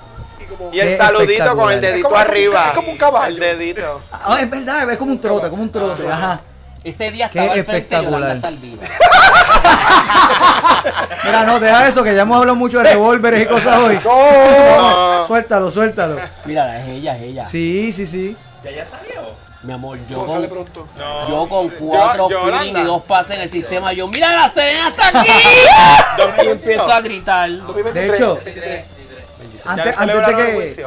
[0.48, 2.66] Y como Y el Qué saludito con el dedito Es como- arriba.
[2.68, 3.34] es como un caballo.
[3.34, 4.00] El dedito.
[4.12, 6.40] Ah, es verdad, es como un trote, como un trote, ajá.
[6.84, 8.90] Ese día Qué estaba al frente de Yolanda espectacular.
[11.24, 13.98] Mira, no, deja eso, que ya hemos hablado mucho de revólveres y cosas hoy.
[14.04, 15.24] No.
[15.26, 16.16] Suéltalo, suéltalo.
[16.44, 17.44] Mira, es ella, es ella.
[17.44, 18.36] Sí, sí, sí.
[18.62, 19.22] Ya ya salió.
[19.64, 20.86] Mi amor, yo No con, pronto.
[20.96, 21.28] No.
[21.28, 25.08] yo con cuatro feeling y dos pases en el sistema, yo, mira, la Serena está
[25.08, 25.28] aquí.
[26.44, 27.50] y empiezo a gritar.
[27.50, 27.94] 2023.
[27.94, 28.38] De hecho,
[29.66, 30.86] antes, de que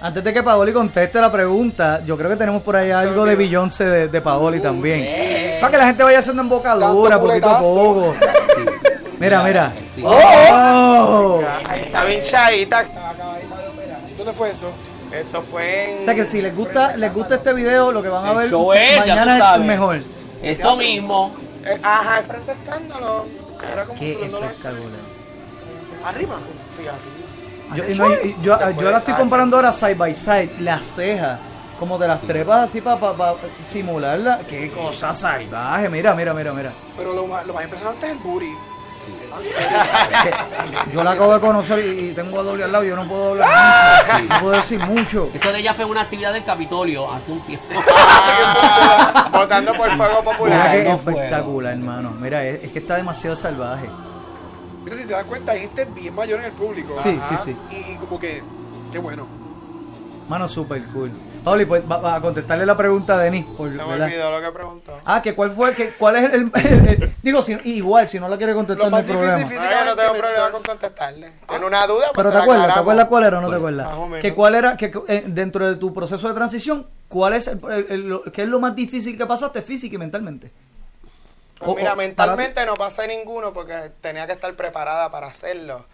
[0.00, 3.36] antes de que Paoli conteste la pregunta, yo creo que tenemos por ahí algo de
[3.36, 5.60] Beyoncé de, de Paoli también.
[5.60, 8.14] Para que la gente vaya haciendo embocadura poquito a poco.
[9.18, 9.72] Mira, mira.
[9.94, 10.02] Sí.
[10.04, 11.40] Oh.
[11.66, 12.84] Ahí está bien chadita.
[14.18, 14.70] ¿Dónde fue eso?
[15.12, 16.02] Eso fue en.
[16.02, 18.46] O sea que si les gusta, les gusta este video, lo que van a ver
[18.46, 18.52] es,
[18.98, 19.66] mañana es sabes.
[19.66, 20.00] mejor.
[20.42, 21.32] Eso mismo.
[21.64, 23.26] Eh, ajá, el frente escándalo.
[23.72, 24.90] Era como Qué espectacular.
[26.04, 26.34] Arriba.
[26.76, 27.23] Sí, arriba.
[27.74, 30.84] Yo, y no, y- y yo, yo la estoy comparando ahora side by side, las
[30.84, 31.38] cejas,
[31.78, 32.98] como te las trepas así para
[33.66, 34.40] simularla.
[34.48, 36.72] Qué cosa salvaje, mira, mira, mira, mira.
[36.96, 38.52] Pero lo más, lo más impresionante es el booty.
[40.92, 43.48] Yo la acabo de conocer y, tengo a doble al lado, yo no puedo hablar
[43.48, 45.28] mucho, no puedo decir mucho.
[45.34, 47.66] Eso de ella fue una actividad del Capitolio hace un tiempo.
[47.76, 50.70] Ah, Votando por fuego Mira popular.
[50.72, 51.16] que no puedo.
[51.18, 52.10] espectacular, hermano.
[52.20, 53.88] Mira, es, es que está demasiado salvaje.
[54.84, 56.94] Mira, si te das cuenta, hay gente bien mayor en el público.
[57.02, 57.38] Sí, Ajá.
[57.38, 57.76] sí, sí.
[57.76, 58.42] Y, y como que,
[58.92, 59.26] qué bueno.
[60.28, 61.10] Mano, super cool.
[61.44, 63.44] Pauli, pues va, va a contestarle la pregunta a Denis.
[63.44, 64.06] por- Se me ¿verdad?
[64.06, 64.92] olvidó lo que preguntó.
[65.04, 68.28] Ah, que cuál fue, que, cuál es el, el- el- digo, si, igual, si no
[68.28, 69.38] la quiere contestar Lo no hay problema.
[69.46, 71.32] yo no tengo problema con contestarle.
[71.46, 73.56] Tiene una duda, pues Pero se te acuerdas, ¿te acuerdas cuál era o no te
[73.56, 73.86] acuerdas?
[73.86, 74.22] Más o menos.
[74.22, 77.86] Que cuál era, que eh, dentro de tu proceso de transición, ¿cuál es el, el-
[77.90, 80.50] el- lo- qué es lo más difícil que pasaste física y mentalmente?
[81.64, 85.84] Pues O- mira, o- mentalmente no pasé ninguno porque tenía que estar preparada para hacerlo.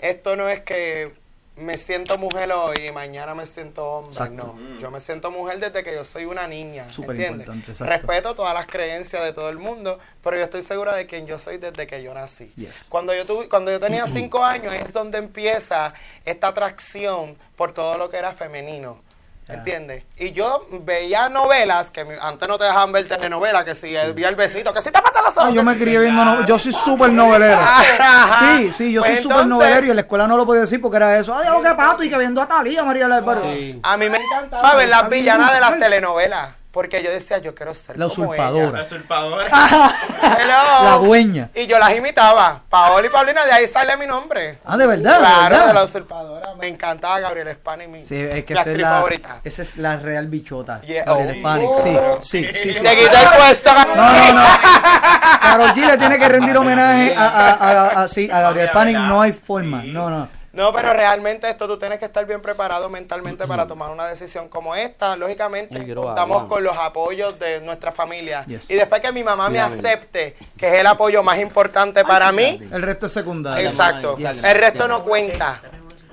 [0.00, 1.12] Esto no es que
[1.56, 4.12] me siento mujer hoy y mañana me siento hombre.
[4.12, 4.56] Exacto.
[4.58, 6.88] No, yo me siento mujer desde que yo soy una niña.
[6.88, 7.46] Súper ¿entiendes?
[7.46, 7.92] importante, exacto.
[7.92, 11.38] Respeto todas las creencias de todo el mundo, pero yo estoy segura de quién yo
[11.38, 12.52] soy desde que yo nací.
[12.56, 12.86] Yes.
[12.88, 15.94] Cuando yo tuve, cuando yo tenía cinco años es donde empieza
[16.24, 19.00] esta atracción por todo lo que era femenino.
[19.46, 20.04] ¿Entiendes?
[20.16, 24.36] Y yo veía novelas que antes no te dejaban ver telenovelas, que si veía el
[24.36, 25.48] besito, que si te matan los ojos.
[25.50, 27.58] Ah, yo que me crié viendo no- yo soy súper novelero.
[28.56, 30.62] Sí, sí, yo Pues soy súper entonces, novelero y en la escuela no lo podía
[30.62, 31.34] decir porque era eso.
[31.34, 33.52] Ay, lo que pato y que viendo a Talía, María del Barrio.
[33.52, 33.80] Sí.
[33.82, 36.48] A mí me encantaba ver las villanas de las telenovelas.
[36.74, 38.78] Porque yo decía, yo quiero ser La como usurpadora.
[38.80, 38.86] ella.
[38.86, 39.46] Usurpadora.
[39.46, 40.84] Hello.
[40.84, 41.48] La dueña.
[41.54, 42.60] Y yo las imitaba.
[42.68, 44.58] Paola y Paulina, de ahí sale mi nombre.
[44.64, 45.66] Ah, de verdad, de Claro, verdad.
[45.68, 46.54] de la usurpadora.
[46.60, 49.40] Me encantaba Gabriel Espana y mi Sí, es que mi esa es, la, favorita.
[49.44, 50.80] esa es la real bichota.
[50.80, 51.36] Yeah, Gabriela oh.
[51.36, 52.18] Hispanic, Oh.
[52.20, 52.82] sí, sí, sí, sí.
[52.82, 53.70] Te el puesto.
[53.72, 54.42] No, no, no.
[55.40, 58.96] Carol G le tiene que rendir homenaje a, a, a, a- sí, a Gabriel Panic.
[58.98, 59.82] No hay forma.
[59.84, 60.28] No, no.
[60.54, 64.48] No, pero realmente esto tú tienes que estar bien preparado mentalmente para tomar una decisión
[64.48, 65.16] como esta.
[65.16, 68.44] Lógicamente, contamos con los apoyos de nuestra familia.
[68.46, 68.70] Yes.
[68.70, 72.60] Y después que mi mamá me acepte, que es el apoyo más importante para mí,
[72.70, 73.68] El resto es secundario.
[73.68, 74.16] exacto.
[74.18, 75.60] El resto no cuenta.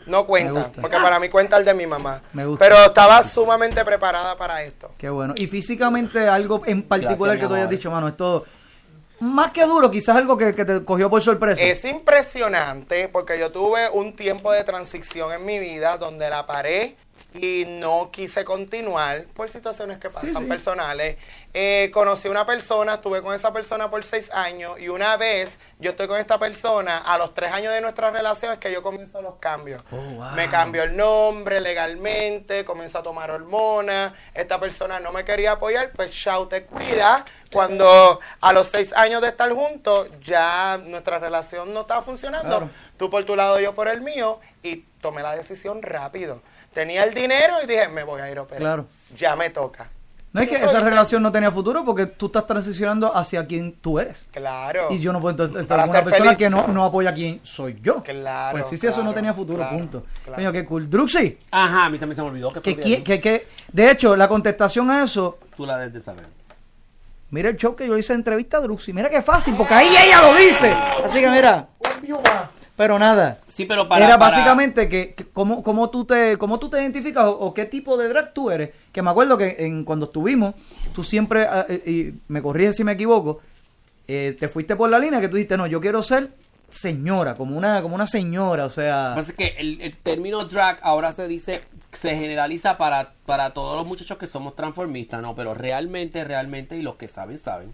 [0.07, 2.21] No cuenta, porque para mí cuenta el de mi mamá.
[2.33, 2.65] Me gusta.
[2.65, 4.91] Pero estaba sumamente preparada para esto.
[4.97, 5.35] Qué bueno.
[5.37, 8.43] Y físicamente algo en particular Gracias, que tú hayas dicho, mano, esto
[9.21, 11.61] más que duro, quizás algo que, que te cogió por sorpresa.
[11.63, 16.97] Es impresionante porque yo tuve un tiempo de transición en mi vida donde la paré
[17.33, 20.43] y no quise continuar por situaciones que pasan Sí, sí.
[20.45, 21.17] personales
[21.53, 25.59] Eh, conocí a una persona, estuve con esa persona por seis años y una vez
[25.79, 28.81] yo estoy con esta persona, a los tres años de nuestra relación es que yo
[28.81, 29.83] comienzo los cambios.
[29.91, 30.31] Oh, wow.
[30.31, 35.91] Me cambió el nombre legalmente, comienzo a tomar hormonas, esta persona no me quería apoyar,
[35.91, 37.25] pues chao, te cuida.
[37.51, 42.69] Cuando a los seis años de estar juntos ya nuestra relación no estaba funcionando, Claro.
[42.97, 46.41] tú por tu lado, yo por el mío y tomé la decisión rápido.
[46.73, 48.61] Tenía el dinero y dije, me voy a ir a operar.
[48.61, 48.85] Claro.
[49.17, 49.89] Ya me toca.
[50.33, 53.99] No es que esa relación no tenía futuro porque tú estás transicionando hacia quien tú
[53.99, 54.25] eres.
[54.31, 54.87] Claro.
[54.89, 56.37] Y yo no puedo entonces estar Para con una persona feliz.
[56.37, 58.01] que no, no apoya a quien soy yo.
[58.01, 60.05] Claro, Pues sí, sí, eso no tenía futuro, claro, punto.
[60.23, 60.37] claro.
[60.37, 60.89] Coño, qué cool.
[60.89, 64.29] Druxy, Ajá, a mí también se me olvidó que, que, que, que, de hecho, la
[64.29, 66.25] contestación a eso, tú la debes de saber.
[67.29, 68.93] mira el show que yo le hice de entrevista a Druxy.
[68.93, 70.71] Mira qué fácil, porque ahí ella lo dice.
[71.03, 71.67] Así que mira,
[72.07, 72.23] Un.
[72.75, 73.39] Pero nada.
[73.47, 76.81] Sí, pero para Era para- básicamente que, que cómo, cómo tú te cómo tú te
[76.81, 78.71] identificas o, o qué tipo de drag tú eres.
[78.91, 80.55] Que me acuerdo que en, cuando estuvimos,
[80.93, 83.39] tú siempre, ah, eh, y me corriges si me equivoco,
[84.07, 86.31] eh, te fuiste por la línea que tú dijiste, no, yo quiero ser
[86.69, 89.11] señora, como una, como una señora, o sea...
[89.13, 93.75] Pasa es que el, el término drag ahora se dice, se generaliza para, para todos
[93.75, 95.35] los muchachos que somos transformistas, ¿no?
[95.35, 97.73] Pero realmente, realmente, y los que saben, saben.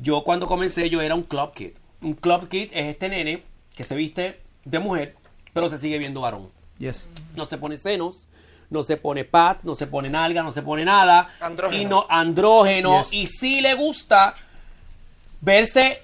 [0.00, 1.70] Yo cuando comencé, yo era un club kid.
[2.02, 3.44] Un club kid es este nene
[3.78, 5.14] que se viste de mujer,
[5.54, 6.50] pero se sigue viendo varón.
[6.78, 7.08] Yes.
[7.36, 8.26] No se pone senos,
[8.70, 11.28] no se pone pat, no se pone nalga, no se pone nada.
[11.40, 11.80] Andrógeno.
[11.80, 12.98] Y no, andrógeno.
[12.98, 13.12] Yes.
[13.12, 14.34] Y sí le gusta
[15.40, 16.02] verse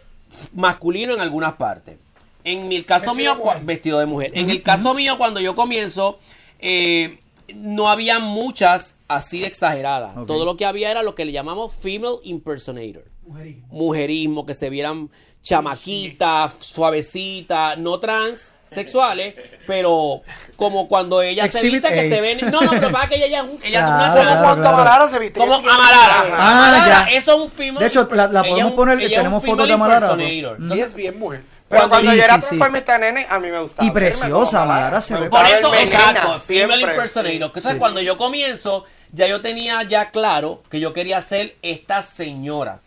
[0.53, 1.99] masculino en algunas partes.
[2.45, 4.31] En mi- el caso Vestido mío, vestido de mujer.
[4.35, 6.19] En el caso mío, cuando yo comienzo,
[6.61, 7.19] eh,
[7.55, 10.15] no había muchas así de exageradas.
[10.27, 13.05] Todo lo que había era lo que le llamamos female impersonator.
[13.27, 13.67] Mujerismo.
[13.71, 15.11] Mujerismo, que se vieran
[15.45, 19.35] chamaquitas, suavecitas, no trans sexuales,
[19.67, 20.23] pero
[20.57, 23.45] como cuando ella se viste que se ven, no, no, pero para que ella, ella,
[23.63, 24.77] ella es Claro, una claro, trans, Cuando claro.
[24.77, 25.39] Amalara se viste.
[25.41, 26.25] como Amalara.
[26.33, 27.17] Ah, Amalara, ya.
[27.17, 27.81] eso es un female.
[27.81, 30.61] De hecho, la- podemos un- poner, tenemos fotos de Amalara, impersonator.
[30.61, 30.75] ¿no?
[30.75, 31.43] Y es bien mujer.
[31.69, 33.01] Pero Cuando- cuando sí, yo era sí, sí.
[33.01, 33.87] nene, a mí me gustaba.
[33.89, 37.31] Y preciosa, Mara, se ve Por eso, exacto, female impersonator.
[37.31, 37.43] sí.
[37.61, 42.81] Entonces, cuando yo comienzo, ya yo tenía ya claro que yo quería ser esta señora.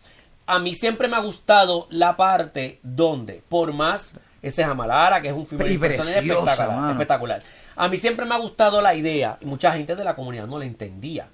[0.47, 5.27] A mí siempre me ha gustado la parte donde, por más, ese es Amalara, que
[5.27, 7.43] es un preciosa, espectacular, espectacular.
[7.75, 10.57] A mí siempre me ha gustado la idea, y mucha gente de la comunidad no
[10.57, 11.27] la entendía.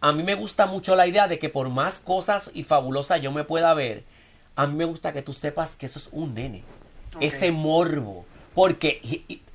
[0.00, 3.30] A mí me gusta mucho la idea de que por más cosas y fabulosas yo
[3.30, 4.02] me pueda ver,
[4.56, 6.64] a mí me gusta que tú sepas que eso es un nene.
[7.20, 8.24] Ese morbo.
[8.54, 9.00] Porque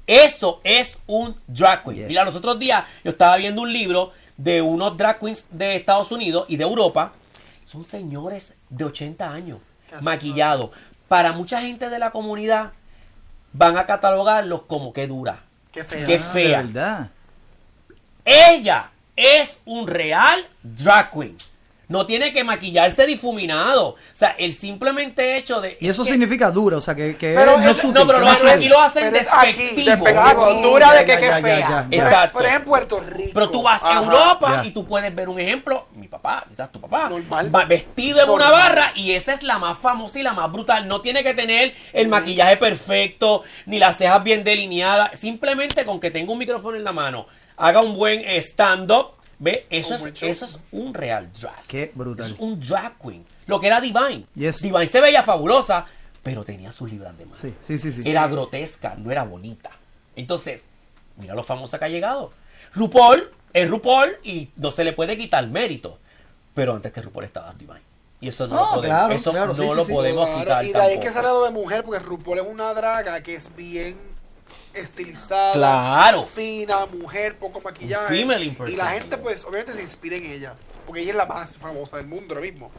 [0.07, 1.97] eso es un drag queen.
[1.97, 2.07] Yes.
[2.07, 6.11] Mira, los otros días yo estaba viendo un libro de unos drag queens de Estados
[6.11, 7.13] Unidos y de Europa.
[7.67, 9.59] Son señores de 80 años,
[10.01, 10.69] maquillados.
[11.09, 12.71] Para mucha gente de la comunidad
[13.51, 15.41] van a catalogarlos como que dura.
[15.73, 16.05] Qué fea.
[16.05, 16.57] Qué Ah, fea.
[16.61, 17.09] De verdad.
[18.23, 21.35] Ella es un real drag queen.
[21.89, 23.87] No tiene que maquillarse difuminado.
[23.91, 25.77] O sea, el simplemente hecho de.
[25.79, 28.05] Y es eso que- significa dura, o sea, que, que Pero no es- sutil, No,
[28.07, 30.03] pero no aquí lo hacen Pero es aquí, despectivo.
[30.05, 30.53] despectivo.
[30.63, 31.59] Dura de que que ya, es fea.
[31.59, 31.83] ya, ya.
[31.85, 32.33] Por- Exacto.
[32.37, 33.31] Por ejemplo, Puerto Rico.
[33.33, 33.93] Pero tú vas a.
[34.03, 34.65] Europa Ya.
[34.67, 37.55] y tú puedes ver un ejemplo, mi papá, quizás tu papá, Normal.
[37.55, 40.87] va vestido en una barra y esa es la más famosa y la más brutal.
[40.89, 45.17] No tiene que tener el maquillaje perfecto, ni las cejas bien delineadas.
[45.17, 49.65] Simplemente con que tenga un micrófono en la mano, haga un buen stand-up, ¿ve?
[49.69, 51.63] Eso es, eso es un real drag.
[51.67, 52.31] Qué brutal.
[52.31, 53.25] Es un drag queen.
[53.45, 54.25] Lo que era Divine.
[54.35, 54.61] Yes.
[54.61, 55.85] Divine se veía fabulosa,
[56.23, 57.37] pero tenía sus libras de más.
[57.39, 57.91] Sí, sí, sí.
[57.91, 58.09] sí.
[58.09, 59.71] Era grotesca, no era bonita.
[60.15, 60.63] Entonces,
[61.17, 62.31] mira lo famosa que ha llegado.
[62.73, 65.99] RuPaul es RuPaul y no se le puede quitar mérito.
[66.53, 67.81] Pero antes que RuPaul estaba Divine.
[68.19, 69.93] Y eso no No, lo podemos, claro, eso claro, no sí, sí, lo sí.
[69.93, 71.13] podemos Claro, quitar y de ahí es que tampoco.
[71.27, 73.95] sale lo de mujer, porque RuPaul es una draga que es bien
[74.79, 76.23] estilizada, Claro.
[76.23, 78.07] fina, mujer, poco maquillaje.
[78.17, 80.53] Female y la gente, pues, obviamente se inspira en ella,
[80.85, 82.71] porque ella es la más famosa del mundo ahora mismo.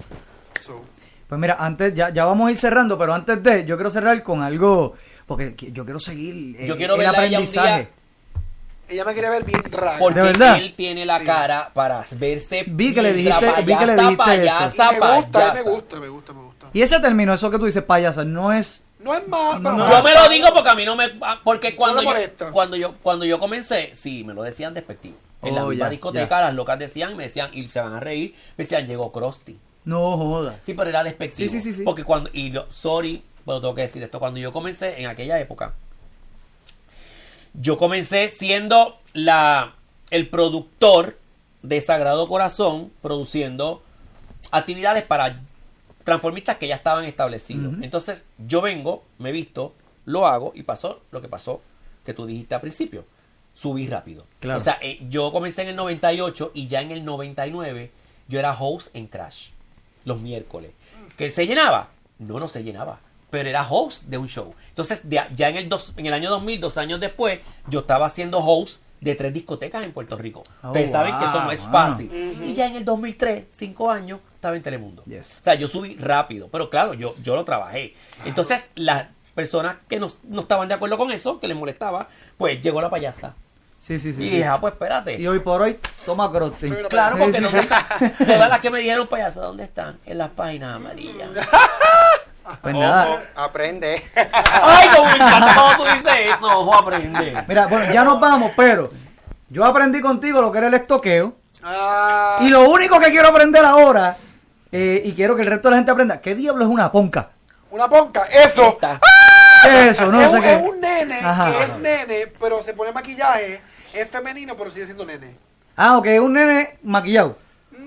[0.61, 0.83] So,
[1.29, 4.23] Pues mira, antes, ya, ya vamos a ir cerrando, pero antes de, yo quiero cerrar
[4.23, 4.95] con algo,
[5.27, 7.77] porque yo quiero seguir eh, Yo quiero el verla a ella un aprendizaje.
[7.79, 7.89] día.
[8.91, 9.99] ella me quiere ver bien draga.
[9.99, 10.57] Porque ¿De verdad?
[10.57, 11.25] él tiene la Sí.
[11.27, 14.83] cara para verse Vi que le dijiste- vi que le payasa, dijiste payasa, eso.
[14.83, 15.71] Y me gusta, me payasa.
[15.71, 16.67] gusta, me gusta, me gusta.
[16.73, 18.85] Y ese término, eso que tú dices, payasa, no es...
[19.01, 19.91] No es malo, No.
[19.91, 21.09] Yo me lo digo porque a mí no me
[21.45, 22.11] porque cuando yo,
[22.53, 25.17] cuando yo cuando yo comencé, sí, me lo decían despectivo.
[25.43, 26.41] En la Oh, misma ya, discoteca ya.
[26.47, 30.17] las locas decían, me decían y se van a reír, me decían, "Llegó Krusty." No
[30.17, 30.59] joda.
[30.65, 31.49] Sí, pero era despectivo.
[31.49, 31.85] Sí, sí, sí, sí.
[31.85, 35.39] Porque cuando y lo- sorry, pero tengo que decir esto, cuando yo comencé en aquella
[35.39, 35.75] época
[37.55, 39.75] yo comencé siendo la
[40.11, 41.19] el productor
[41.63, 43.83] de Sagrado Corazón produciendo
[44.53, 45.41] actividades para
[46.09, 47.75] transformistas que ya estaban establecidos.
[47.83, 49.75] Entonces, yo vengo, me visto,
[50.07, 51.61] lo hago y pasó lo que pasó
[52.05, 53.05] que tú dijiste al principio.
[53.55, 54.25] Subí rápido.
[54.41, 54.59] Claro.
[54.59, 57.91] O sea, eh, yo comencé en el 98 y ya en el 99
[58.29, 59.49] yo era host en Trash
[60.05, 60.71] los miércoles.
[61.17, 61.89] ¿Que se llenaba?
[62.19, 63.01] No, no se llenaba.
[63.31, 64.55] Pero era host de un show.
[64.71, 68.07] Entonces, de- ya en el, dos, en el año 2000, dos años después, yo estaba
[68.07, 70.43] haciendo host de tres discotecas en Puerto Rico.
[70.63, 71.73] Oh, Ustedes saben que eso no es wow.
[71.73, 72.11] fácil.
[72.47, 75.03] Y ya en el 2003, cinco años, estaba en Telemundo.
[75.05, 75.39] Yes.
[75.41, 77.95] O sea, yo subí rápido, pero claro, yo, yo lo trabajé.
[78.25, 82.61] Entonces, las personas que no, no estaban de acuerdo con eso, que les molestaba, pues
[82.61, 83.35] llegó la payasa.
[83.79, 84.25] Sí, sí, sí.
[84.25, 84.35] y sí.
[84.37, 85.21] dije, ah, pues espérate.
[85.21, 86.69] Y hoy por hoy, toma crote.
[86.89, 87.59] Claro, porque sí, no sí.
[88.27, 89.99] todas las que me dijeron payasa, ¿dónde están?
[90.07, 91.29] En las páginas amarillas.
[92.63, 93.31] Pues Ojo, nada.
[93.35, 94.03] aprende.
[94.15, 97.45] Ay, cómo me encanta cuando tú dices eso, ojo, aprende.
[97.47, 98.89] Mira, bueno, ya nos vamos, pero
[99.51, 101.37] yo aprendí contigo lo que era el estoqueo.
[101.63, 104.17] Ah, Y lo único que quiero aprender ahora,
[104.73, 107.31] eh, y quiero que el resto de la gente aprenda, ¿qué diablo es una ponca?
[107.71, 108.69] una ponca, eso.
[108.69, 108.99] Está.
[109.63, 110.11] ¿Qué es eso?
[110.11, 110.53] No es, sé un, qué.
[110.55, 111.51] es un nene Ajá.
[111.53, 113.61] que es nene, pero se pone maquillaje.
[113.93, 115.37] Es femenino, pero sigue siendo nene.
[115.77, 117.37] Ah, ok, es un nene maquillado.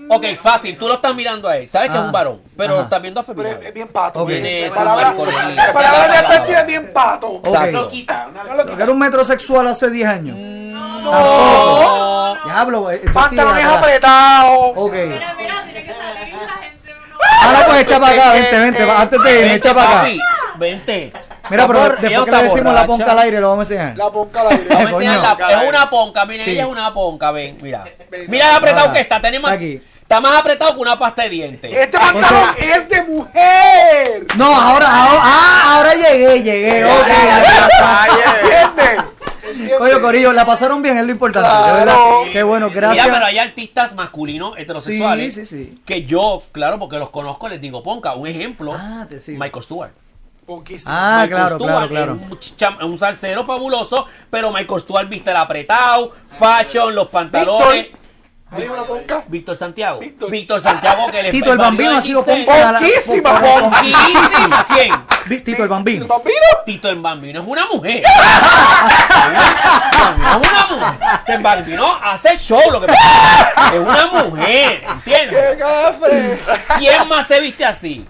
[0.08, 1.68] Ok, fácil, tú lo estás mirando a él.
[1.68, 2.76] Sabes que es un varón, pero Ajá.
[2.78, 3.62] lo estás viendo Pero afeminado.
[3.62, 4.20] es, es bien pato.
[4.22, 4.28] Ok.
[4.28, 5.14] Bien- Tiene palabra,
[5.72, 7.40] palabra de es bien pato.
[7.72, 10.36] Loquita, una No que era un metrosexual hace 10 años.
[11.02, 12.36] No.
[12.44, 14.72] Diablo, eh, Pantalones apretados.
[14.76, 14.92] Ok.
[14.92, 15.64] Mira, mira,
[17.44, 20.08] Ahora pues echa para acá, vente, vente, va, antes de irme, echa para acá.
[20.56, 21.12] Vente.
[21.50, 23.96] Mira, pero después que le decimos la ponca al aire, lo vamos a enseñar.
[23.98, 24.64] La ponca al aire.
[24.68, 25.12] Vamos a Coño.
[25.12, 26.52] enseñar la- es una ponca, miren, Sí.
[26.52, 27.84] ella es una ponca, ven, mira.
[28.28, 29.82] Mira lo apretado Ah, que está, tenemos está aquí.
[30.02, 31.74] Está más apretado que una pasta de dientes.
[31.76, 34.26] Este pantalón es de mujer.
[34.36, 37.08] No, ahora, ahora, ah, ahora llegué, llegué, ok.
[38.08, 39.04] ¿Entiendes?
[39.52, 39.78] ¿Entiendes?
[39.78, 41.94] Coño, Corillo, la pasaron bien, es lo importante, verdad.
[42.32, 43.04] Qué bueno, gracias.
[43.06, 45.78] Mira, pero hay artistas masculinos heterosexuales Sí, sí, sí.
[45.84, 49.20] que yo, claro, porque los conozco, les digo, ponca, un ejemplo, Ah, te.
[49.32, 49.90] Michael Stewart.
[50.46, 50.90] Poquísimo.
[50.92, 52.80] Ah, Michael claro, Stewart claro, claro.
[52.84, 57.66] un, un salsero fabuloso, pero Michael Stewart viste el apretado, fashion, los pantalones.
[57.68, 57.92] ¿Hay
[58.86, 59.24] ponca?
[59.28, 60.00] Víctor Santiago.
[60.00, 60.30] Víctor.
[60.30, 62.78] Víctor Santiago que le Tito el Bambino ha sido ponca.
[62.78, 64.66] Poquísima, Poquísima.
[64.66, 64.92] ¿Quién?
[65.44, 66.02] Tito el Bambino.
[66.02, 66.46] ¿El bambino?
[66.66, 68.02] Tito el Bambino es una mujer.
[68.04, 68.04] es
[70.36, 70.98] una mujer.
[71.24, 75.50] Tito el Bambino hace show, lo que pasa es una mujer, ¿entiendes?
[75.50, 76.38] ¡Qué cafre!
[76.78, 78.06] ¿Quién más se viste así?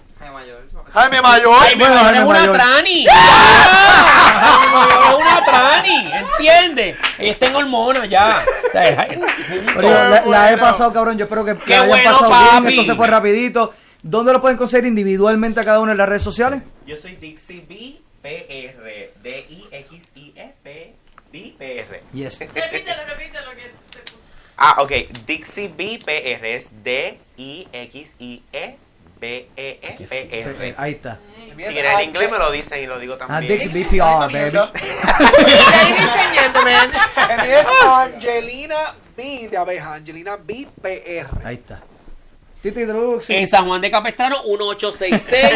[0.93, 1.55] Jaime Mayor.
[1.59, 2.55] Ay, Bueno, Mayor Jaime es una Mayor.
[2.55, 3.05] trani.
[3.09, 6.97] Ah, Jaime Mayor es una trani, ¿entiendes?
[7.17, 8.43] Ella está en hormonas ya.
[8.73, 11.17] La, la he pasado, cabrón.
[11.17, 12.67] Yo espero que, que hayan bueno, pasado bien.
[12.79, 13.73] Esto se fue rapidito.
[14.01, 16.61] ¿Dónde lo pueden conseguir individualmente a cada uno en las redes sociales?
[16.85, 19.13] Yo soy Dixie B PR.
[19.23, 20.93] D-I-X-I-E-P.
[21.31, 22.01] B PR.
[22.13, 22.39] Yes.
[22.39, 23.51] Repítelo, repítelo.
[23.51, 24.11] Que te...
[24.57, 24.91] Ah, ok.
[25.25, 28.77] Dixie B PR es D-I-X-I-E
[29.23, 30.75] B-E-E-P-R.
[30.77, 31.17] Ahí está.
[31.55, 33.57] Si en inglés me lo dicen y lo digo Ah, también.
[33.59, 34.59] Dix BPR, baby.
[37.29, 38.75] El es Angelina
[39.15, 39.93] B de abeja.
[39.93, 41.27] Angelina B PR.
[41.45, 41.81] Ahí está.
[42.63, 43.29] Titi Drux.
[43.29, 45.53] En San Juan de Capestrano, 1866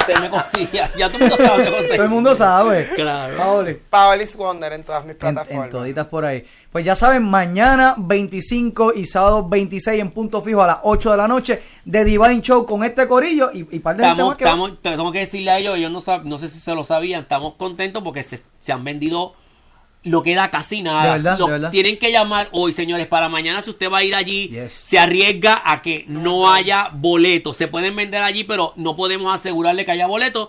[0.00, 0.82] Usted me consigue.
[0.98, 1.64] Ya todo el mundo sabe
[1.94, 2.88] Todo el mundo sabe.
[2.94, 3.36] Claro.
[3.36, 3.74] Paoli.
[3.90, 5.66] Paolis Wonder en todas mis plataformas.
[5.66, 6.44] en toditas por ahí.
[6.72, 11.16] Pues ya saben, mañana 25 y sábado 26 en punto fijo a las 8 de
[11.18, 14.38] la noche de Divine Show con este corillo y, y par de gente Estamos, más
[14.38, 16.74] que estamos, te- tengo que decirle a ellos, ellos no, sab- no sé si se
[16.74, 19.34] lo sabían, estamos contentos porque se, se han vendido,
[20.04, 21.04] no queda casi nada.
[21.04, 21.70] De verdad, Lo- de verdad.
[21.70, 24.72] Tienen que llamar hoy, señores, para mañana si usted va a ir allí, Yes.
[24.72, 27.56] se arriesga a que no haya boletos.
[27.56, 30.48] Se pueden vender allí, pero no podemos asegurarle que haya boletos.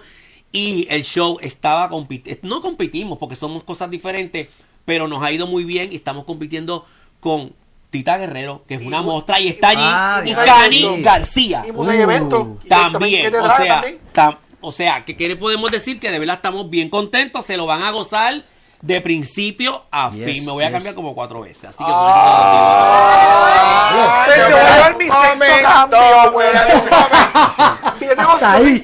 [0.51, 4.49] Y el show estaba compitiendo, no compitimos porque somos cosas diferentes,
[4.85, 6.85] pero nos ha ido muy bien y estamos compitiendo
[7.19, 7.53] con
[7.89, 10.45] Tita Guerrero, que es Y una mu- mostra, y está Ah, allí, y ya.
[10.45, 11.01] Cani.
[11.03, 11.63] García.
[11.65, 12.41] Y y evento.
[12.41, 13.99] Uh, Y También, ¿qué te o sea, también?
[14.13, 15.99] tam- o sea, que ¿qué le podemos decir?
[15.99, 18.43] Que de verdad estamos bien contentos, se lo van a gozar
[18.83, 20.45] de principio a Yes, fin.
[20.45, 20.73] Me voy a yes.
[20.75, 21.85] cambiar como cuatro veces, así que
[23.95, 25.99] Ah, Yo voy a dar mi sexto cambio,
[28.01, 28.83] yo tengo ahí.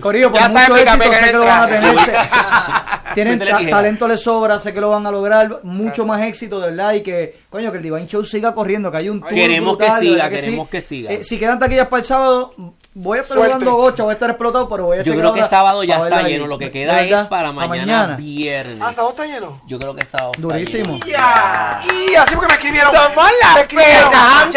[0.00, 1.98] Corillo, por Ya mucho éxito, sé que lo van a tener.
[2.00, 2.12] se-
[3.14, 5.60] Tienen ta- talento les sobra, sé que lo van a lograr.
[5.64, 6.92] Mucho más éxito, de verdad.
[6.92, 9.84] Y que, coño, que el Divine Show siga corriendo, que hay un tour Queremos que
[9.84, 10.70] brutal, de siga, queremos sí.
[10.70, 11.10] que siga.
[11.12, 12.54] Eh, si quedan taquillas para el sábado,
[12.94, 13.54] voy a estar Suerte.
[13.54, 16.22] jugando gocha, voy a estar explotado, pero voy a Yo creo que sábado ya está
[16.22, 18.78] lleno, lo que queda es para pa' mañana, viernes.
[18.80, 19.60] Ah, ¿sábado está lleno?
[19.66, 20.94] Yo creo que sábado está Durísimo.
[20.98, 21.06] lleno.
[21.06, 21.80] Ya.
[21.84, 22.92] Y así porque me escribieron.
[22.94, 24.10] Somos las Me escribieron.
[24.10, 24.50] perras,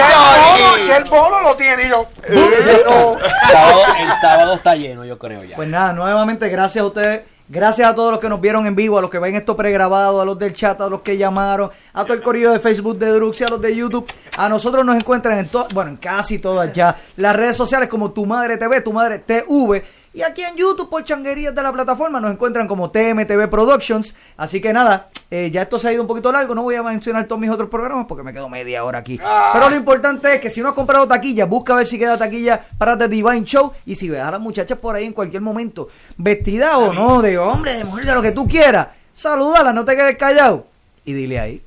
[0.88, 1.84] Ya el bono lo tiene.
[1.86, 2.08] Y yo.
[2.28, 3.18] eh, no.
[3.52, 5.56] Sábado- el sábado está lleno, yo creo ya.
[5.56, 7.22] Pues nada, nuevamente gracias a ustedes.
[7.50, 10.22] Gracias a todos los que nos vieron en vivo, a los que ven esto pregrabado,
[10.22, 13.12] a los del chat, a los que llamaron, a todo el corrillo de Facebook de
[13.12, 14.06] Druxy, a los de YouTube.
[14.38, 18.26] A nosotros nos encuentran en bueno, en casi todas ya las redes sociales como Tu
[18.26, 19.84] Madre TV, Tu Madre TV.
[20.16, 24.14] Y aquí en YouTube, por changuerías de la plataforma, nos encuentran como TMTV Productions.
[24.38, 26.54] Así que nada, eh, ya esto se ha ido un poquito largo.
[26.54, 29.20] No voy a mencionar todos mis otros programas porque me quedo media hora aquí.
[29.54, 32.16] Pero lo importante es que si no has comprado taquilla, busca a ver si queda
[32.16, 33.74] taquilla para The Divine Show.
[33.88, 35.88] Y si ves a las muchachas por ahí en cualquier momento,
[36.18, 39.96] vestida o no, de hombre, de mujer, de lo que tú quieras, salúdala, no te
[39.96, 40.68] quedes callado.
[41.06, 41.64] Y dile ahí.